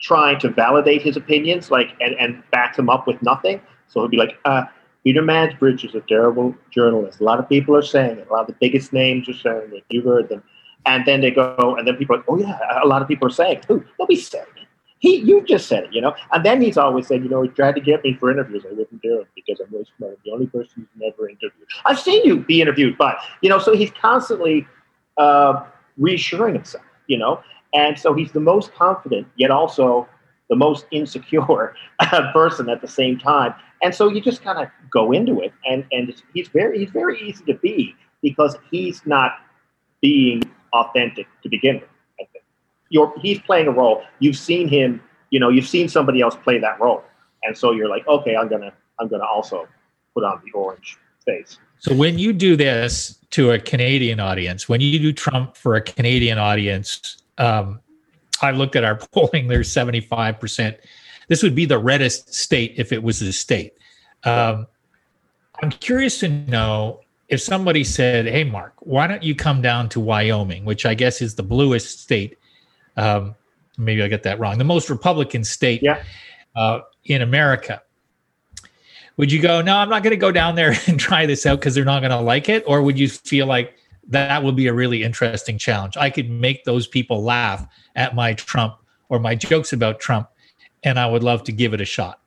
trying 0.00 0.38
to 0.40 0.48
validate 0.48 1.02
his 1.02 1.16
opinions, 1.16 1.70
like 1.70 1.90
and 2.00 2.14
and 2.14 2.42
back 2.50 2.76
them 2.76 2.88
up 2.88 3.06
with 3.06 3.20
nothing. 3.22 3.60
So 3.88 4.00
he'll 4.00 4.08
be 4.08 4.16
like, 4.16 4.38
uh, 4.44 4.64
Peter 5.04 5.22
Mansbridge 5.22 5.84
is 5.84 5.94
a 5.94 6.00
terrible 6.00 6.54
journalist. 6.70 7.20
A 7.20 7.24
lot 7.24 7.38
of 7.38 7.48
people 7.48 7.76
are 7.76 7.82
saying 7.82 8.18
it. 8.18 8.28
A 8.28 8.32
lot 8.32 8.42
of 8.42 8.46
the 8.46 8.56
biggest 8.60 8.92
names 8.92 9.28
are 9.28 9.34
saying 9.34 9.70
it. 9.72 9.84
You've 9.90 10.04
heard 10.04 10.28
them. 10.28 10.42
And 10.86 11.04
then 11.06 11.20
they 11.20 11.30
go, 11.30 11.76
and 11.78 11.86
then 11.86 11.96
people 11.96 12.16
are 12.16 12.18
like, 12.18 12.28
oh, 12.28 12.38
yeah, 12.38 12.58
a 12.82 12.86
lot 12.86 13.02
of 13.02 13.08
people 13.08 13.26
are 13.26 13.32
saying 13.32 13.58
it. 13.58 13.64
Who? 13.66 13.84
Nobody 13.98 14.18
said 14.18 14.46
it. 14.56 14.66
He, 14.98 15.16
you 15.16 15.44
just 15.44 15.66
said 15.66 15.84
it, 15.84 15.92
you 15.92 16.00
know? 16.00 16.14
And 16.32 16.44
then 16.44 16.60
he's 16.60 16.76
always 16.76 17.08
saying, 17.08 17.24
you 17.24 17.28
know, 17.28 17.42
he 17.42 17.48
tried 17.48 17.74
to 17.74 17.80
get 17.80 18.04
me 18.04 18.14
for 18.14 18.30
interviews. 18.30 18.64
I 18.64 18.72
wouldn't 18.72 19.02
do 19.02 19.20
it 19.20 19.28
because 19.34 19.60
I'm 19.60 19.72
really 19.72 19.86
smart. 19.96 20.12
I'm 20.12 20.18
the 20.24 20.30
only 20.30 20.46
person 20.46 20.72
who's 20.76 20.88
never 20.96 21.28
interviewed. 21.28 21.66
I've 21.84 21.98
seen 21.98 22.24
you 22.24 22.38
be 22.38 22.60
interviewed, 22.60 22.96
but, 22.96 23.16
you 23.40 23.48
know, 23.48 23.58
so 23.58 23.74
he's 23.74 23.90
constantly 23.90 24.66
uh, 25.18 25.64
reassuring 25.98 26.54
himself, 26.54 26.84
you 27.08 27.18
know? 27.18 27.42
And 27.74 27.98
so 27.98 28.14
he's 28.14 28.30
the 28.30 28.40
most 28.40 28.72
confident, 28.74 29.26
yet 29.36 29.50
also 29.50 30.08
the 30.48 30.56
most 30.56 30.86
insecure 30.92 31.74
person 32.32 32.68
at 32.68 32.80
the 32.80 32.88
same 32.88 33.18
time. 33.18 33.54
And 33.82 33.94
so 33.94 34.08
you 34.08 34.20
just 34.20 34.42
kind 34.42 34.58
of 34.58 34.68
go 34.90 35.12
into 35.12 35.40
it, 35.40 35.52
and 35.68 35.84
and 35.90 36.14
he's 36.32 36.48
very 36.48 36.78
he's 36.78 36.90
very 36.90 37.20
easy 37.20 37.44
to 37.46 37.54
be 37.54 37.96
because 38.22 38.56
he's 38.70 39.04
not 39.06 39.32
being 40.00 40.42
authentic 40.72 41.26
to 41.42 41.48
begin 41.48 41.76
with. 41.76 41.88
I 42.20 42.24
think 42.32 42.44
you're 42.90 43.12
he's 43.20 43.40
playing 43.40 43.66
a 43.66 43.72
role. 43.72 44.02
You've 44.20 44.36
seen 44.36 44.68
him, 44.68 45.02
you 45.30 45.40
know, 45.40 45.48
you've 45.48 45.66
seen 45.66 45.88
somebody 45.88 46.20
else 46.20 46.36
play 46.36 46.58
that 46.60 46.80
role, 46.80 47.02
and 47.42 47.56
so 47.56 47.72
you're 47.72 47.88
like, 47.88 48.06
okay, 48.06 48.36
I'm 48.36 48.48
gonna 48.48 48.72
I'm 49.00 49.08
gonna 49.08 49.24
also 49.24 49.66
put 50.14 50.22
on 50.22 50.40
the 50.44 50.52
orange 50.52 50.96
face. 51.24 51.58
So 51.78 51.92
when 51.94 52.18
you 52.18 52.32
do 52.32 52.54
this 52.54 53.18
to 53.30 53.50
a 53.50 53.58
Canadian 53.58 54.20
audience, 54.20 54.68
when 54.68 54.80
you 54.80 55.00
do 55.00 55.12
Trump 55.12 55.56
for 55.56 55.74
a 55.74 55.80
Canadian 55.80 56.38
audience, 56.38 57.16
um, 57.38 57.80
I 58.40 58.52
looked 58.52 58.76
at 58.76 58.84
our 58.84 58.94
polling. 59.12 59.48
There's 59.48 59.72
75 59.72 60.38
percent 60.38 60.76
this 61.32 61.42
would 61.42 61.54
be 61.54 61.64
the 61.64 61.78
reddest 61.78 62.34
state 62.34 62.74
if 62.76 62.92
it 62.92 63.02
was 63.02 63.22
a 63.22 63.32
state. 63.32 63.72
Um, 64.24 64.66
I'm 65.62 65.70
curious 65.70 66.20
to 66.20 66.28
know 66.28 67.00
if 67.30 67.40
somebody 67.40 67.84
said, 67.84 68.26
"Hey, 68.26 68.44
Mark, 68.44 68.74
why 68.80 69.06
don't 69.06 69.22
you 69.22 69.34
come 69.34 69.62
down 69.62 69.88
to 69.88 70.00
Wyoming, 70.00 70.66
which 70.66 70.84
I 70.84 70.92
guess 70.92 71.22
is 71.22 71.34
the 71.34 71.42
bluest 71.42 72.00
state." 72.00 72.36
Um, 72.98 73.34
maybe 73.78 74.02
I 74.02 74.08
get 74.08 74.24
that 74.24 74.40
wrong. 74.40 74.58
The 74.58 74.64
most 74.64 74.90
Republican 74.90 75.42
state 75.42 75.82
yeah. 75.82 76.02
uh, 76.54 76.80
in 77.06 77.22
America. 77.22 77.80
Would 79.16 79.32
you 79.32 79.40
go? 79.40 79.62
No, 79.62 79.78
I'm 79.78 79.88
not 79.88 80.02
going 80.02 80.10
to 80.10 80.18
go 80.18 80.32
down 80.32 80.54
there 80.54 80.74
and 80.86 81.00
try 81.00 81.24
this 81.24 81.46
out 81.46 81.60
because 81.60 81.74
they're 81.74 81.86
not 81.86 82.00
going 82.00 82.10
to 82.10 82.20
like 82.20 82.50
it, 82.50 82.62
or 82.66 82.82
would 82.82 82.98
you 82.98 83.08
feel 83.08 83.46
like 83.46 83.74
that 84.08 84.42
would 84.42 84.54
be 84.54 84.66
a 84.66 84.74
really 84.74 85.02
interesting 85.02 85.56
challenge? 85.56 85.96
I 85.96 86.10
could 86.10 86.28
make 86.28 86.64
those 86.64 86.86
people 86.86 87.22
laugh 87.22 87.66
at 87.96 88.14
my 88.14 88.34
Trump 88.34 88.74
or 89.08 89.18
my 89.18 89.34
jokes 89.34 89.72
about 89.72 89.98
Trump 89.98 90.28
and 90.84 90.98
I 90.98 91.06
would 91.06 91.22
love 91.22 91.44
to 91.44 91.52
give 91.52 91.74
it 91.74 91.80
a 91.80 91.84
shot. 91.84 92.20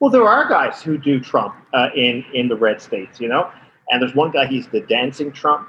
Well, 0.00 0.10
there 0.10 0.26
are 0.26 0.48
guys 0.48 0.82
who 0.82 0.96
do 0.96 1.20
Trump 1.20 1.54
uh, 1.74 1.88
in 1.94 2.24
in 2.34 2.48
the 2.48 2.56
red 2.56 2.80
states, 2.80 3.20
you 3.20 3.28
know, 3.28 3.50
and 3.90 4.00
there's 4.00 4.14
one 4.14 4.30
guy 4.30 4.46
he's 4.46 4.68
the 4.68 4.80
dancing 4.80 5.30
Trump, 5.30 5.68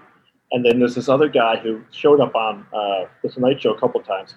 and 0.51 0.65
then 0.65 0.79
there's 0.79 0.95
this 0.95 1.09
other 1.09 1.27
guy 1.27 1.57
who 1.57 1.81
showed 1.91 2.21
up 2.21 2.35
on 2.35 2.65
uh, 2.73 3.05
the 3.21 3.29
Tonight 3.29 3.61
Show 3.61 3.73
a 3.73 3.79
couple 3.79 4.01
times, 4.01 4.35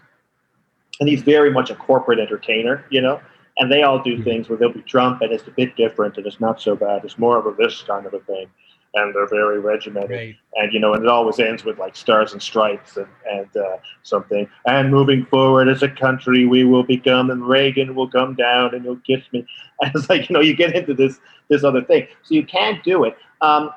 and 0.99 1.09
he's 1.09 1.23
very 1.23 1.53
much 1.53 1.71
a 1.71 1.77
corporate 1.77 2.19
entertainer, 2.19 2.85
you 2.91 3.01
know, 3.01 3.21
and 3.59 3.71
they 3.71 3.83
all 3.83 4.03
do 4.03 4.15
mm-hmm. 4.15 4.25
things 4.25 4.49
where 4.49 4.59
they'll 4.59 4.73
be 4.73 4.83
Trump, 4.83 5.23
and 5.23 5.33
it's 5.33 5.47
a 5.47 5.53
bit 5.53 5.77
different, 5.77 6.17
and 6.17 6.27
it's 6.27 6.41
not 6.41 6.61
so 6.61 6.75
bad. 6.75 7.05
It's 7.05 7.19
more 7.19 7.39
of 7.39 7.47
a 7.47 7.55
this 7.55 7.83
kind 7.83 8.05
of 8.05 8.15
a 8.15 8.21
thing, 8.21 8.49
and 8.95 9.15
they're 9.15 9.29
very 9.29 9.59
regimented. 9.59 10.11
Right. 10.11 10.37
And 10.55 10.73
you 10.73 10.81
know, 10.81 10.95
and 10.95 11.03
it 11.03 11.09
always 11.09 11.39
ends 11.39 11.65
with 11.65 11.79
like 11.79 11.97
stars 11.97 12.33
and 12.33 12.41
stripes 12.41 12.97
and 12.97 13.09
and 13.31 13.57
uh, 13.57 13.77
something. 14.03 14.49
And 14.67 14.91
moving 14.91 15.27
forward 15.27 15.69
as 15.69 15.83
a 15.83 15.89
country, 15.89 16.47
we 16.47 16.65
will 16.65 16.85
become, 16.85 17.31
and 17.31 17.47
Reagan 17.47 17.95
will 17.95 18.09
come 18.09 18.35
down, 18.35 18.75
and 18.75 18.85
he'll 18.85 18.97
kiss 18.97 19.23
me. 19.33 19.47
And 19.81 19.91
it's 19.97 20.09
like 20.09 20.31
you 20.31 20.35
know, 20.35 20.41
you 20.41 20.55
get 20.55 20.75
into 20.77 20.95
this 20.95 21.19
this 21.49 21.65
other 21.65 21.83
thing, 21.83 22.07
so 22.23 22.35
you 22.35 22.47
can't 22.47 22.83
do 22.85 23.05
it. 23.05 23.17
Um, 23.41 23.71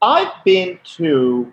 I've 0.00 0.32
been 0.44 0.78
to 0.96 1.52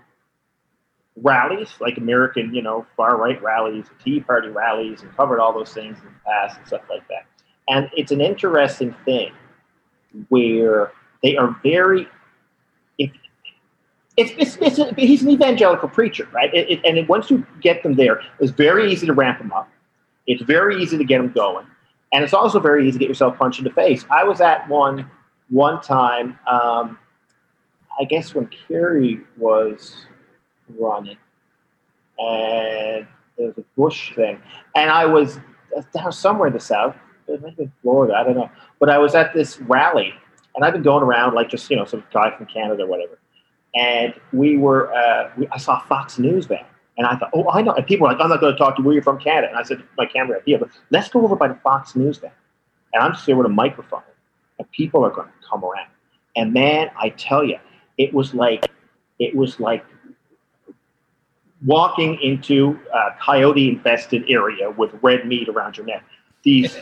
rallies, 1.17 1.69
like 1.79 1.97
American, 1.97 2.53
you 2.53 2.61
know, 2.61 2.85
far 2.95 3.17
right 3.17 3.41
rallies, 3.43 3.85
Tea 4.03 4.21
Party 4.21 4.47
rallies, 4.47 5.01
and 5.01 5.15
covered 5.15 5.39
all 5.39 5.53
those 5.53 5.73
things 5.73 5.97
in 5.99 6.05
the 6.05 6.19
past 6.25 6.57
and 6.57 6.67
stuff 6.67 6.81
like 6.89 7.07
that. 7.09 7.25
And 7.67 7.89
it's 7.95 8.11
an 8.11 8.21
interesting 8.21 8.95
thing 9.05 9.33
where 10.29 10.91
they 11.21 11.35
are 11.35 11.59
very 11.63 12.07
it's, 14.17 14.31
it's, 14.37 14.57
it's 14.61 14.79
a, 14.79 14.93
he's 14.95 15.23
an 15.23 15.31
evangelical 15.31 15.89
preacher, 15.89 16.27
right? 16.31 16.53
It, 16.53 16.69
it, 16.69 16.81
and 16.85 17.07
once 17.07 17.31
you 17.31 17.45
get 17.61 17.83
them 17.83 17.95
there, 17.95 18.21
it's 18.39 18.51
very 18.51 18.91
easy 18.91 19.07
to 19.07 19.13
ramp 19.13 19.39
them 19.39 19.51
up. 19.51 19.69
It's 20.27 20.43
very 20.43 20.81
easy 20.81 20.97
to 20.97 21.03
get 21.03 21.17
them 21.17 21.31
going, 21.31 21.65
and 22.13 22.23
it's 22.23 22.33
also 22.33 22.59
very 22.59 22.87
easy 22.87 22.93
to 22.93 22.99
get 22.99 23.09
yourself 23.09 23.37
punched 23.37 23.59
in 23.59 23.65
the 23.65 23.71
face. 23.71 24.05
I 24.09 24.23
was 24.23 24.39
at 24.39 24.67
one 24.69 25.09
one 25.49 25.81
time. 25.81 26.39
Um, 26.47 26.97
I 27.99 28.05
guess 28.05 28.33
when 28.33 28.47
Kerry 28.47 29.21
was 29.37 30.05
running, 30.79 31.17
and 32.19 33.07
there 33.37 33.47
was 33.47 33.57
a 33.57 33.63
Bush 33.75 34.15
thing, 34.15 34.41
and 34.75 34.89
I 34.89 35.05
was 35.05 35.39
down 35.93 36.11
somewhere 36.11 36.47
in 36.47 36.53
the 36.53 36.59
south, 36.59 36.95
maybe 37.27 37.69
Florida, 37.81 38.15
I 38.15 38.23
don't 38.23 38.35
know, 38.35 38.49
but 38.79 38.89
I 38.89 38.97
was 38.97 39.15
at 39.15 39.33
this 39.33 39.59
rally, 39.61 40.13
and 40.55 40.63
I've 40.63 40.73
been 40.73 40.83
going 40.83 41.03
around 41.03 41.33
like 41.33 41.49
just 41.49 41.69
you 41.69 41.75
know 41.75 41.85
some 41.85 42.03
guy 42.13 42.35
from 42.35 42.45
Canada 42.45 42.83
or 42.83 42.87
whatever, 42.87 43.19
and 43.75 44.13
we 44.31 44.57
were 44.57 44.93
uh, 44.93 45.31
we, 45.37 45.47
I 45.51 45.57
saw 45.57 45.81
Fox 45.81 46.19
News 46.19 46.47
there. 46.47 46.65
And 46.95 47.07
I 47.07 47.15
thought, 47.15 47.31
oh, 47.33 47.49
I 47.49 47.63
know. 47.63 47.71
And 47.71 47.85
people 47.87 48.05
were 48.05 48.13
like, 48.13 48.21
I'm 48.21 48.29
not 48.29 48.39
going 48.39 48.53
to 48.53 48.57
talk 48.57 48.75
to 48.75 48.81
you. 48.81 48.85
Where 48.85 48.93
you're 48.93 49.01
from 49.01 49.19
Canada. 49.19 49.47
And 49.49 49.57
I 49.57 49.63
said, 49.63 49.81
my 49.97 50.05
camera 50.05 50.39
here, 50.45 50.59
but 50.59 50.69
let's 50.91 51.09
go 51.09 51.23
over 51.23 51.35
by 51.35 51.47
the 51.47 51.55
Fox 51.55 51.95
News 51.95 52.19
van. 52.19 52.29
And 52.93 53.03
I'm 53.03 53.15
there 53.25 53.35
with 53.35 53.47
a 53.47 53.49
microphone. 53.49 54.03
And 54.59 54.69
people 54.71 55.03
are 55.03 55.09
going 55.09 55.27
to 55.27 55.47
come 55.49 55.65
around. 55.65 55.87
And 56.35 56.53
man, 56.53 56.91
I 56.95 57.09
tell 57.09 57.43
you, 57.43 57.57
it 57.97 58.13
was 58.13 58.35
like, 58.35 58.69
it 59.17 59.35
was 59.35 59.59
like 59.59 59.83
walking 61.65 62.19
into 62.21 62.79
a 62.93 63.15
coyote 63.19 63.69
infested 63.69 64.25
area 64.29 64.69
with 64.69 64.91
red 65.01 65.25
meat 65.27 65.49
around 65.49 65.77
your 65.77 65.87
neck. 65.87 66.03
These 66.43 66.77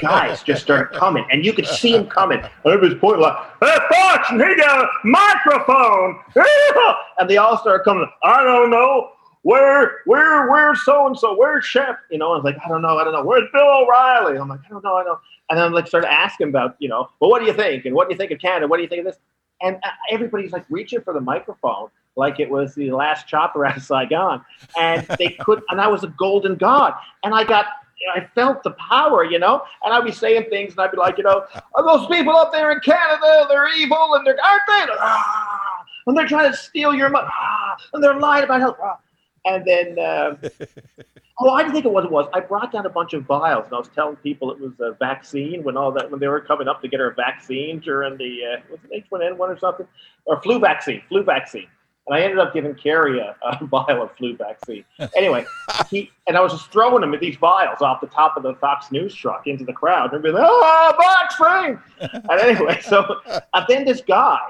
guys 0.00 0.42
just 0.42 0.62
started 0.62 0.96
coming, 0.96 1.24
and 1.30 1.44
you 1.44 1.52
could 1.52 1.66
see 1.66 1.92
them 1.92 2.06
coming. 2.06 2.42
Was 2.64 2.94
pointing 3.00 3.22
like, 3.22 3.36
"Hey, 3.60 3.78
Fox, 3.90 4.32
need 4.32 4.58
a 4.58 4.88
microphone!" 5.04 6.20
and 7.18 7.28
they 7.28 7.36
all 7.36 7.58
started 7.58 7.84
coming. 7.84 8.08
I 8.22 8.42
don't 8.42 8.70
know 8.70 9.10
where, 9.44 10.00
where, 10.06 10.50
where's 10.50 10.82
so 10.86 11.06
and 11.06 11.18
so? 11.18 11.36
Where's 11.36 11.66
Shep? 11.66 11.98
You 12.10 12.16
know, 12.16 12.32
I 12.32 12.36
was 12.36 12.44
like, 12.44 12.56
I 12.64 12.68
don't 12.68 12.80
know, 12.80 12.96
I 12.96 13.04
don't 13.04 13.12
know. 13.12 13.22
Where's 13.22 13.44
Bill 13.52 13.62
O'Reilly? 13.62 14.38
I'm 14.38 14.48
like, 14.48 14.60
I 14.64 14.68
don't 14.70 14.82
know, 14.82 14.94
I 14.94 15.04
don't. 15.04 15.12
Know. 15.12 15.20
And 15.50 15.58
then 15.58 15.66
I'm 15.66 15.72
like, 15.74 15.86
started 15.86 16.10
asking 16.10 16.48
about, 16.48 16.76
you 16.78 16.88
know, 16.88 17.10
well, 17.20 17.30
what 17.30 17.40
do 17.40 17.44
you 17.44 17.52
think? 17.52 17.84
And 17.84 17.94
what 17.94 18.08
do 18.08 18.14
you 18.14 18.18
think 18.18 18.30
of 18.30 18.38
Canada? 18.38 18.66
What 18.66 18.78
do 18.78 18.82
you 18.82 18.88
think 18.88 19.00
of 19.00 19.04
this? 19.04 19.16
And 19.60 19.76
uh, 19.82 19.90
everybody's 20.10 20.52
like 20.52 20.64
reaching 20.70 21.02
for 21.02 21.12
the 21.12 21.20
microphone 21.20 21.90
like 22.16 22.40
it 22.40 22.48
was 22.48 22.74
the 22.74 22.90
last 22.92 23.28
chopper 23.28 23.66
out 23.66 23.76
of 23.76 23.82
Saigon. 23.82 24.42
And 24.78 25.06
they 25.18 25.36
could, 25.40 25.62
and 25.68 25.78
I 25.78 25.88
was 25.88 26.04
a 26.04 26.08
golden 26.08 26.54
god. 26.54 26.94
And 27.22 27.34
I 27.34 27.44
got, 27.44 27.66
I 28.14 28.26
felt 28.34 28.62
the 28.62 28.72
power, 28.72 29.24
you 29.24 29.38
know, 29.38 29.62
and 29.82 29.94
I'd 29.94 30.04
be 30.04 30.12
saying 30.12 30.46
things 30.50 30.72
and 30.72 30.80
I'd 30.80 30.90
be 30.90 30.96
like, 30.96 31.18
you 31.18 31.24
know, 31.24 31.44
are 31.74 31.84
those 31.84 32.06
people 32.06 32.36
up 32.36 32.52
there 32.52 32.72
in 32.72 32.80
Canada, 32.80 33.46
they're 33.48 33.74
evil 33.74 34.14
and 34.14 34.26
they're, 34.26 34.36
aren't 34.44 34.62
they? 34.66 34.92
Ah, 34.98 35.84
and 36.06 36.16
they're 36.16 36.26
trying 36.26 36.50
to 36.50 36.56
steal 36.56 36.94
your 36.94 37.08
money. 37.08 37.28
Ah, 37.30 37.76
and 37.92 38.02
they're 38.02 38.18
lying 38.18 38.44
about 38.44 38.60
health. 38.60 38.76
Ah. 38.82 38.98
And 39.46 39.64
then, 39.66 39.98
uh, 39.98 40.36
oh, 41.40 41.50
I 41.50 41.62
didn't 41.62 41.74
think 41.74 41.84
it 41.84 41.92
was. 41.92 42.04
It 42.04 42.10
was. 42.10 42.28
I 42.32 42.40
brought 42.40 42.72
down 42.72 42.86
a 42.86 42.90
bunch 42.90 43.12
of 43.12 43.24
vials, 43.24 43.66
and 43.66 43.74
I 43.74 43.78
was 43.78 43.88
telling 43.88 44.16
people 44.16 44.50
it 44.50 44.58
was 44.58 44.72
a 44.80 44.92
vaccine 44.92 45.62
when 45.62 45.76
all 45.76 45.92
that 45.92 46.10
when 46.10 46.20
they 46.20 46.28
were 46.28 46.40
coming 46.40 46.66
up 46.68 46.80
to 46.82 46.88
get 46.88 47.00
our 47.00 47.12
vaccine 47.12 47.80
during 47.80 48.16
the 48.16 48.40
uh, 48.44 48.60
was 48.70 48.80
it 48.90 49.04
H1N1 49.10 49.38
or 49.38 49.58
something, 49.58 49.86
or 50.24 50.40
flu 50.40 50.58
vaccine, 50.58 51.02
flu 51.08 51.22
vaccine. 51.22 51.66
And 52.06 52.14
I 52.14 52.20
ended 52.20 52.38
up 52.38 52.52
giving 52.52 52.74
Kerry 52.74 53.18
a, 53.18 53.34
a 53.42 53.64
vial 53.66 54.02
of 54.02 54.14
flu 54.16 54.36
vaccine. 54.36 54.84
Anyway, 55.16 55.46
he 55.90 56.10
and 56.26 56.36
I 56.36 56.40
was 56.40 56.52
just 56.52 56.70
throwing 56.70 57.02
him 57.02 57.14
these 57.20 57.36
vials 57.36 57.80
off 57.80 58.00
the 58.00 58.06
top 58.08 58.36
of 58.36 58.42
the 58.42 58.54
Fox 58.56 58.92
News 58.92 59.14
truck 59.14 59.46
into 59.46 59.64
the 59.64 59.72
crowd, 59.72 60.12
and 60.12 60.22
be 60.22 60.30
like, 60.30 60.44
ah, 60.46 60.94
"Oh, 60.98 61.26
vaccine!" 61.38 61.80
and 62.30 62.40
anyway, 62.40 62.80
so 62.82 63.20
and 63.26 63.64
then 63.68 63.84
this 63.84 64.02
guy, 64.02 64.40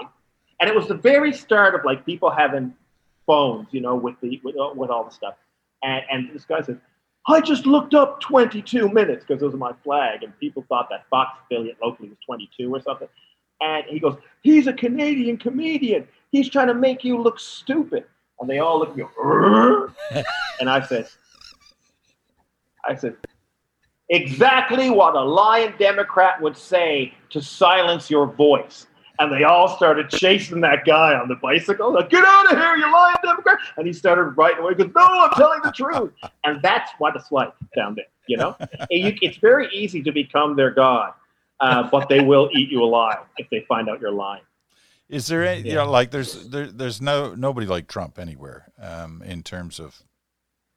and 0.60 0.68
it 0.68 0.74
was 0.74 0.88
the 0.88 0.94
very 0.94 1.32
start 1.32 1.74
of 1.74 1.84
like 1.84 2.04
people 2.04 2.30
having 2.30 2.74
phones, 3.26 3.68
you 3.70 3.80
know, 3.80 3.94
with 3.94 4.20
the 4.20 4.40
with, 4.42 4.56
uh, 4.56 4.70
with 4.74 4.90
all 4.90 5.04
the 5.04 5.10
stuff. 5.10 5.34
And, 5.82 6.02
and 6.10 6.30
this 6.34 6.44
guy 6.44 6.62
said, 6.62 6.80
I 7.26 7.40
just 7.40 7.66
looked 7.66 7.94
up 7.94 8.20
22 8.20 8.88
minutes 8.88 9.24
because 9.26 9.40
those 9.40 9.54
are 9.54 9.58
my 9.58 9.72
flag, 9.82 10.22
and 10.22 10.38
people 10.40 10.64
thought 10.68 10.88
that 10.90 11.06
Fox 11.08 11.38
affiliate 11.44 11.76
locally 11.82 12.08
was 12.08 12.18
22 12.26 12.74
or 12.74 12.82
something. 12.82 13.08
And 13.60 13.84
he 13.86 13.98
goes, 13.98 14.16
he's 14.42 14.66
a 14.66 14.72
Canadian 14.72 15.36
comedian. 15.36 16.06
He's 16.30 16.48
trying 16.48 16.68
to 16.68 16.74
make 16.74 17.04
you 17.04 17.20
look 17.20 17.38
stupid. 17.38 18.04
And 18.40 18.50
they 18.50 18.58
all 18.58 18.78
look 18.80 18.90
at 18.90 18.96
me, 18.96 20.24
and 20.60 20.68
I 20.68 20.84
said, 20.84 21.08
I 22.86 22.96
said, 22.96 23.16
exactly 24.08 24.90
what 24.90 25.14
a 25.14 25.20
lying 25.20 25.72
Democrat 25.78 26.42
would 26.42 26.56
say 26.56 27.14
to 27.30 27.40
silence 27.40 28.10
your 28.10 28.26
voice 28.26 28.86
and 29.18 29.32
they 29.32 29.44
all 29.44 29.68
started 29.76 30.10
chasing 30.10 30.60
that 30.62 30.84
guy 30.84 31.14
on 31.14 31.28
the 31.28 31.36
bicycle. 31.36 31.92
Like, 31.92 32.10
Get 32.10 32.24
out 32.24 32.52
of 32.52 32.58
here, 32.58 32.76
you 32.76 32.92
lying 32.92 33.16
Democrat! 33.22 33.58
And 33.76 33.86
he 33.86 33.92
started 33.92 34.22
right 34.36 34.58
away. 34.58 34.74
Goes, 34.74 34.90
No, 34.94 35.02
I'm 35.04 35.30
telling 35.32 35.60
the 35.62 35.72
truth. 35.72 36.12
And 36.44 36.60
that's 36.62 36.90
what 36.98 37.14
it's 37.16 37.30
like 37.30 37.52
down 37.76 37.94
there. 37.94 38.06
You 38.26 38.38
know, 38.38 38.56
it's 38.90 39.36
very 39.38 39.68
easy 39.72 40.02
to 40.02 40.12
become 40.12 40.56
their 40.56 40.70
god, 40.70 41.12
uh, 41.60 41.88
but 41.90 42.08
they 42.08 42.20
will 42.20 42.48
eat 42.52 42.70
you 42.70 42.82
alive 42.82 43.18
if 43.36 43.48
they 43.50 43.64
find 43.68 43.88
out 43.88 44.00
you're 44.00 44.10
lying. 44.10 44.42
Is 45.08 45.26
there 45.26 45.46
any, 45.46 45.62
yeah. 45.62 45.68
you 45.68 45.74
know, 45.74 45.90
like 45.90 46.10
there's 46.10 46.48
there, 46.48 46.66
there's 46.66 47.00
no 47.00 47.34
nobody 47.34 47.66
like 47.66 47.88
Trump 47.88 48.18
anywhere 48.18 48.72
um, 48.80 49.22
in 49.22 49.42
terms 49.42 49.78
of, 49.78 50.02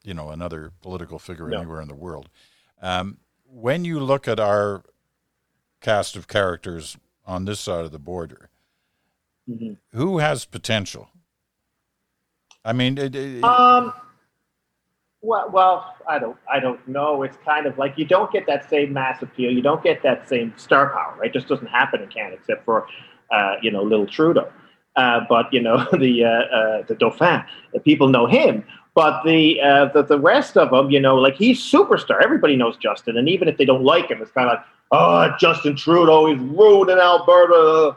you 0.03 0.13
know, 0.13 0.29
another 0.29 0.71
political 0.81 1.17
figure 1.17 1.47
no. 1.47 1.57
anywhere 1.57 1.81
in 1.81 1.87
the 1.87 1.95
world. 1.95 2.29
Um, 2.81 3.17
when 3.49 3.85
you 3.85 3.99
look 3.99 4.27
at 4.27 4.39
our 4.39 4.83
cast 5.81 6.15
of 6.15 6.27
characters 6.27 6.97
on 7.25 7.45
this 7.45 7.59
side 7.59 7.85
of 7.85 7.91
the 7.91 7.99
border. 7.99 8.49
Mm-hmm. 9.49 9.73
Who 9.97 10.17
has 10.19 10.45
potential? 10.45 11.09
I 12.65 12.73
mean, 12.73 12.97
it, 12.97 13.15
it, 13.15 13.43
um, 13.43 13.93
well, 15.21 15.49
well, 15.51 15.95
I 16.07 16.19
don't, 16.19 16.37
I 16.51 16.59
don't 16.59 16.85
know. 16.87 17.23
It's 17.23 17.37
kind 17.45 17.65
of 17.65 17.77
like 17.77 17.97
you 17.97 18.05
don't 18.05 18.31
get 18.31 18.45
that 18.47 18.69
same 18.69 18.93
mass 18.93 19.21
appeal. 19.21 19.51
You 19.51 19.61
don't 19.61 19.83
get 19.83 20.03
that 20.03 20.29
same 20.29 20.53
star 20.57 20.89
power. 20.89 21.15
Right? 21.19 21.29
It 21.29 21.33
just 21.33 21.47
doesn't 21.47 21.67
happen 21.67 22.01
in 22.01 22.09
Canada, 22.09 22.37
except 22.39 22.65
for, 22.65 22.87
uh, 23.31 23.55
you 23.61 23.71
know, 23.71 23.83
little 23.83 24.05
Trudeau. 24.07 24.51
Uh, 24.95 25.21
but 25.29 25.51
you 25.53 25.61
know, 25.61 25.77
the 25.97 26.25
uh, 26.25 26.27
uh, 26.27 26.83
the 26.87 26.95
Dauphin, 26.95 27.43
the 27.73 27.79
people 27.79 28.09
know 28.09 28.25
him. 28.25 28.63
But 28.95 29.23
the, 29.23 29.61
uh, 29.61 29.85
the 29.93 30.03
the 30.03 30.19
rest 30.19 30.57
of 30.57 30.71
them, 30.71 30.89
you 30.89 30.99
know, 30.99 31.15
like 31.15 31.35
he's 31.35 31.59
superstar. 31.59 32.21
Everybody 32.23 32.55
knows 32.55 32.77
Justin, 32.77 33.15
and 33.15 33.29
even 33.29 33.47
if 33.47 33.57
they 33.57 33.65
don't 33.65 33.83
like 33.83 34.09
him, 34.09 34.21
it's 34.23 34.31
kind 34.31 34.49
of 34.49 34.57
like, 34.57 34.65
oh, 34.91 35.35
Justin 35.39 35.75
Trudeau, 35.75 36.25
he's 36.25 36.39
rude 36.39 36.89
in 36.89 36.97
Alberta. 36.97 37.95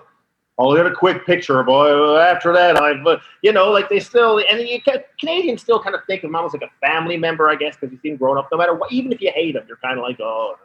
I'll 0.61 0.77
get 0.77 0.87
a 0.87 0.95
quick 0.95 1.25
picture, 1.25 1.63
boy. 1.63 2.19
After 2.19 2.53
that, 2.53 2.77
I, 2.77 2.95
but 3.03 3.23
you 3.43 3.53
know, 3.53 3.71
like 3.71 3.89
they 3.89 3.99
still, 3.99 4.41
and 4.51 4.61
you 4.61 4.79
Canadians 5.19 5.63
still 5.63 5.83
kind 5.83 5.95
of 5.95 6.03
think 6.07 6.23
of 6.23 6.29
him 6.29 6.37
almost 6.37 6.55
like 6.55 6.63
a 6.63 6.87
family 6.87 7.17
member, 7.17 7.49
I 7.49 7.55
guess, 7.55 7.77
because 7.77 7.91
he's 7.91 8.01
seen 8.03 8.17
growing 8.17 8.39
up. 8.39 8.49
No 8.53 8.59
matter 8.59 8.75
what, 8.75 8.93
even 8.93 9.11
if 9.11 9.21
you 9.23 9.33
hate 9.35 9.57
him, 9.57 9.65
you're 9.67 9.79
kind 9.79 9.99
of 9.99 10.03
like, 10.03 10.21
oh, 10.21 10.57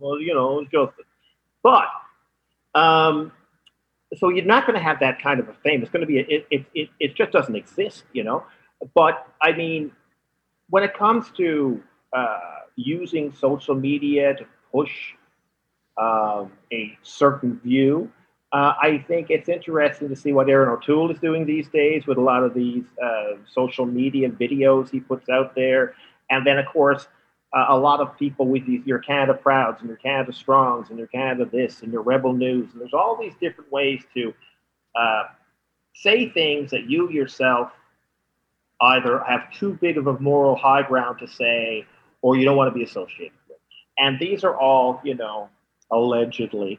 well, 0.00 0.20
you 0.20 0.34
know, 0.34 0.66
it's. 0.70 0.94
But, 1.62 1.86
um, 2.74 3.32
so 4.16 4.28
you're 4.28 4.44
not 4.44 4.66
going 4.66 4.76
to 4.76 4.82
have 4.82 5.00
that 5.00 5.22
kind 5.22 5.40
of 5.40 5.48
a 5.48 5.54
fame. 5.54 5.82
It's 5.82 5.90
going 5.90 6.02
to 6.02 6.06
be, 6.06 6.18
a, 6.18 6.22
it, 6.28 6.46
it, 6.50 6.66
it, 6.74 6.88
it 7.00 7.14
just 7.14 7.30
doesn't 7.30 7.54
exist, 7.54 8.04
you 8.12 8.24
know. 8.24 8.44
But 8.94 9.26
I 9.40 9.52
mean, 9.52 9.92
when 10.68 10.82
it 10.82 10.94
comes 10.94 11.30
to 11.36 11.82
uh, 12.12 12.38
using 12.76 13.32
social 13.32 13.74
media 13.74 14.34
to 14.34 14.44
push 14.72 15.14
um, 15.96 16.52
a 16.72 16.96
certain 17.02 17.60
view. 17.60 18.10
Uh, 18.54 18.72
I 18.80 19.04
think 19.08 19.30
it's 19.30 19.48
interesting 19.48 20.08
to 20.10 20.14
see 20.14 20.32
what 20.32 20.48
Erin 20.48 20.68
O'Toole 20.68 21.10
is 21.10 21.18
doing 21.18 21.44
these 21.44 21.68
days 21.70 22.06
with 22.06 22.18
a 22.18 22.20
lot 22.20 22.44
of 22.44 22.54
these 22.54 22.84
uh, 23.02 23.32
social 23.52 23.84
media 23.84 24.30
videos 24.30 24.88
he 24.88 25.00
puts 25.00 25.28
out 25.28 25.56
there. 25.56 25.96
And 26.30 26.46
then, 26.46 26.58
of 26.58 26.66
course, 26.66 27.08
uh, 27.52 27.66
a 27.70 27.76
lot 27.76 27.98
of 27.98 28.16
people 28.16 28.46
with 28.46 28.64
these, 28.64 28.86
your 28.86 29.00
Canada 29.00 29.34
Prouds 29.34 29.80
and 29.80 29.88
your 29.88 29.96
Canada 29.96 30.32
Strongs 30.32 30.90
and 30.90 30.98
your 30.98 31.08
Canada 31.08 31.50
this 31.50 31.82
and 31.82 31.92
your 31.92 32.02
Rebel 32.02 32.32
News. 32.32 32.70
And 32.70 32.80
there's 32.80 32.94
all 32.94 33.18
these 33.20 33.32
different 33.40 33.72
ways 33.72 34.04
to 34.14 34.32
uh, 34.94 35.24
say 35.92 36.28
things 36.28 36.70
that 36.70 36.88
you 36.88 37.10
yourself 37.10 37.72
either 38.80 39.18
have 39.24 39.52
too 39.52 39.76
big 39.80 39.98
of 39.98 40.06
a 40.06 40.16
moral 40.20 40.54
high 40.54 40.82
ground 40.82 41.18
to 41.18 41.26
say 41.26 41.84
or 42.22 42.36
you 42.36 42.44
don't 42.44 42.56
want 42.56 42.72
to 42.72 42.78
be 42.78 42.84
associated 42.84 43.36
with. 43.48 43.58
And 43.98 44.16
these 44.20 44.44
are 44.44 44.56
all, 44.56 45.00
you 45.02 45.16
know, 45.16 45.48
allegedly 45.90 46.78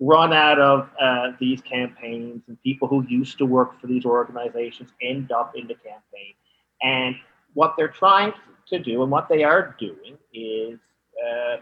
run 0.00 0.32
out 0.32 0.60
of 0.60 0.88
uh, 1.00 1.32
these 1.40 1.60
campaigns 1.60 2.42
and 2.48 2.60
people 2.62 2.86
who 2.86 3.04
used 3.08 3.38
to 3.38 3.46
work 3.46 3.80
for 3.80 3.86
these 3.86 4.04
organizations 4.04 4.90
end 5.02 5.32
up 5.32 5.54
in 5.56 5.66
the 5.66 5.74
campaign. 5.74 6.34
And 6.82 7.16
what 7.54 7.74
they're 7.76 7.88
trying 7.88 8.32
to 8.68 8.78
do 8.78 9.02
and 9.02 9.10
what 9.10 9.28
they 9.28 9.42
are 9.42 9.74
doing 9.80 10.16
is 10.32 10.78
uh, 11.26 11.56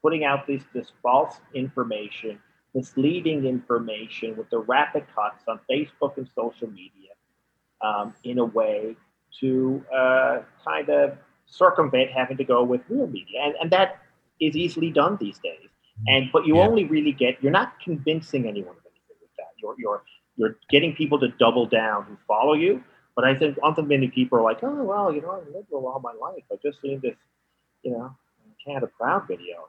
putting 0.00 0.24
out 0.24 0.46
this, 0.46 0.62
this 0.72 0.92
false 1.02 1.40
information 1.54 2.38
misleading 2.74 3.44
information 3.44 4.36
with 4.36 4.50
the 4.50 4.58
rapid 4.58 5.04
cuts 5.14 5.44
on 5.46 5.60
facebook 5.70 6.16
and 6.16 6.28
social 6.34 6.68
media 6.68 7.12
um, 7.82 8.12
in 8.24 8.38
a 8.38 8.44
way 8.44 8.96
to 9.40 9.84
uh, 9.94 10.40
kind 10.64 10.88
of 10.88 11.16
circumvent 11.46 12.10
having 12.10 12.36
to 12.36 12.44
go 12.44 12.64
with 12.64 12.80
real 12.88 13.06
media. 13.06 13.40
And, 13.42 13.54
and 13.60 13.70
that 13.70 14.00
is 14.40 14.56
easily 14.56 14.90
done 14.90 15.16
these 15.20 15.38
days 15.38 15.68
and 16.06 16.26
but 16.32 16.46
you 16.46 16.56
yeah. 16.56 16.66
only 16.66 16.84
really 16.84 17.12
get 17.12 17.42
you're 17.42 17.52
not 17.52 17.80
convincing 17.80 18.46
anyone 18.46 18.76
of 18.76 18.82
anything 18.84 19.16
with 19.20 19.30
that. 19.38 19.52
You're 19.60 19.74
you're 19.78 20.02
you're 20.36 20.56
getting 20.70 20.94
people 20.94 21.18
to 21.20 21.28
double 21.38 21.66
down 21.66 22.04
who 22.04 22.16
follow 22.26 22.54
you. 22.54 22.82
But 23.14 23.24
I 23.24 23.34
think 23.36 23.56
often 23.62 23.86
many 23.86 24.08
people 24.08 24.38
are 24.38 24.42
like, 24.42 24.58
oh 24.62 24.82
well, 24.82 25.12
you 25.12 25.22
know, 25.22 25.32
I'm 25.32 25.46
liberal 25.54 25.86
all 25.86 26.00
my 26.00 26.12
life. 26.12 26.42
I 26.50 26.56
just 26.62 26.80
seen 26.82 27.00
this, 27.00 27.14
you 27.82 27.92
know, 27.92 28.16
Canada 28.64 28.88
Proud 28.98 29.28
video. 29.28 29.68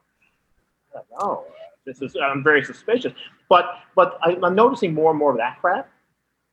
I 0.91 0.99
don't 0.99 1.19
know. 1.19 1.43
This 1.85 2.01
is 2.01 2.15
I'm 2.21 2.43
very 2.43 2.63
suspicious. 2.63 3.13
But 3.49 3.65
but 3.95 4.17
I, 4.23 4.37
I'm 4.41 4.55
noticing 4.55 4.93
more 4.93 5.11
and 5.11 5.19
more 5.19 5.31
of 5.31 5.37
that 5.37 5.59
crap. 5.61 5.89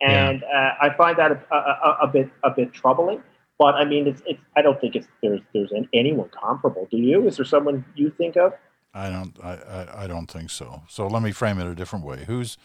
and 0.03 0.43
uh, 0.43 0.73
I 0.81 0.91
find 0.97 1.17
that 1.17 1.31
a, 1.31 1.55
a, 1.55 1.99
a, 2.03 2.07
bit 2.09 2.29
a 2.43 2.51
bit 2.51 2.73
troubling. 2.73 3.23
But 3.59 3.77
I 3.77 3.85
mean, 3.85 4.09
it's, 4.09 4.21
it's 4.27 4.41
I 4.57 4.63
don't 4.63 4.81
think 4.81 4.97
it's 4.97 5.07
there's 5.23 5.41
there's 5.55 5.73
anyone 5.95 6.29
comparable. 6.29 6.89
Do 6.91 6.99
you? 6.99 7.27
Is 7.27 7.37
there 7.37 7.47
someone 7.47 7.85
you 7.95 8.11
think 8.11 8.37
of? 8.37 8.53
I 8.95 9.09
don't 9.09 9.37
I, 9.43 9.55
I, 9.55 10.05
I 10.05 10.07
don't 10.07 10.31
think 10.31 10.51
so. 10.51 10.83
So 10.89 11.07
let 11.07 11.23
me 11.23 11.33
frame 11.33 11.59
it 11.59 11.67
a 11.67 11.75
different 11.75 12.05
way. 12.05 12.25
Who's 12.27 12.59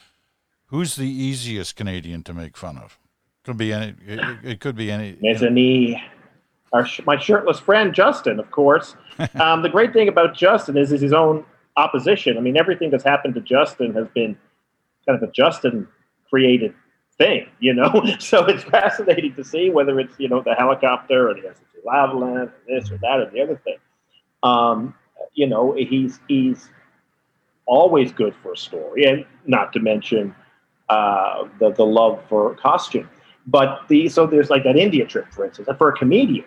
who's 0.68 0.96
the 0.96 1.08
easiest 1.08 1.76
Canadian 1.76 2.24
to 2.24 2.34
make 2.34 2.58
fun 2.58 2.78
of? 2.78 3.00
Could 3.44 3.58
be 3.58 3.72
any. 3.72 3.96
It, 4.06 4.20
it 4.44 4.60
could 4.60 4.76
be 4.76 4.92
any. 4.92 5.18
He? 5.22 6.02
Our, 6.74 6.86
my 7.06 7.18
shirtless 7.18 7.60
friend 7.60 7.94
Justin, 7.94 8.40
of 8.40 8.52
course. 8.52 8.96
um, 9.36 9.62
the 9.62 9.70
great 9.70 9.94
thing 9.94 10.10
about 10.10 10.36
Justin 10.36 10.78
is, 10.78 10.92
is 10.92 11.00
his 11.00 11.14
own 11.14 11.46
opposition. 11.78 12.38
I 12.38 12.42
mean, 12.42 12.58
everything 12.58 12.90
that's 12.92 13.06
happened 13.06 13.36
to 13.36 13.42
Justin 13.42 13.94
has 13.94 14.08
been 14.14 14.38
kind 15.08 15.22
of 15.22 15.30
a 15.30 15.32
Justin 15.32 15.88
created 16.30 16.74
thing, 17.18 17.48
you 17.60 17.74
know. 17.74 18.04
so 18.20 18.46
it's 18.46 18.64
fascinating 18.64 19.34
to 19.36 19.44
see 19.44 19.70
whether 19.70 19.98
it's 20.00 20.14
you 20.18 20.28
know 20.28 20.42
the 20.42 20.56
helicopter 20.56 21.30
or 21.30 21.34
the 21.34 21.42
SNC 21.42 21.86
Lavalin, 21.86 22.48
or 22.48 22.54
this 22.68 22.92
or 22.92 22.98
that 22.98 23.20
or 23.20 23.30
the 23.32 23.42
other 23.42 23.62
thing. 23.64 23.78
Um, 24.44 24.94
you 25.38 25.48
know, 25.48 25.74
he's 25.78 26.20
he's 26.28 26.70
always 27.68 28.12
good 28.12 28.36
for 28.42 28.54
a 28.54 28.58
story, 28.58 29.06
and 29.06 29.24
not 29.46 29.72
to 29.74 29.80
mention 29.80 30.36
uh, 30.90 31.48
the 31.60 31.72
the 31.72 31.86
love 31.86 32.22
for 32.28 32.56
costume. 32.56 33.08
But 33.46 33.88
the 33.88 34.10
so 34.10 34.26
there's 34.26 34.50
like 34.50 34.64
that 34.64 34.76
India 34.76 35.06
trip, 35.06 35.32
for 35.32 35.46
instance, 35.46 35.68
and 35.70 35.78
for 35.78 35.90
a 35.90 35.96
comedian. 35.96 36.46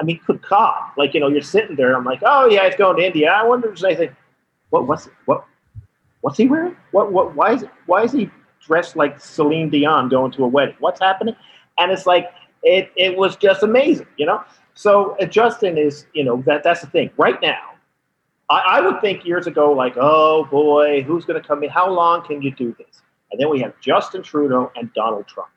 I 0.00 0.04
mean, 0.04 0.18
good 0.26 0.40
God, 0.48 0.90
like 0.96 1.12
you 1.12 1.20
know, 1.20 1.28
you're 1.28 1.42
sitting 1.42 1.76
there. 1.76 1.94
I'm 1.94 2.04
like, 2.04 2.22
oh 2.24 2.46
yeah, 2.46 2.66
he's 2.66 2.76
going 2.76 2.96
to 2.96 3.04
India. 3.04 3.30
I 3.30 3.44
wonder 3.44 3.68
if 3.68 3.78
there's 3.78 3.84
anything. 3.84 4.16
What 4.70 4.88
what's 4.88 5.08
what 5.26 5.44
what's 6.22 6.38
he 6.38 6.48
wearing? 6.48 6.76
What 6.92 7.12
what 7.12 7.36
why 7.36 7.52
is 7.52 7.64
why 7.84 8.04
is 8.04 8.12
he 8.12 8.30
dressed 8.66 8.96
like 8.96 9.20
Celine 9.20 9.68
Dion 9.68 10.08
going 10.08 10.32
to 10.32 10.44
a 10.44 10.48
wedding? 10.48 10.76
What's 10.80 11.00
happening? 11.00 11.36
And 11.78 11.92
it's 11.92 12.06
like 12.06 12.30
it 12.62 12.90
it 12.96 13.18
was 13.18 13.36
just 13.36 13.62
amazing, 13.62 14.06
you 14.16 14.24
know. 14.24 14.42
So 14.72 15.14
uh, 15.20 15.26
Justin 15.26 15.76
is 15.76 16.06
you 16.14 16.24
know 16.24 16.42
that 16.46 16.62
that's 16.62 16.80
the 16.80 16.86
thing. 16.86 17.10
Right 17.18 17.40
now, 17.42 17.69
I, 18.50 18.78
I 18.78 18.80
would 18.80 19.00
think 19.00 19.24
years 19.24 19.46
ago 19.46 19.72
like, 19.72 19.94
oh 19.96 20.44
boy, 20.44 21.02
who's 21.02 21.24
going 21.24 21.40
to 21.40 21.46
come 21.46 21.62
in? 21.62 21.70
How 21.70 21.90
long 21.90 22.26
can 22.26 22.42
you 22.42 22.50
do 22.50 22.74
this? 22.78 23.02
And 23.30 23.40
then 23.40 23.48
we 23.48 23.60
have 23.60 23.72
Justin 23.80 24.22
Trudeau 24.22 24.72
and 24.76 24.92
Donald 24.92 25.26
Trump. 25.28 25.50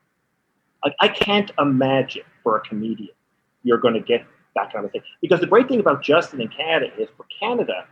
Like 0.86 0.96
I 1.00 1.08
can't 1.08 1.52
imagine 1.60 2.24
for 2.44 2.58
a 2.58 2.62
comedian 2.62 3.16
you're 3.64 3.80
going 3.80 3.94
to 3.94 4.02
get 4.02 4.26
that 4.56 4.72
kind 4.72 4.86
of 4.86 4.92
thing. 4.92 5.02
Because 5.22 5.40
the 5.40 5.48
great 5.48 5.68
thing 5.68 5.80
about 5.80 6.04
Justin 6.04 6.42
in 6.42 6.50
Canada 6.50 6.92
is 6.98 7.10
for 7.18 7.26
Canada, 7.40 7.86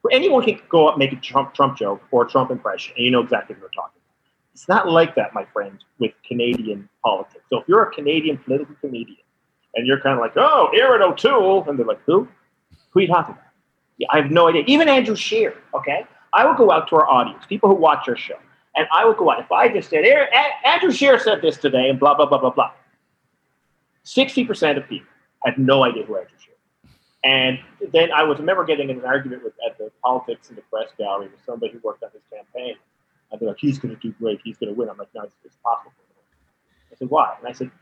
for 0.00 0.12
anyone 0.12 0.42
can 0.42 0.58
go 0.68 0.88
up 0.88 0.98
make 0.98 1.12
a 1.12 1.16
Trump 1.16 1.52
Trump 1.52 1.76
joke 1.76 2.00
or 2.10 2.24
a 2.24 2.28
Trump 2.28 2.50
impression, 2.50 2.94
and 2.96 3.04
you 3.04 3.10
know 3.10 3.20
exactly 3.20 3.54
what 3.54 3.60
they're 3.60 3.68
talking 3.70 3.96
about. 3.96 4.52
It's 4.54 4.68
not 4.68 4.88
like 4.88 5.14
that, 5.16 5.34
my 5.34 5.44
friends, 5.52 5.82
with 5.98 6.12
Canadian 6.26 6.88
politics. 7.04 7.44
So 7.50 7.60
if 7.60 7.68
you're 7.68 7.82
a 7.82 7.90
Canadian 7.92 8.38
political 8.38 8.74
comedian 8.80 9.18
and 9.74 9.86
you're 9.86 10.00
kind 10.00 10.14
of 10.14 10.20
like, 10.20 10.32
oh, 10.36 10.70
Erin 10.74 11.02
O'Toole, 11.02 11.68
and 11.68 11.78
they're 11.78 11.84
like, 11.84 12.00
who? 12.06 12.26
Who 12.90 13.00
are 13.00 13.02
you 13.02 13.08
talking 13.08 13.34
about? 13.34 13.45
I 14.10 14.20
have 14.20 14.30
no 14.30 14.48
idea. 14.48 14.64
Even 14.66 14.88
Andrew 14.88 15.16
Scheer, 15.16 15.54
okay? 15.74 16.06
I 16.32 16.44
would 16.46 16.56
go 16.56 16.70
out 16.70 16.88
to 16.88 16.96
our 16.96 17.08
audience, 17.08 17.44
people 17.46 17.68
who 17.68 17.76
watch 17.76 18.08
our 18.08 18.16
show, 18.16 18.38
and 18.74 18.86
I 18.92 19.04
would 19.06 19.16
go 19.16 19.30
out. 19.30 19.40
If 19.40 19.50
I 19.50 19.68
just 19.68 19.88
said, 19.88 20.04
Andrew 20.64 20.92
Scheer 20.92 21.18
said 21.18 21.40
this 21.40 21.56
today, 21.56 21.88
and 21.88 21.98
blah, 21.98 22.14
blah, 22.14 22.26
blah, 22.26 22.38
blah, 22.38 22.50
blah, 22.50 22.72
60% 24.04 24.76
of 24.76 24.88
people 24.88 25.08
had 25.44 25.58
no 25.58 25.84
idea 25.84 26.04
who 26.04 26.16
Andrew 26.16 26.36
Scheer 26.38 26.56
and 27.26 27.58
then 27.92 28.12
I 28.12 28.22
was 28.22 28.38
remember 28.38 28.64
getting 28.64 28.88
in 28.88 28.98
an 28.98 29.04
argument 29.04 29.42
with 29.42 29.54
at 29.68 29.76
the 29.78 29.90
politics 30.02 30.48
in 30.48 30.54
the 30.54 30.62
press 30.62 30.90
gallery 30.96 31.26
with 31.26 31.40
somebody 31.44 31.72
who 31.72 31.80
worked 31.82 32.04
on 32.04 32.10
his 32.12 32.22
campaign. 32.32 32.76
I 33.32 33.36
they're 33.36 33.48
like, 33.48 33.58
he's 33.58 33.80
going 33.80 33.94
to 33.94 34.00
do 34.00 34.12
great. 34.20 34.40
He's 34.44 34.56
going 34.56 34.72
to 34.72 34.78
win. 34.78 34.88
I'm 34.88 34.96
like, 34.96 35.08
no, 35.12 35.22
it's, 35.22 35.34
it's 35.44 35.56
possible. 35.56 35.92
I 36.92 36.94
said, 36.94 37.10
why? 37.10 37.34
And 37.38 37.48
I 37.48 37.52
said, 37.52 37.72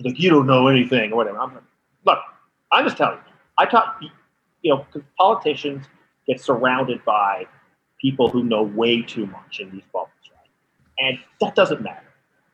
like, 0.00 0.20
you 0.20 0.28
don't 0.28 0.46
know 0.46 0.68
anything 0.68 1.10
or 1.12 1.16
whatever. 1.16 1.38
I'm 1.38 1.54
like, 1.54 1.62
look, 2.04 2.18
I'm 2.70 2.84
just 2.84 2.98
telling 2.98 3.16
you. 3.16 3.32
I 3.56 3.64
taught, 3.64 3.98
you 4.66 4.74
know, 4.74 4.84
because 4.92 5.06
politicians 5.16 5.86
get 6.26 6.40
surrounded 6.40 7.04
by 7.04 7.46
people 8.00 8.28
who 8.28 8.42
know 8.42 8.64
way 8.64 9.00
too 9.00 9.26
much 9.26 9.60
in 9.60 9.70
these 9.70 9.84
bubbles, 9.92 10.10
right? 10.32 10.50
And 10.98 11.18
that 11.40 11.54
doesn't 11.54 11.82
matter. 11.82 12.02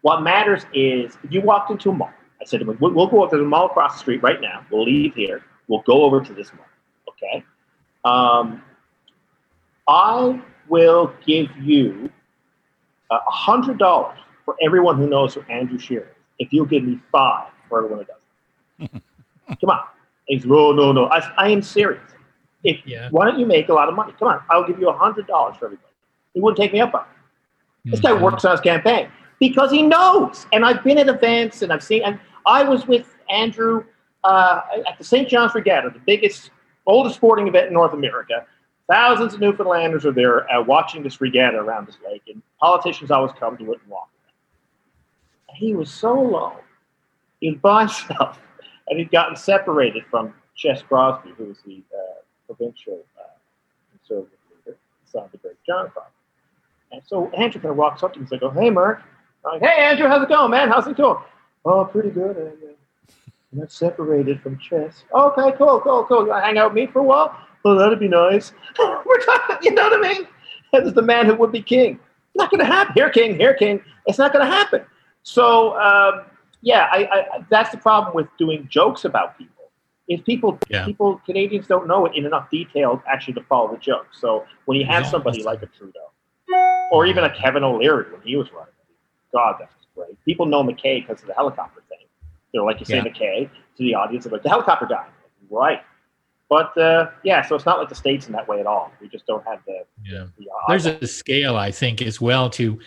What 0.03 0.21
matters 0.21 0.67
is 0.75 1.17
if 1.25 1.33
you 1.33 1.41
walked 1.41 1.71
into 1.71 1.89
a 1.89 1.95
mall, 1.95 2.11
I 2.39 2.45
said, 2.45 2.67
we'll, 2.67 2.93
we'll 2.93 3.07
go 3.07 3.25
up 3.25 3.31
to 3.31 3.39
the 3.39 3.45
mall 3.45 3.67
across 3.67 3.95
the 3.95 3.99
street 4.01 4.23
right 4.23 4.43
now. 4.43 4.67
We'll 4.71 4.85
leave 4.85 5.15
here. 5.15 5.43
We'll 5.69 5.81
go 5.87 6.03
over 6.03 6.21
to 6.21 6.35
this 6.35 6.53
mall, 6.53 6.67
okay? 7.09 7.43
Um, 8.05 8.63
I 9.89 10.39
will 10.69 11.15
give 11.25 11.49
you 11.57 12.11
a 13.11 13.19
hundred 13.27 13.79
dollars 13.79 14.19
for 14.45 14.55
everyone 14.61 14.99
who 14.99 15.09
knows 15.09 15.33
who 15.33 15.41
Andrew 15.49 15.79
Shearer 15.79 16.03
is. 16.03 16.17
If 16.41 16.53
you'll 16.53 16.67
give 16.67 16.85
me 16.85 17.01
five 17.11 17.49
for 17.71 17.79
everyone 17.79 18.05
who 18.05 18.91
doesn't, 18.91 19.03
come 19.61 19.71
on. 19.71 19.81
He's 20.27 20.45
no, 20.45 20.73
no, 20.73 20.93
no. 20.93 21.07
I, 21.07 21.19
I 21.37 21.49
am 21.51 21.63
serious. 21.63 22.03
If 22.65 22.79
yeah. 22.87 23.09
why 23.11 23.25
don't 23.25 23.39
you 23.39 23.47
make 23.47 23.69
a 23.69 23.75
lot 23.75 23.89
of 23.89 23.95
money? 23.95 24.13
Come 24.19 24.29
on, 24.29 24.41
I'll 24.51 24.67
give 24.67 24.79
you 24.79 24.89
a 24.89 24.97
hundred 24.97 25.27
dollars 25.27 25.57
for 25.57 25.67
everybody. 25.67 25.93
He 26.35 26.41
wouldn't 26.41 26.59
take 26.59 26.73
me 26.73 26.81
up 26.81 26.95
on 26.95 27.03
it. 27.03 27.91
This 27.91 28.01
guy 28.01 28.13
mm-hmm. 28.13 28.23
works 28.23 28.45
on 28.45 28.53
his 28.53 28.61
campaign 28.61 29.09
because 29.41 29.73
he 29.73 29.83
knows. 29.83 30.47
And 30.53 30.65
I've 30.65 30.85
been 30.85 30.99
at 30.99 31.09
events 31.09 31.63
and 31.63 31.73
I've 31.73 31.83
seen. 31.83 32.03
And 32.05 32.19
I 32.47 32.63
was 32.63 32.87
with 32.87 33.13
Andrew 33.29 33.85
uh, 34.25 34.61
at 34.89 34.97
the 34.99 35.05
St. 35.05 35.29
John's 35.29 35.55
Regatta, 35.55 35.91
the 35.91 36.01
biggest, 36.07 36.51
oldest 36.87 37.17
sporting 37.17 37.49
event 37.49 37.67
in 37.67 37.73
North 37.73 37.93
America. 37.93 38.47
Thousands 38.89 39.35
of 39.35 39.41
Newfoundlanders 39.41 40.05
are 40.05 40.13
there 40.13 40.51
uh, 40.53 40.63
watching 40.63 41.03
this 41.03 41.21
regatta 41.21 41.57
around 41.59 41.87
this 41.87 41.97
lake, 42.05 42.23
and 42.29 42.43
politicians 42.61 43.11
always 43.11 43.33
come 43.39 43.57
to 43.57 43.73
it 43.73 43.81
and 43.81 43.91
walk. 43.91 44.09
He 45.55 45.75
was 45.75 45.91
so 45.91 46.15
low. 46.15 46.57
He 47.41 47.51
was 47.51 47.59
by 47.61 47.81
himself, 47.81 48.39
and 48.93 48.99
he'd 48.99 49.11
gotten 49.11 49.35
separated 49.35 50.05
from 50.11 50.35
Ches 50.55 50.83
Crosbie, 50.83 51.33
who 51.39 51.47
was 51.47 51.57
the 51.65 51.83
uh, 51.95 52.21
provincial 52.47 53.03
uh, 53.19 53.23
conservative 53.91 54.39
leader, 54.55 54.77
son 55.07 55.25
of 55.25 55.33
the 55.33 55.39
great 55.39 55.57
John 55.67 55.89
Crosbie. 55.89 56.11
And 56.93 57.01
so 57.07 57.31
Andrew 57.31 57.59
kind 57.59 57.71
of 57.71 57.79
walks 57.79 58.03
up 58.03 58.13
to 58.13 58.19
him 58.19 58.25
and 58.25 58.29
says, 58.29 58.41
"Oh, 58.43 58.51
hey, 58.51 58.69
Mark." 58.69 59.03
I'm 59.47 59.53
like, 59.59 59.63
"Hey, 59.63 59.83
Andrew, 59.83 60.09
how's 60.09 60.23
it 60.23 60.29
going, 60.29 60.51
man? 60.51 60.69
How's 60.69 60.87
it 60.87 60.99
going?" 60.99 61.17
"Oh, 61.65 61.87
pretty 61.87 62.11
good." 62.11 62.37
Uh, 62.37 62.69
I'm 63.53 63.61
not 63.61 63.73
separated 63.73 64.43
from 64.43 64.59
Ches. 64.59 65.05
Okay, 65.15 65.57
cool, 65.57 65.81
cool, 65.81 66.05
cool. 66.05 66.25
You 66.25 66.29
want 66.29 66.43
to 66.43 66.47
hang 66.47 66.59
out 66.59 66.75
with 66.75 66.75
me 66.75 66.87
for 66.87 66.99
a 66.99 67.03
while? 67.03 67.35
Oh, 67.65 67.79
that'd 67.79 67.99
be 67.99 68.09
nice. 68.09 68.53
We're 68.79 69.21
talking, 69.21 69.57
you 69.63 69.73
know 69.73 69.89
what 69.89 70.05
I 70.05 70.13
mean? 70.13 70.29
That 70.75 70.83
is 70.87 70.93
the 70.93 71.03
man 71.03 71.25
who 71.25 71.35
would 71.37 71.53
be 71.53 71.63
king. 71.63 71.99
Not 72.35 72.51
going 72.51 72.61
to 72.61 72.67
happen. 72.67 72.93
Here, 72.93 73.09
king, 73.09 73.37
here, 73.37 73.55
king. 73.55 73.83
It's 74.07 74.19
not 74.19 74.35
going 74.35 74.45
to 74.45 74.51
happen. 74.51 74.83
So, 75.23 75.79
um, 75.79 76.25
yeah, 76.63 76.89
I, 76.91 77.09
I, 77.11 77.45
that's 77.51 77.71
the 77.71 77.77
problem 77.77 78.15
with 78.15 78.29
doing 78.39 78.67
jokes 78.71 79.05
about 79.05 79.37
people. 79.37 79.71
If 80.09 80.25
people, 80.25 80.59
yeah. 80.69 80.85
people, 80.85 81.21
Canadians 81.27 81.67
don't 81.67 81.87
know 81.87 82.07
it 82.07 82.15
in 82.15 82.25
enough 82.25 82.51
detail 82.51 83.03
actually 83.07 83.35
to 83.35 83.43
follow 83.43 83.73
the 83.73 83.79
joke. 83.79 84.07
So 84.13 84.45
when 84.65 84.79
you 84.79 84.87
have 84.87 85.05
yeah, 85.05 85.11
somebody 85.11 85.43
like 85.43 85.63
a 85.63 85.67
Trudeau, 85.67 85.99
or 86.91 87.07
even 87.07 87.25
a 87.25 87.35
Kevin 87.35 87.65
O'Leary 87.65 88.13
when 88.13 88.21
he 88.23 88.37
was 88.37 88.51
running, 88.53 88.73
God, 89.33 89.57
that's 89.59 89.75
great. 89.95 90.23
People 90.25 90.47
know 90.47 90.63
MacKay 90.63 91.01
because 91.01 91.21
of 91.23 91.29
the 91.29 91.35
helicopter 91.35 91.83
thing. 91.89 92.07
They're 92.53 92.63
like 92.63 92.81
you 92.81 92.87
say, 92.87 92.97
yeah. 92.97 93.03
MacKay 93.03 93.51
to 93.77 93.83
the 93.83 93.95
audience, 93.95 94.27
like 94.27 94.43
the 94.43 94.49
helicopter 94.49 94.87
guy, 94.87 95.07
right? 95.51 95.81
But 96.53 96.77
uh, 96.77 97.09
yeah, 97.23 97.41
so 97.41 97.55
it's 97.55 97.65
not 97.65 97.79
like 97.79 97.89
the 97.89 97.95
states 97.95 98.27
in 98.27 98.35
that 98.35 98.47
way 98.47 98.61
at 98.61 98.67
all. 98.67 98.93
We 99.01 99.09
just 99.09 99.27
don't 99.27 99.43
have 99.47 99.61
the. 99.65 99.87
Yeah. 100.05 100.27
The, 100.37 100.47
There's 100.69 100.85
a 100.85 101.07
scale, 101.07 101.57
I 101.57 101.71
think, 101.71 102.03
as 102.03 102.21
well 102.21 102.51
to, 102.51 102.79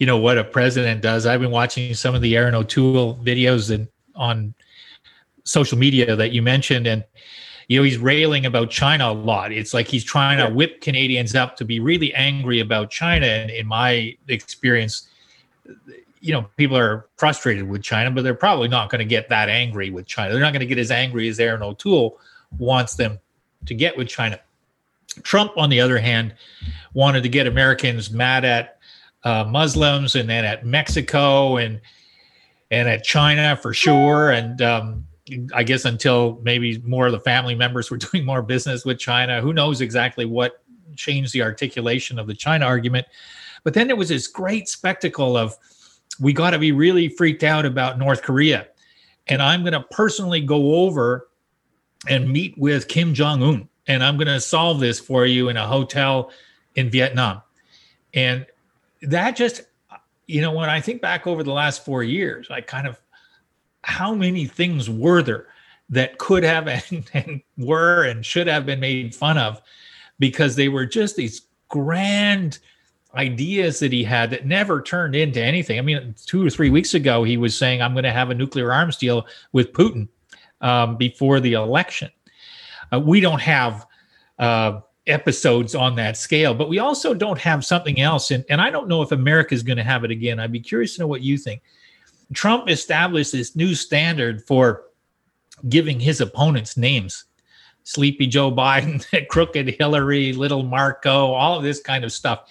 you 0.00 0.06
know, 0.06 0.16
what 0.16 0.38
a 0.38 0.42
president 0.42 1.02
does. 1.02 1.24
I've 1.24 1.40
been 1.40 1.52
watching 1.52 1.94
some 1.94 2.16
of 2.16 2.20
the 2.20 2.36
Erin 2.36 2.56
O'Toole 2.56 3.14
videos 3.22 3.72
and 3.72 3.86
on 4.16 4.54
social 5.44 5.78
media 5.78 6.16
that 6.16 6.32
you 6.32 6.42
mentioned, 6.42 6.88
and 6.88 7.04
you 7.68 7.78
know 7.78 7.84
he's 7.84 7.98
railing 7.98 8.44
about 8.44 8.70
China 8.70 9.10
a 9.10 9.14
lot. 9.14 9.52
It's 9.52 9.72
like 9.72 9.86
he's 9.86 10.02
trying 10.02 10.40
yeah. 10.40 10.48
to 10.48 10.52
whip 10.52 10.80
Canadians 10.80 11.36
up 11.36 11.54
to 11.58 11.64
be 11.64 11.78
really 11.78 12.12
angry 12.14 12.58
about 12.58 12.90
China. 12.90 13.26
And 13.26 13.52
in 13.52 13.68
my 13.68 14.16
experience, 14.26 15.08
you 16.18 16.32
know, 16.32 16.46
people 16.56 16.76
are 16.76 17.06
frustrated 17.18 17.68
with 17.68 17.84
China, 17.84 18.10
but 18.10 18.24
they're 18.24 18.34
probably 18.34 18.66
not 18.66 18.90
going 18.90 18.98
to 18.98 19.04
get 19.04 19.28
that 19.28 19.48
angry 19.48 19.90
with 19.90 20.06
China. 20.06 20.32
They're 20.32 20.42
not 20.42 20.52
going 20.52 20.58
to 20.58 20.66
get 20.66 20.78
as 20.78 20.90
angry 20.90 21.28
as 21.28 21.38
Erin 21.38 21.62
O'Toole 21.62 22.18
wants 22.58 22.94
them 22.94 23.18
to 23.66 23.74
get 23.74 23.96
with 23.96 24.08
China. 24.08 24.40
Trump, 25.22 25.52
on 25.56 25.68
the 25.68 25.80
other 25.80 25.98
hand, 25.98 26.34
wanted 26.94 27.22
to 27.22 27.28
get 27.28 27.46
Americans 27.46 28.10
mad 28.10 28.44
at 28.44 28.78
uh, 29.24 29.44
Muslims 29.44 30.14
and 30.14 30.28
then 30.28 30.44
at 30.44 30.66
Mexico 30.66 31.56
and 31.56 31.80
and 32.70 32.88
at 32.88 33.04
China 33.04 33.54
for 33.54 33.74
sure. 33.74 34.30
And 34.30 34.62
um, 34.62 35.06
I 35.54 35.62
guess 35.62 35.84
until 35.84 36.40
maybe 36.42 36.78
more 36.78 37.06
of 37.06 37.12
the 37.12 37.20
family 37.20 37.54
members 37.54 37.90
were 37.90 37.96
doing 38.12 38.24
more 38.24 38.42
business 38.42 38.84
with 38.84 38.98
China, 38.98 39.40
who 39.40 39.52
knows 39.52 39.80
exactly 39.80 40.24
what 40.24 40.62
changed 40.96 41.32
the 41.32 41.42
articulation 41.42 42.18
of 42.18 42.26
the 42.26 42.34
China 42.34 42.64
argument. 42.64 43.06
But 43.64 43.74
then 43.74 43.86
there 43.86 43.96
was 43.96 44.08
this 44.08 44.26
great 44.26 44.68
spectacle 44.68 45.36
of 45.36 45.56
we 46.20 46.32
got 46.32 46.50
to 46.50 46.58
be 46.58 46.72
really 46.72 47.08
freaked 47.08 47.42
out 47.42 47.64
about 47.64 47.98
North 47.98 48.22
Korea. 48.22 48.66
And 49.28 49.40
I'm 49.40 49.62
going 49.62 49.72
to 49.72 49.84
personally 49.90 50.40
go 50.40 50.74
over 50.74 51.28
and 52.08 52.28
meet 52.28 52.56
with 52.58 52.88
Kim 52.88 53.14
Jong 53.14 53.42
un. 53.42 53.68
And 53.86 54.02
I'm 54.02 54.16
going 54.16 54.28
to 54.28 54.40
solve 54.40 54.80
this 54.80 55.00
for 55.00 55.26
you 55.26 55.48
in 55.48 55.56
a 55.56 55.66
hotel 55.66 56.30
in 56.76 56.90
Vietnam. 56.90 57.42
And 58.14 58.46
that 59.02 59.36
just, 59.36 59.62
you 60.26 60.40
know, 60.40 60.52
when 60.52 60.70
I 60.70 60.80
think 60.80 61.00
back 61.00 61.26
over 61.26 61.42
the 61.42 61.52
last 61.52 61.84
four 61.84 62.02
years, 62.02 62.48
I 62.50 62.60
kind 62.60 62.86
of 62.86 63.00
how 63.82 64.14
many 64.14 64.46
things 64.46 64.88
were 64.88 65.22
there 65.22 65.48
that 65.90 66.18
could 66.18 66.44
have 66.44 66.68
and, 66.90 67.10
and 67.12 67.42
were 67.58 68.04
and 68.04 68.24
should 68.24 68.46
have 68.46 68.66
been 68.66 68.80
made 68.80 69.14
fun 69.14 69.38
of 69.38 69.60
because 70.18 70.54
they 70.56 70.68
were 70.68 70.86
just 70.86 71.16
these 71.16 71.42
grand 71.68 72.58
ideas 73.14 73.78
that 73.80 73.92
he 73.92 74.04
had 74.04 74.30
that 74.30 74.46
never 74.46 74.80
turned 74.80 75.14
into 75.14 75.42
anything. 75.42 75.78
I 75.78 75.82
mean, 75.82 76.14
two 76.24 76.46
or 76.46 76.50
three 76.50 76.70
weeks 76.70 76.94
ago, 76.94 77.24
he 77.24 77.36
was 77.36 77.56
saying, 77.56 77.82
I'm 77.82 77.92
going 77.92 78.04
to 78.04 78.12
have 78.12 78.30
a 78.30 78.34
nuclear 78.34 78.72
arms 78.72 78.96
deal 78.96 79.26
with 79.52 79.72
Putin 79.72 80.08
um, 80.62 80.96
before 80.96 81.40
the 81.40 81.52
election. 81.52 82.10
Uh, 82.92 83.00
we 83.00 83.20
don't 83.20 83.40
have 83.40 83.86
uh, 84.38 84.80
episodes 85.06 85.74
on 85.74 85.96
that 85.96 86.16
scale, 86.16 86.54
but 86.54 86.68
we 86.68 86.78
also 86.78 87.12
don't 87.12 87.38
have 87.38 87.64
something 87.64 88.00
else. 88.00 88.30
And, 88.30 88.44
and 88.48 88.60
I 88.60 88.70
don't 88.70 88.88
know 88.88 89.02
if 89.02 89.12
America 89.12 89.54
is 89.54 89.62
going 89.62 89.78
to 89.78 89.84
have 89.84 90.04
it 90.04 90.10
again. 90.10 90.38
I'd 90.40 90.52
be 90.52 90.60
curious 90.60 90.94
to 90.94 91.02
know 91.02 91.06
what 91.06 91.22
you 91.22 91.36
think. 91.36 91.62
Trump 92.32 92.70
established 92.70 93.32
this 93.32 93.54
new 93.54 93.74
standard 93.74 94.46
for 94.46 94.84
giving 95.68 96.00
his 96.00 96.20
opponents 96.20 96.76
names. 96.76 97.24
Sleepy 97.84 98.26
Joe 98.26 98.50
Biden, 98.50 99.04
Crooked 99.28 99.68
Hillary, 99.78 100.32
Little 100.32 100.62
Marco, 100.62 101.32
all 101.32 101.58
of 101.58 101.62
this 101.62 101.80
kind 101.80 102.04
of 102.04 102.12
stuff. 102.12 102.48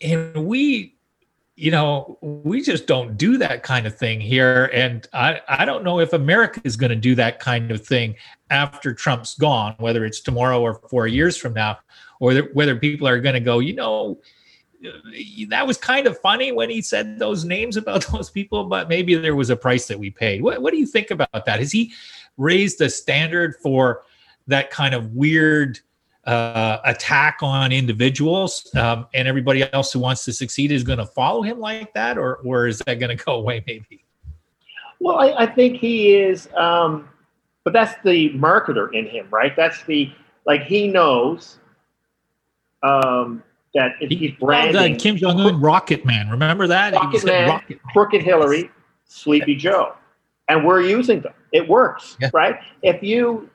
And 0.00 0.46
we 0.46 0.95
you 1.56 1.70
know, 1.70 2.18
we 2.20 2.60
just 2.60 2.86
don't 2.86 3.16
do 3.16 3.38
that 3.38 3.62
kind 3.62 3.86
of 3.86 3.96
thing 3.96 4.20
here. 4.20 4.66
And 4.74 5.08
I, 5.14 5.40
I 5.48 5.64
don't 5.64 5.84
know 5.84 6.00
if 6.00 6.12
America 6.12 6.60
is 6.64 6.76
going 6.76 6.90
to 6.90 6.96
do 6.96 7.14
that 7.14 7.40
kind 7.40 7.70
of 7.70 7.84
thing 7.84 8.14
after 8.50 8.92
Trump's 8.92 9.34
gone, 9.34 9.74
whether 9.78 10.04
it's 10.04 10.20
tomorrow 10.20 10.60
or 10.60 10.74
four 10.90 11.06
years 11.06 11.34
from 11.36 11.54
now, 11.54 11.78
or 12.20 12.34
whether 12.52 12.76
people 12.76 13.08
are 13.08 13.20
going 13.20 13.34
to 13.34 13.40
go, 13.40 13.60
you 13.60 13.74
know, 13.74 14.18
uh, 14.86 14.90
that 15.48 15.66
was 15.66 15.78
kind 15.78 16.06
of 16.06 16.18
funny 16.20 16.52
when 16.52 16.68
he 16.68 16.82
said 16.82 17.18
those 17.18 17.46
names 17.46 17.78
about 17.78 18.06
those 18.12 18.28
people, 18.28 18.64
but 18.64 18.90
maybe 18.90 19.14
there 19.14 19.34
was 19.34 19.48
a 19.48 19.56
price 19.56 19.86
that 19.88 19.98
we 19.98 20.10
paid. 20.10 20.42
What, 20.42 20.60
what 20.60 20.74
do 20.74 20.78
you 20.78 20.86
think 20.86 21.10
about 21.10 21.46
that? 21.46 21.58
Has 21.58 21.72
he 21.72 21.94
raised 22.36 22.78
the 22.78 22.90
standard 22.90 23.56
for 23.62 24.02
that 24.46 24.70
kind 24.70 24.94
of 24.94 25.12
weird 25.12 25.80
uh, 26.26 26.78
attack 26.84 27.38
on 27.40 27.72
individuals, 27.72 28.68
um, 28.74 29.06
and 29.14 29.28
everybody 29.28 29.62
else 29.72 29.92
who 29.92 30.00
wants 30.00 30.24
to 30.24 30.32
succeed 30.32 30.72
is 30.72 30.82
going 30.82 30.98
to 30.98 31.06
follow 31.06 31.42
him 31.42 31.60
like 31.60 31.92
that, 31.94 32.18
or 32.18 32.36
or 32.44 32.66
is 32.66 32.80
that 32.80 32.98
going 32.98 33.16
to 33.16 33.24
go 33.24 33.34
away? 33.34 33.62
Maybe. 33.66 34.04
Well, 34.98 35.18
I, 35.18 35.44
I 35.44 35.46
think 35.46 35.76
he 35.76 36.16
is, 36.16 36.48
um, 36.56 37.08
but 37.64 37.72
that's 37.72 37.94
the 38.02 38.30
marketer 38.30 38.92
in 38.92 39.06
him, 39.06 39.28
right? 39.30 39.54
That's 39.54 39.84
the 39.84 40.12
like 40.46 40.62
he 40.62 40.88
knows 40.88 41.58
um, 42.82 43.42
that 43.74 43.92
if 44.00 44.08
he, 44.10 44.16
he's 44.16 44.32
branding 44.32 44.96
Kim 44.96 45.16
Jong 45.16 45.38
Un 45.38 45.60
Rocket 45.60 46.04
Man. 46.04 46.28
Remember 46.28 46.66
that? 46.66 46.94
Rocket 46.94 47.24
Man, 47.24 47.48
Rocket 47.48 47.70
Man. 47.84 47.92
Crooked 47.92 48.22
Hillary, 48.22 48.70
Sleepy 49.04 49.54
Joe, 49.54 49.94
and 50.48 50.66
we're 50.66 50.80
using 50.82 51.20
them. 51.20 51.34
It 51.52 51.68
works, 51.68 52.16
yeah. 52.20 52.30
right? 52.32 52.56
If 52.82 53.02
you 53.02 53.48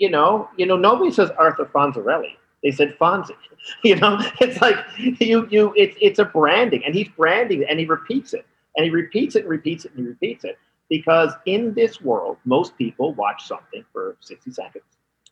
you 0.00 0.10
know, 0.10 0.48
you 0.56 0.66
know, 0.66 0.76
nobody 0.76 1.12
says 1.12 1.30
Arthur 1.38 1.66
Fonzarelli. 1.66 2.34
They 2.64 2.72
said 2.72 2.98
Fonzie. 2.98 3.36
You 3.84 3.96
know, 3.96 4.18
it's 4.40 4.58
like 4.62 4.76
you 4.96 5.46
you 5.50 5.74
it's 5.76 5.94
it's 6.00 6.18
a 6.18 6.24
branding, 6.24 6.82
and 6.82 6.94
he's 6.94 7.08
branding, 7.08 7.62
and 7.68 7.78
he 7.78 7.84
repeats 7.84 8.32
it, 8.32 8.46
and 8.74 8.84
he 8.84 8.90
repeats 8.90 9.36
it, 9.36 9.40
and 9.42 9.50
repeats 9.50 9.84
it, 9.84 9.92
and 9.94 10.00
he 10.00 10.08
repeats 10.08 10.44
it, 10.44 10.58
because 10.88 11.34
in 11.44 11.74
this 11.74 12.00
world, 12.00 12.38
most 12.46 12.74
people 12.78 13.12
watch 13.12 13.46
something 13.46 13.84
for 13.92 14.16
sixty 14.20 14.50
seconds, 14.50 14.86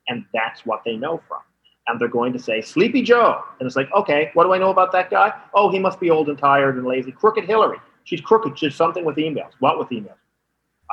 and 0.09 0.27
that's 0.35 0.67
what 0.67 0.83
they 0.85 0.95
know 0.95 1.23
from. 1.27 1.41
And 1.87 1.99
they're 1.99 2.07
going 2.07 2.35
to 2.35 2.39
say 2.39 2.61
Sleepy 2.61 3.01
Joe, 3.01 3.43
and 3.59 3.67
it's 3.67 3.77
like, 3.77 3.91
okay, 3.93 4.31
what 4.35 4.45
do 4.45 4.53
I 4.53 4.59
know 4.59 4.71
about 4.71 4.93
that 4.93 5.09
guy? 5.09 5.33
Oh, 5.55 5.71
he 5.71 5.79
must 5.79 5.99
be 5.99 6.11
old 6.11 6.29
and 6.29 6.39
tired 6.39 6.77
and 6.77 6.87
lazy. 6.87 7.13
Crooked 7.13 7.45
Hillary, 7.45 7.79
she's 8.05 8.21
crooked. 8.21 8.59
She's 8.59 8.75
something 8.75 9.07
with 9.07 9.17
emails. 9.17 9.53
What 9.61 9.79
with 9.79 9.89
emails? 9.89 10.21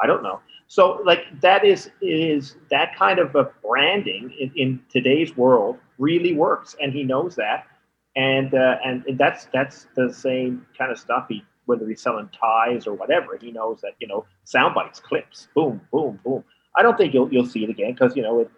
I 0.01 0.07
don't 0.07 0.23
know. 0.23 0.39
So 0.67 1.01
like 1.05 1.25
that 1.41 1.63
is 1.63 1.91
is 2.01 2.55
that 2.71 2.95
kind 2.97 3.19
of 3.19 3.35
a 3.35 3.51
branding 3.63 4.33
in, 4.39 4.51
in 4.55 4.81
today's 4.89 5.35
world 5.37 5.77
really 5.99 6.33
works, 6.33 6.75
and 6.81 6.91
he 6.91 7.03
knows 7.03 7.35
that, 7.35 7.67
and 8.15 8.53
uh, 8.53 8.77
and 8.83 9.03
that's 9.17 9.47
that's 9.53 9.87
the 9.95 10.11
same 10.13 10.65
kind 10.77 10.91
of 10.91 10.97
stuff. 10.97 11.27
He 11.29 11.43
whether 11.65 11.87
he's 11.87 12.01
selling 12.01 12.29
ties 12.29 12.87
or 12.87 12.93
whatever, 12.93 13.37
he 13.39 13.51
knows 13.51 13.81
that 13.81 13.93
you 13.99 14.07
know 14.07 14.25
sound 14.43 14.73
bites, 14.73 14.99
clips, 14.99 15.47
boom, 15.53 15.81
boom, 15.91 16.19
boom. 16.23 16.43
I 16.75 16.81
don't 16.81 16.97
think 16.97 17.13
you'll 17.13 17.31
you'll 17.31 17.45
see 17.45 17.63
it 17.63 17.69
again 17.69 17.93
because 17.93 18.15
you 18.15 18.23
know 18.23 18.39
it. 18.39 18.51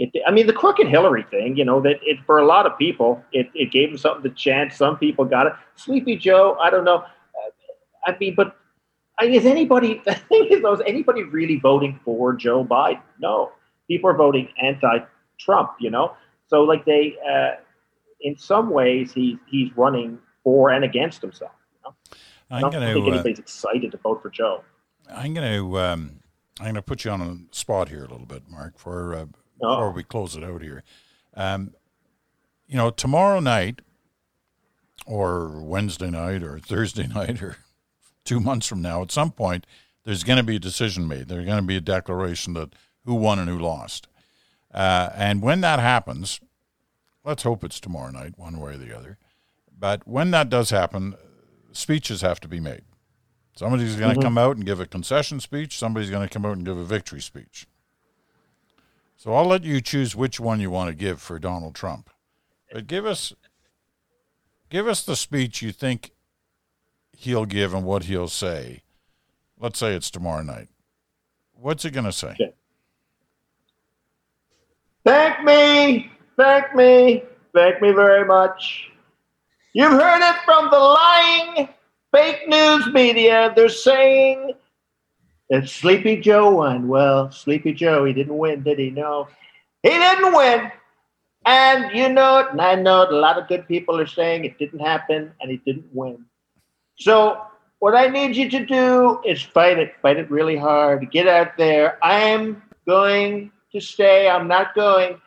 It, 0.00 0.12
I 0.24 0.30
mean, 0.30 0.46
the 0.46 0.52
crooked 0.52 0.86
Hillary 0.86 1.26
thing, 1.28 1.56
you 1.56 1.64
know, 1.64 1.80
that 1.80 1.96
it 2.04 2.18
for 2.24 2.38
a 2.38 2.46
lot 2.46 2.66
of 2.66 2.78
people, 2.78 3.20
it, 3.32 3.50
it 3.54 3.72
gave 3.72 3.88
them 3.88 3.98
something 3.98 4.22
to 4.22 4.36
chant. 4.36 4.72
Some 4.72 4.96
people 4.96 5.24
got 5.24 5.48
it. 5.48 5.54
Sleepy 5.74 6.14
Joe, 6.14 6.56
I 6.60 6.70
don't 6.70 6.84
know. 6.84 7.04
I 8.06 8.16
mean, 8.18 8.34
but 8.34 8.56
is 9.22 9.46
anybody 9.46 10.00
the 10.06 10.14
thing 10.14 10.48
is 10.50 10.62
though, 10.62 10.74
is 10.74 10.80
anybody 10.86 11.22
really 11.22 11.56
voting 11.56 11.98
for 12.04 12.34
Joe 12.34 12.64
Biden? 12.64 13.02
No. 13.18 13.52
People 13.88 14.10
are 14.10 14.16
voting 14.16 14.48
anti-Trump, 14.62 15.70
you 15.80 15.90
know? 15.90 16.14
So 16.46 16.62
like 16.62 16.84
they 16.84 17.16
uh, 17.28 17.60
in 18.20 18.36
some 18.36 18.70
ways 18.70 19.12
he 19.12 19.38
he's 19.50 19.70
running 19.76 20.18
for 20.42 20.70
and 20.70 20.84
against 20.84 21.20
himself. 21.20 21.52
You 21.72 21.78
know? 21.84 21.96
I'm 22.50 22.56
I 22.56 22.60
don't 22.60 22.72
gonna, 22.72 22.92
think 22.92 23.06
uh, 23.06 23.10
anybody's 23.10 23.38
uh, 23.38 23.42
excited 23.42 23.90
to 23.92 23.98
vote 23.98 24.22
for 24.22 24.30
Joe. 24.30 24.64
I'm 25.10 25.34
gonna 25.34 25.74
um, 25.76 26.20
I'm 26.60 26.66
gonna 26.66 26.82
put 26.82 27.04
you 27.04 27.10
on 27.10 27.20
a 27.20 27.54
spot 27.54 27.88
here 27.88 28.04
a 28.04 28.08
little 28.08 28.26
bit, 28.26 28.42
Mark, 28.48 28.78
for 28.78 29.14
uh, 29.14 29.26
before 29.60 29.90
we 29.90 30.02
close 30.02 30.36
it 30.36 30.44
out 30.44 30.62
here. 30.62 30.82
Um, 31.34 31.74
you 32.66 32.76
know, 32.76 32.90
tomorrow 32.90 33.40
night 33.40 33.80
or 35.06 35.60
Wednesday 35.62 36.10
night 36.10 36.42
or 36.42 36.58
Thursday 36.58 37.06
night 37.14 37.42
or 37.42 37.56
two 38.28 38.40
months 38.40 38.66
from 38.66 38.82
now, 38.82 39.00
at 39.00 39.10
some 39.10 39.30
point, 39.30 39.66
there's 40.04 40.22
going 40.22 40.36
to 40.36 40.42
be 40.42 40.56
a 40.56 40.60
decision 40.60 41.08
made. 41.08 41.28
There's 41.28 41.46
going 41.46 41.60
to 41.60 41.66
be 41.66 41.76
a 41.76 41.80
declaration 41.80 42.52
that 42.54 42.74
who 43.06 43.14
won 43.14 43.38
and 43.38 43.48
who 43.48 43.58
lost. 43.58 44.06
Uh, 44.72 45.08
and 45.14 45.40
when 45.40 45.62
that 45.62 45.80
happens, 45.80 46.40
let's 47.24 47.42
hope 47.42 47.64
it's 47.64 47.80
tomorrow 47.80 48.10
night, 48.10 48.34
one 48.36 48.60
way 48.60 48.74
or 48.74 48.76
the 48.76 48.96
other. 48.96 49.18
But 49.76 50.06
when 50.06 50.30
that 50.32 50.50
does 50.50 50.68
happen, 50.68 51.14
speeches 51.72 52.20
have 52.20 52.38
to 52.40 52.48
be 52.48 52.60
made. 52.60 52.82
Somebody's 53.56 53.96
going 53.96 54.10
to 54.10 54.20
mm-hmm. 54.20 54.26
come 54.26 54.38
out 54.38 54.56
and 54.56 54.66
give 54.66 54.78
a 54.78 54.86
concession 54.86 55.40
speech. 55.40 55.78
Somebody's 55.78 56.10
going 56.10 56.28
to 56.28 56.32
come 56.32 56.44
out 56.44 56.56
and 56.56 56.66
give 56.66 56.76
a 56.76 56.84
victory 56.84 57.22
speech. 57.22 57.66
So 59.16 59.32
I'll 59.32 59.46
let 59.46 59.64
you 59.64 59.80
choose 59.80 60.14
which 60.14 60.38
one 60.38 60.60
you 60.60 60.70
want 60.70 60.90
to 60.90 60.94
give 60.94 61.20
for 61.20 61.38
Donald 61.38 61.74
Trump. 61.74 62.10
But 62.72 62.86
give 62.86 63.06
us 63.06 63.32
give 64.68 64.86
us 64.86 65.02
the 65.02 65.16
speech 65.16 65.62
you 65.62 65.72
think 65.72 66.12
he'll 67.18 67.44
give 67.44 67.74
and 67.74 67.84
what 67.84 68.04
he'll 68.04 68.28
say. 68.28 68.82
Let's 69.58 69.78
say 69.78 69.94
it's 69.94 70.10
tomorrow 70.10 70.42
night. 70.42 70.68
What's 71.52 71.82
he 71.82 71.90
going 71.90 72.04
to 72.04 72.12
say? 72.12 72.36
Thank 75.04 75.42
me, 75.44 76.12
thank 76.36 76.74
me, 76.76 77.24
thank 77.54 77.82
me 77.82 77.90
very 77.90 78.24
much. 78.24 78.90
You've 79.72 79.92
heard 79.92 80.20
it 80.22 80.36
from 80.44 80.70
the 80.70 80.78
lying 80.78 81.68
fake 82.12 82.48
news 82.48 82.86
media. 82.92 83.52
They're 83.56 83.68
saying 83.68 84.52
that 85.50 85.68
Sleepy 85.68 86.20
Joe 86.20 86.50
won. 86.50 86.86
Well, 86.86 87.32
Sleepy 87.32 87.72
Joe, 87.72 88.04
he 88.04 88.12
didn't 88.12 88.38
win, 88.38 88.62
did 88.62 88.78
he? 88.78 88.90
No, 88.90 89.28
he 89.82 89.90
didn't 89.90 90.32
win. 90.34 90.70
And 91.46 91.96
you 91.96 92.10
know 92.10 92.40
it, 92.40 92.48
and 92.52 92.60
I 92.60 92.74
know 92.76 93.02
it. 93.02 93.12
A 93.12 93.16
lot 93.16 93.38
of 93.38 93.48
good 93.48 93.66
people 93.66 93.98
are 93.98 94.06
saying 94.06 94.44
it 94.44 94.58
didn't 94.58 94.80
happen 94.80 95.32
and 95.40 95.50
he 95.50 95.56
didn't 95.58 95.88
win. 95.92 96.24
So 96.98 97.40
what 97.78 97.94
I 97.94 98.08
need 98.08 98.36
you 98.36 98.50
to 98.50 98.66
do 98.66 99.20
is 99.24 99.42
fight 99.42 99.78
it, 99.78 99.94
fight 100.02 100.16
it 100.16 100.30
really 100.30 100.56
hard. 100.56 101.10
Get 101.10 101.28
out 101.28 101.56
there. 101.56 102.02
I 102.04 102.20
am 102.20 102.62
going 102.86 103.52
to 103.72 103.80
stay. 103.80 104.28
I'm 104.28 104.48
not 104.48 104.74
going 104.74 105.20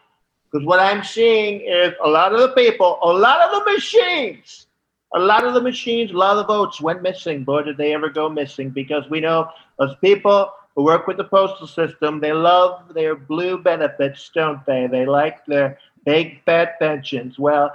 because 0.51 0.65
what 0.65 0.79
I'm 0.79 1.03
seeing 1.03 1.61
is 1.61 1.93
a 2.03 2.09
lot 2.09 2.33
of 2.33 2.39
the 2.41 2.49
people, 2.49 2.99
a 3.01 3.13
lot 3.13 3.39
of 3.39 3.63
the 3.63 3.71
machines, 3.71 4.67
a 5.13 5.19
lot 5.19 5.45
of 5.45 5.53
the 5.53 5.61
machines, 5.61 6.11
a 6.11 6.17
lot 6.17 6.37
of 6.37 6.45
the 6.45 6.53
votes 6.53 6.81
went 6.81 7.01
missing. 7.01 7.45
Boy, 7.45 7.63
did 7.63 7.77
they 7.77 7.93
ever 7.93 8.09
go 8.09 8.27
missing 8.27 8.69
because 8.69 9.09
we 9.09 9.21
know 9.21 9.49
those 9.79 9.95
people 10.01 10.51
who 10.75 10.83
work 10.83 11.07
with 11.07 11.17
the 11.17 11.23
postal 11.23 11.67
system, 11.67 12.19
they 12.19 12.33
love 12.33 12.93
their 12.93 13.15
blue 13.15 13.57
benefits, 13.57 14.29
don't 14.33 14.65
they? 14.65 14.87
They 14.87 15.05
like 15.05 15.45
their 15.45 15.77
big 16.05 16.43
fat 16.43 16.79
pensions. 16.79 17.39
Well, 17.39 17.71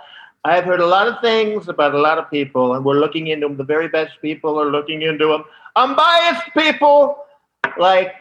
I've 0.46 0.62
heard 0.62 0.78
a 0.78 0.86
lot 0.86 1.08
of 1.08 1.20
things 1.20 1.68
about 1.68 1.92
a 1.92 1.98
lot 1.98 2.18
of 2.18 2.30
people, 2.30 2.74
and 2.74 2.84
we're 2.84 3.00
looking 3.00 3.26
into 3.26 3.48
them. 3.48 3.56
The 3.56 3.64
very 3.64 3.88
best 3.88 4.12
people 4.22 4.60
are 4.60 4.70
looking 4.70 5.02
into 5.02 5.26
them. 5.26 5.42
Unbiased 5.74 6.54
people, 6.56 7.24
like 7.78 8.14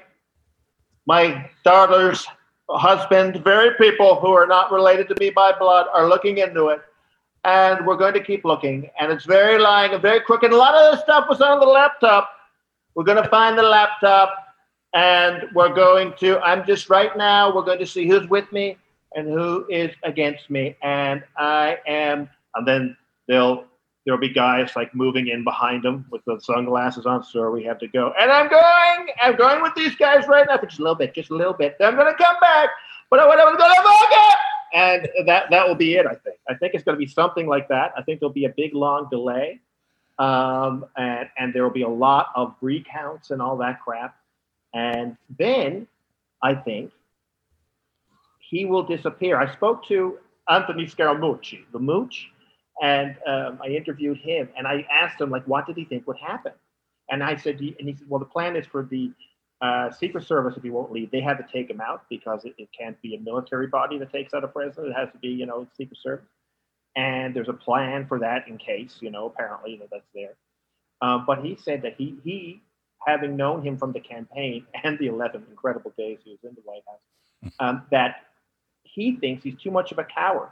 my 1.06 1.48
daughter's 1.64 2.26
husband, 2.68 3.44
very 3.44 3.76
people 3.78 4.20
who 4.20 4.32
are 4.32 4.48
not 4.48 4.72
related 4.72 5.08
to 5.10 5.16
me 5.20 5.30
by 5.30 5.52
blood, 5.52 5.86
are 5.94 6.10
looking 6.10 6.40
into 6.40 6.70
it. 6.70 6.82
And 7.44 7.86
we're 7.86 7.96
going 7.96 8.16
to 8.16 8.24
keep 8.24 8.44
looking. 8.44 8.90
And 9.00 9.12
it's 9.12 9.26
very 9.26 9.60
lying 9.60 9.94
and 9.94 10.02
very 10.02 10.20
crooked. 10.20 10.52
A 10.52 10.58
lot 10.58 10.74
of 10.74 10.96
the 10.96 11.04
stuff 11.04 11.30
was 11.30 11.42
on 11.42 11.60
the 11.60 11.68
laptop. 11.68 12.32
We're 12.96 13.04
going 13.04 13.22
to 13.22 13.30
find 13.30 13.56
the 13.56 13.62
laptop 13.62 14.34
and 14.96 15.44
we're 15.54 15.76
going 15.76 16.14
to, 16.22 16.40
I'm 16.40 16.66
just 16.66 16.90
right 16.90 17.16
now, 17.16 17.54
we're 17.54 17.62
going 17.62 17.78
to 17.78 17.86
see 17.86 18.08
who's 18.08 18.28
with 18.30 18.52
me 18.52 18.78
and 19.16 19.28
who 19.28 19.66
is 19.70 19.92
against 20.04 20.50
me. 20.50 20.76
And 20.84 21.24
I 21.38 21.78
am, 21.88 22.30
and 22.54 22.68
then 22.68 22.98
they'll 23.28 23.66
there'll 24.06 24.20
be 24.20 24.30
guys 24.30 24.72
like 24.76 24.94
moving 24.94 25.30
in 25.30 25.44
behind 25.44 25.84
them 25.84 26.06
with 26.12 26.24
the 26.26 26.40
sunglasses 26.40 27.06
on. 27.06 27.24
So 27.24 27.50
we 27.50 27.64
have 27.64 27.80
to 27.80 27.88
go. 27.88 28.14
And 28.20 28.32
I'm 28.32 28.50
going. 28.50 29.08
I'm 29.22 29.36
going 29.36 29.62
with 29.62 29.74
these 29.76 29.96
guys 29.96 30.28
right 30.28 30.46
now 30.48 30.58
for 30.58 30.68
just 30.68 30.80
a 30.80 30.84
little 30.84 30.96
bit, 30.96 31.16
just 31.16 31.32
a 31.32 31.36
little 31.36 31.54
bit. 31.54 31.76
Then 31.80 31.90
I'm 31.90 31.96
going 31.96 32.12
to 32.12 32.24
come 32.24 32.36
back. 32.40 32.70
But 33.10 33.20
I 33.20 33.28
want 33.28 33.40
to 33.40 33.58
go 33.58 33.68
to. 33.68 34.36
And 34.74 35.08
that 35.26 35.50
that 35.50 35.68
will 35.68 35.76
be 35.76 35.96
it. 35.96 36.06
I 36.06 36.16
think. 36.16 36.36
I 36.50 36.54
think 36.56 36.74
it's 36.74 36.84
going 36.84 36.96
to 36.96 37.00
be 37.00 37.08
something 37.08 37.48
like 37.48 37.68
that. 37.70 37.94
I 37.98 38.02
think 38.04 38.20
there'll 38.20 38.34
be 38.34 38.46
a 38.46 38.54
big 38.56 38.74
long 38.76 39.08
delay, 39.10 39.62
um, 40.20 40.86
and 40.98 41.30
and 41.38 41.54
there 41.54 41.64
will 41.64 41.72
be 41.72 41.84
a 41.84 41.90
lot 41.90 42.28
of 42.36 42.56
recounts 42.62 43.32
and 43.32 43.42
all 43.42 43.58
that 43.58 43.82
crap. 43.82 44.18
And 44.74 45.16
then 45.40 45.88
I 46.44 46.56
think 46.56 46.92
he 48.56 48.64
will 48.64 48.84
disappear. 48.84 49.38
I 49.38 49.52
spoke 49.52 49.86
to 49.88 50.18
Anthony 50.50 50.86
Scaramucci, 50.86 51.66
the 51.74 51.80
Mooch, 51.80 52.32
and 52.82 53.18
um, 53.28 53.60
I 53.62 53.68
interviewed 53.68 54.18
him, 54.18 54.48
and 54.58 54.66
I 54.66 54.86
asked 54.90 55.20
him 55.20 55.30
like, 55.30 55.46
what 55.46 55.66
did 55.68 55.76
he 55.76 55.84
think 55.84 56.08
would 56.08 56.18
happen? 56.18 56.54
And 57.10 57.22
I 57.22 57.36
said, 57.36 57.60
and 57.60 57.90
he 57.90 57.96
said, 57.98 58.08
well, 58.08 58.20
the 58.20 58.26
plan 58.26 58.56
is 58.56 58.66
for 58.66 58.84
the 58.90 59.12
uh, 59.62 59.92
Secret 59.92 60.26
Service, 60.26 60.56
if 60.56 60.64
he 60.64 60.70
won't 60.70 60.92
leave, 60.92 61.12
they 61.12 61.20
had 61.20 61.38
to 61.38 61.46
take 61.52 61.70
him 61.70 61.82
out 61.82 62.04
because 62.10 62.46
it, 62.46 62.54
it, 62.58 62.70
can't 62.78 63.02
be 63.02 63.16
a 63.16 63.20
military 63.20 63.68
body 63.68 63.98
that 63.98 64.12
takes 64.12 64.34
out 64.34 64.44
a 64.44 64.48
president. 64.48 64.94
It 64.94 65.00
has 65.00 65.12
to 65.12 65.18
be, 65.18 65.30
you 65.30 65.46
know, 65.46 65.68
Secret 65.78 66.00
Service. 66.02 66.26
And 66.96 67.36
there's 67.36 67.50
a 67.50 67.54
plan 67.54 68.06
for 68.08 68.20
that 68.20 68.48
in 68.48 68.58
case, 68.58 69.00
you 69.02 69.12
know, 69.12 69.26
apparently 69.26 69.72
you 69.74 69.80
know, 69.80 69.88
that's 69.92 70.08
there. 70.14 70.36
Um, 71.02 71.26
but 71.28 71.44
he 71.44 71.58
said 71.58 71.82
that 71.82 71.96
he, 71.98 72.16
he, 72.24 72.62
having 73.06 73.36
known 73.36 73.66
him 73.66 73.78
from 73.78 73.92
the 73.92 74.00
campaign 74.00 74.66
and 74.84 74.98
the 74.98 75.08
11 75.08 75.44
incredible 75.50 75.94
days 75.98 76.20
he 76.24 76.32
was 76.32 76.40
in 76.44 76.56
the 76.56 76.62
White 76.64 76.84
House, 76.88 77.54
um, 77.60 77.84
that 77.92 78.16
he 78.96 79.18
thinks 79.18 79.44
he's 79.44 79.62
too 79.62 79.72
much 79.72 79.92
of 79.92 80.00
a 80.00 80.06
coward 80.06 80.52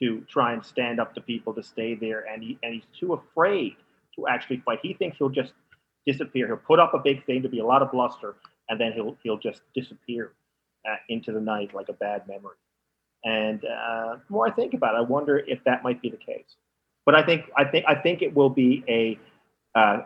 to 0.00 0.24
try 0.28 0.52
and 0.52 0.64
stand 0.64 0.98
up 0.98 1.14
to 1.14 1.20
people 1.20 1.54
to 1.54 1.62
stay 1.62 1.94
there, 1.94 2.26
and 2.30 2.42
he 2.42 2.58
and 2.62 2.74
he's 2.74 2.86
too 2.98 3.12
afraid 3.12 3.76
to 4.16 4.26
actually 4.26 4.58
fight. 4.58 4.80
He 4.82 4.92
thinks 4.94 5.18
he'll 5.18 5.28
just 5.28 5.52
disappear. 6.04 6.48
He'll 6.48 6.56
put 6.56 6.80
up 6.80 6.94
a 6.94 6.98
big 6.98 7.24
thing 7.26 7.42
to 7.42 7.48
be 7.48 7.60
a 7.60 7.64
lot 7.64 7.80
of 7.80 7.92
bluster, 7.92 8.34
and 8.68 8.80
then 8.80 8.92
he'll 8.92 9.16
he'll 9.22 9.38
just 9.38 9.62
disappear 9.74 10.32
uh, 10.88 10.96
into 11.08 11.30
the 11.32 11.40
night 11.40 11.72
like 11.72 11.88
a 11.88 11.92
bad 11.92 12.26
memory. 12.26 12.56
And 13.24 13.64
uh, 13.64 14.16
the 14.16 14.30
more 14.30 14.48
I 14.48 14.50
think 14.50 14.74
about 14.74 14.94
it, 14.94 14.98
I 14.98 15.02
wonder 15.02 15.38
if 15.38 15.62
that 15.64 15.84
might 15.84 16.02
be 16.02 16.10
the 16.10 16.16
case. 16.16 16.56
But 17.06 17.14
I 17.14 17.22
think 17.22 17.50
I 17.56 17.64
think 17.64 17.84
I 17.86 17.94
think 17.94 18.20
it 18.22 18.34
will 18.34 18.50
be 18.50 18.82
a 18.88 19.18
uh, 19.78 20.00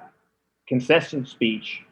concession 0.68 1.24
speech 1.24 1.82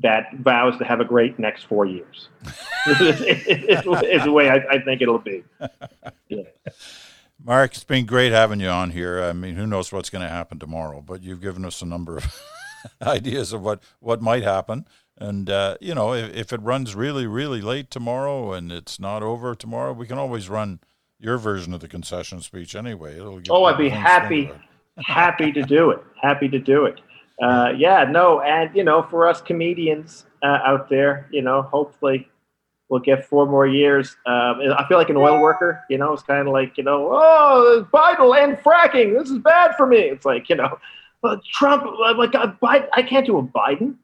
that 0.00 0.34
vows 0.36 0.78
to 0.78 0.84
have 0.84 1.00
a 1.00 1.04
great 1.04 1.38
next 1.38 1.64
four 1.64 1.84
years. 1.84 2.28
is, 2.86 3.82
the 3.82 4.32
way 4.32 4.48
I, 4.48 4.56
I, 4.70 4.78
think 4.80 5.02
it'll 5.02 5.18
be. 5.18 5.42
Yeah. 6.28 6.42
Mark, 7.44 7.72
it's 7.72 7.84
been 7.84 8.06
great 8.06 8.32
having 8.32 8.60
you 8.60 8.68
on 8.68 8.90
here. 8.90 9.22
I 9.22 9.32
mean, 9.32 9.54
who 9.54 9.66
knows 9.66 9.92
what's 9.92 10.10
going 10.10 10.22
to 10.22 10.28
happen 10.28 10.58
tomorrow, 10.58 11.00
but 11.00 11.22
you've 11.22 11.40
given 11.40 11.64
us 11.64 11.82
a 11.82 11.86
number 11.86 12.16
of 12.16 12.42
ideas 13.02 13.52
of 13.52 13.62
what, 13.62 13.82
what 14.00 14.20
might 14.20 14.42
happen. 14.42 14.86
And, 15.18 15.48
uh, 15.48 15.76
you 15.80 15.94
know, 15.94 16.14
if, 16.14 16.34
if 16.34 16.52
it 16.52 16.60
runs 16.62 16.94
really, 16.94 17.26
really 17.26 17.60
late 17.60 17.90
tomorrow 17.90 18.52
and 18.52 18.72
it's 18.72 19.00
not 19.00 19.22
over 19.22 19.54
tomorrow, 19.54 19.92
we 19.92 20.06
can 20.06 20.18
always 20.18 20.48
run 20.48 20.80
your 21.18 21.38
version 21.38 21.74
of 21.74 21.80
the 21.80 21.88
concession 21.88 22.40
speech 22.40 22.74
anyway. 22.74 23.16
It'll 23.16 23.40
oh, 23.50 23.64
I'd 23.64 23.78
be 23.78 23.88
happy, 23.88 24.50
happy 24.96 25.52
to 25.52 25.62
do 25.62 25.90
it. 25.90 26.00
Happy 26.20 26.48
to 26.48 26.58
do 26.58 26.86
it. 26.86 27.00
Uh, 27.40 27.72
yeah, 27.76 28.04
no, 28.04 28.40
and 28.40 28.74
you 28.74 28.82
know, 28.84 29.02
for 29.02 29.28
us 29.28 29.40
comedians 29.40 30.26
uh, 30.42 30.58
out 30.64 30.88
there, 30.88 31.28
you 31.30 31.42
know, 31.42 31.62
hopefully 31.62 32.28
we'll 32.88 33.00
get 33.00 33.24
four 33.26 33.46
more 33.46 33.66
years. 33.66 34.16
Um, 34.26 34.60
I 34.76 34.84
feel 34.88 34.98
like 34.98 35.10
an 35.10 35.16
oil 35.16 35.40
worker, 35.40 35.84
you 35.88 35.98
know, 35.98 36.12
it's 36.12 36.22
kind 36.22 36.46
of 36.46 36.52
like, 36.52 36.76
you 36.78 36.84
know, 36.84 37.10
oh, 37.12 37.86
Biden 37.92 38.42
and 38.42 38.58
fracking. 38.58 39.18
This 39.18 39.30
is 39.30 39.38
bad 39.38 39.76
for 39.76 39.86
me. 39.86 39.98
It's 39.98 40.24
like, 40.24 40.48
you 40.48 40.56
know, 40.56 40.78
well, 41.22 41.40
Trump, 41.52 41.84
like, 42.16 42.34
uh, 42.34 42.52
Biden, 42.62 42.88
I 42.92 43.02
can't 43.02 43.26
do 43.26 43.38
a 43.38 43.42
Biden, 43.42 43.96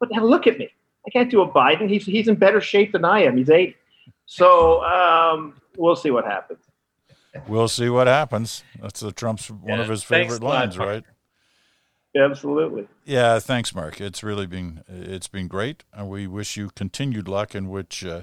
but 0.00 0.10
now 0.12 0.24
look 0.24 0.46
at 0.46 0.58
me. 0.58 0.70
I 1.06 1.10
can't 1.10 1.30
do 1.30 1.40
a 1.40 1.50
Biden. 1.50 1.88
He's, 1.88 2.04
he's 2.04 2.28
in 2.28 2.36
better 2.36 2.60
shape 2.60 2.92
than 2.92 3.04
I 3.04 3.22
am. 3.24 3.36
He's 3.36 3.50
eight. 3.50 3.76
So 4.26 4.84
um, 4.84 5.54
we'll 5.76 5.96
see 5.96 6.10
what 6.10 6.24
happens. 6.24 6.60
We'll 7.46 7.68
see 7.68 7.88
what 7.88 8.06
happens. 8.06 8.62
That's 8.80 9.00
the 9.00 9.12
Trump's 9.12 9.50
one 9.50 9.78
yeah, 9.78 9.80
of 9.80 9.88
his 9.88 10.02
favorite 10.02 10.42
lines, 10.42 10.76
lot, 10.76 10.86
right? 10.86 11.04
Absolutely. 12.16 12.88
Yeah, 13.04 13.38
thanks, 13.38 13.74
Mark. 13.74 14.00
It's 14.00 14.22
really 14.22 14.46
been 14.46 14.82
it's 14.88 15.28
been 15.28 15.48
great, 15.48 15.84
and 15.92 16.08
we 16.08 16.26
wish 16.26 16.56
you 16.56 16.70
continued 16.70 17.28
luck 17.28 17.54
in 17.54 17.68
which 17.68 18.04
uh, 18.04 18.22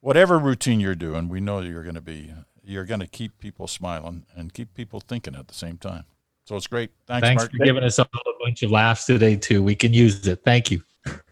whatever 0.00 0.38
routine 0.38 0.80
you're 0.80 0.94
doing. 0.94 1.28
We 1.28 1.40
know 1.40 1.60
you're 1.60 1.82
going 1.82 1.94
to 1.94 2.00
be 2.00 2.32
you're 2.62 2.84
going 2.84 3.00
to 3.00 3.06
keep 3.06 3.38
people 3.40 3.66
smiling 3.66 4.26
and 4.36 4.52
keep 4.52 4.74
people 4.74 5.00
thinking 5.00 5.34
at 5.34 5.48
the 5.48 5.54
same 5.54 5.78
time. 5.78 6.04
So 6.44 6.56
it's 6.56 6.66
great. 6.66 6.90
Thanks, 7.06 7.26
Thanks 7.26 7.42
Mark. 7.42 7.52
for 7.52 7.58
giving 7.58 7.82
us 7.84 7.98
all 7.98 8.06
a 8.14 8.44
bunch 8.44 8.62
of 8.62 8.70
laughs 8.70 9.06
today 9.06 9.36
too. 9.36 9.62
We 9.62 9.74
can 9.74 9.92
use 9.92 10.26
it. 10.26 10.42
Thank 10.44 10.70
you. 10.70 10.82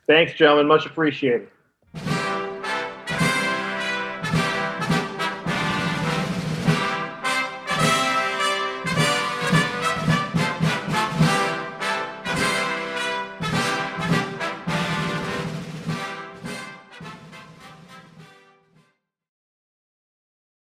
Thanks, 0.06 0.32
gentlemen. 0.32 0.66
Much 0.66 0.86
appreciated. 0.86 1.48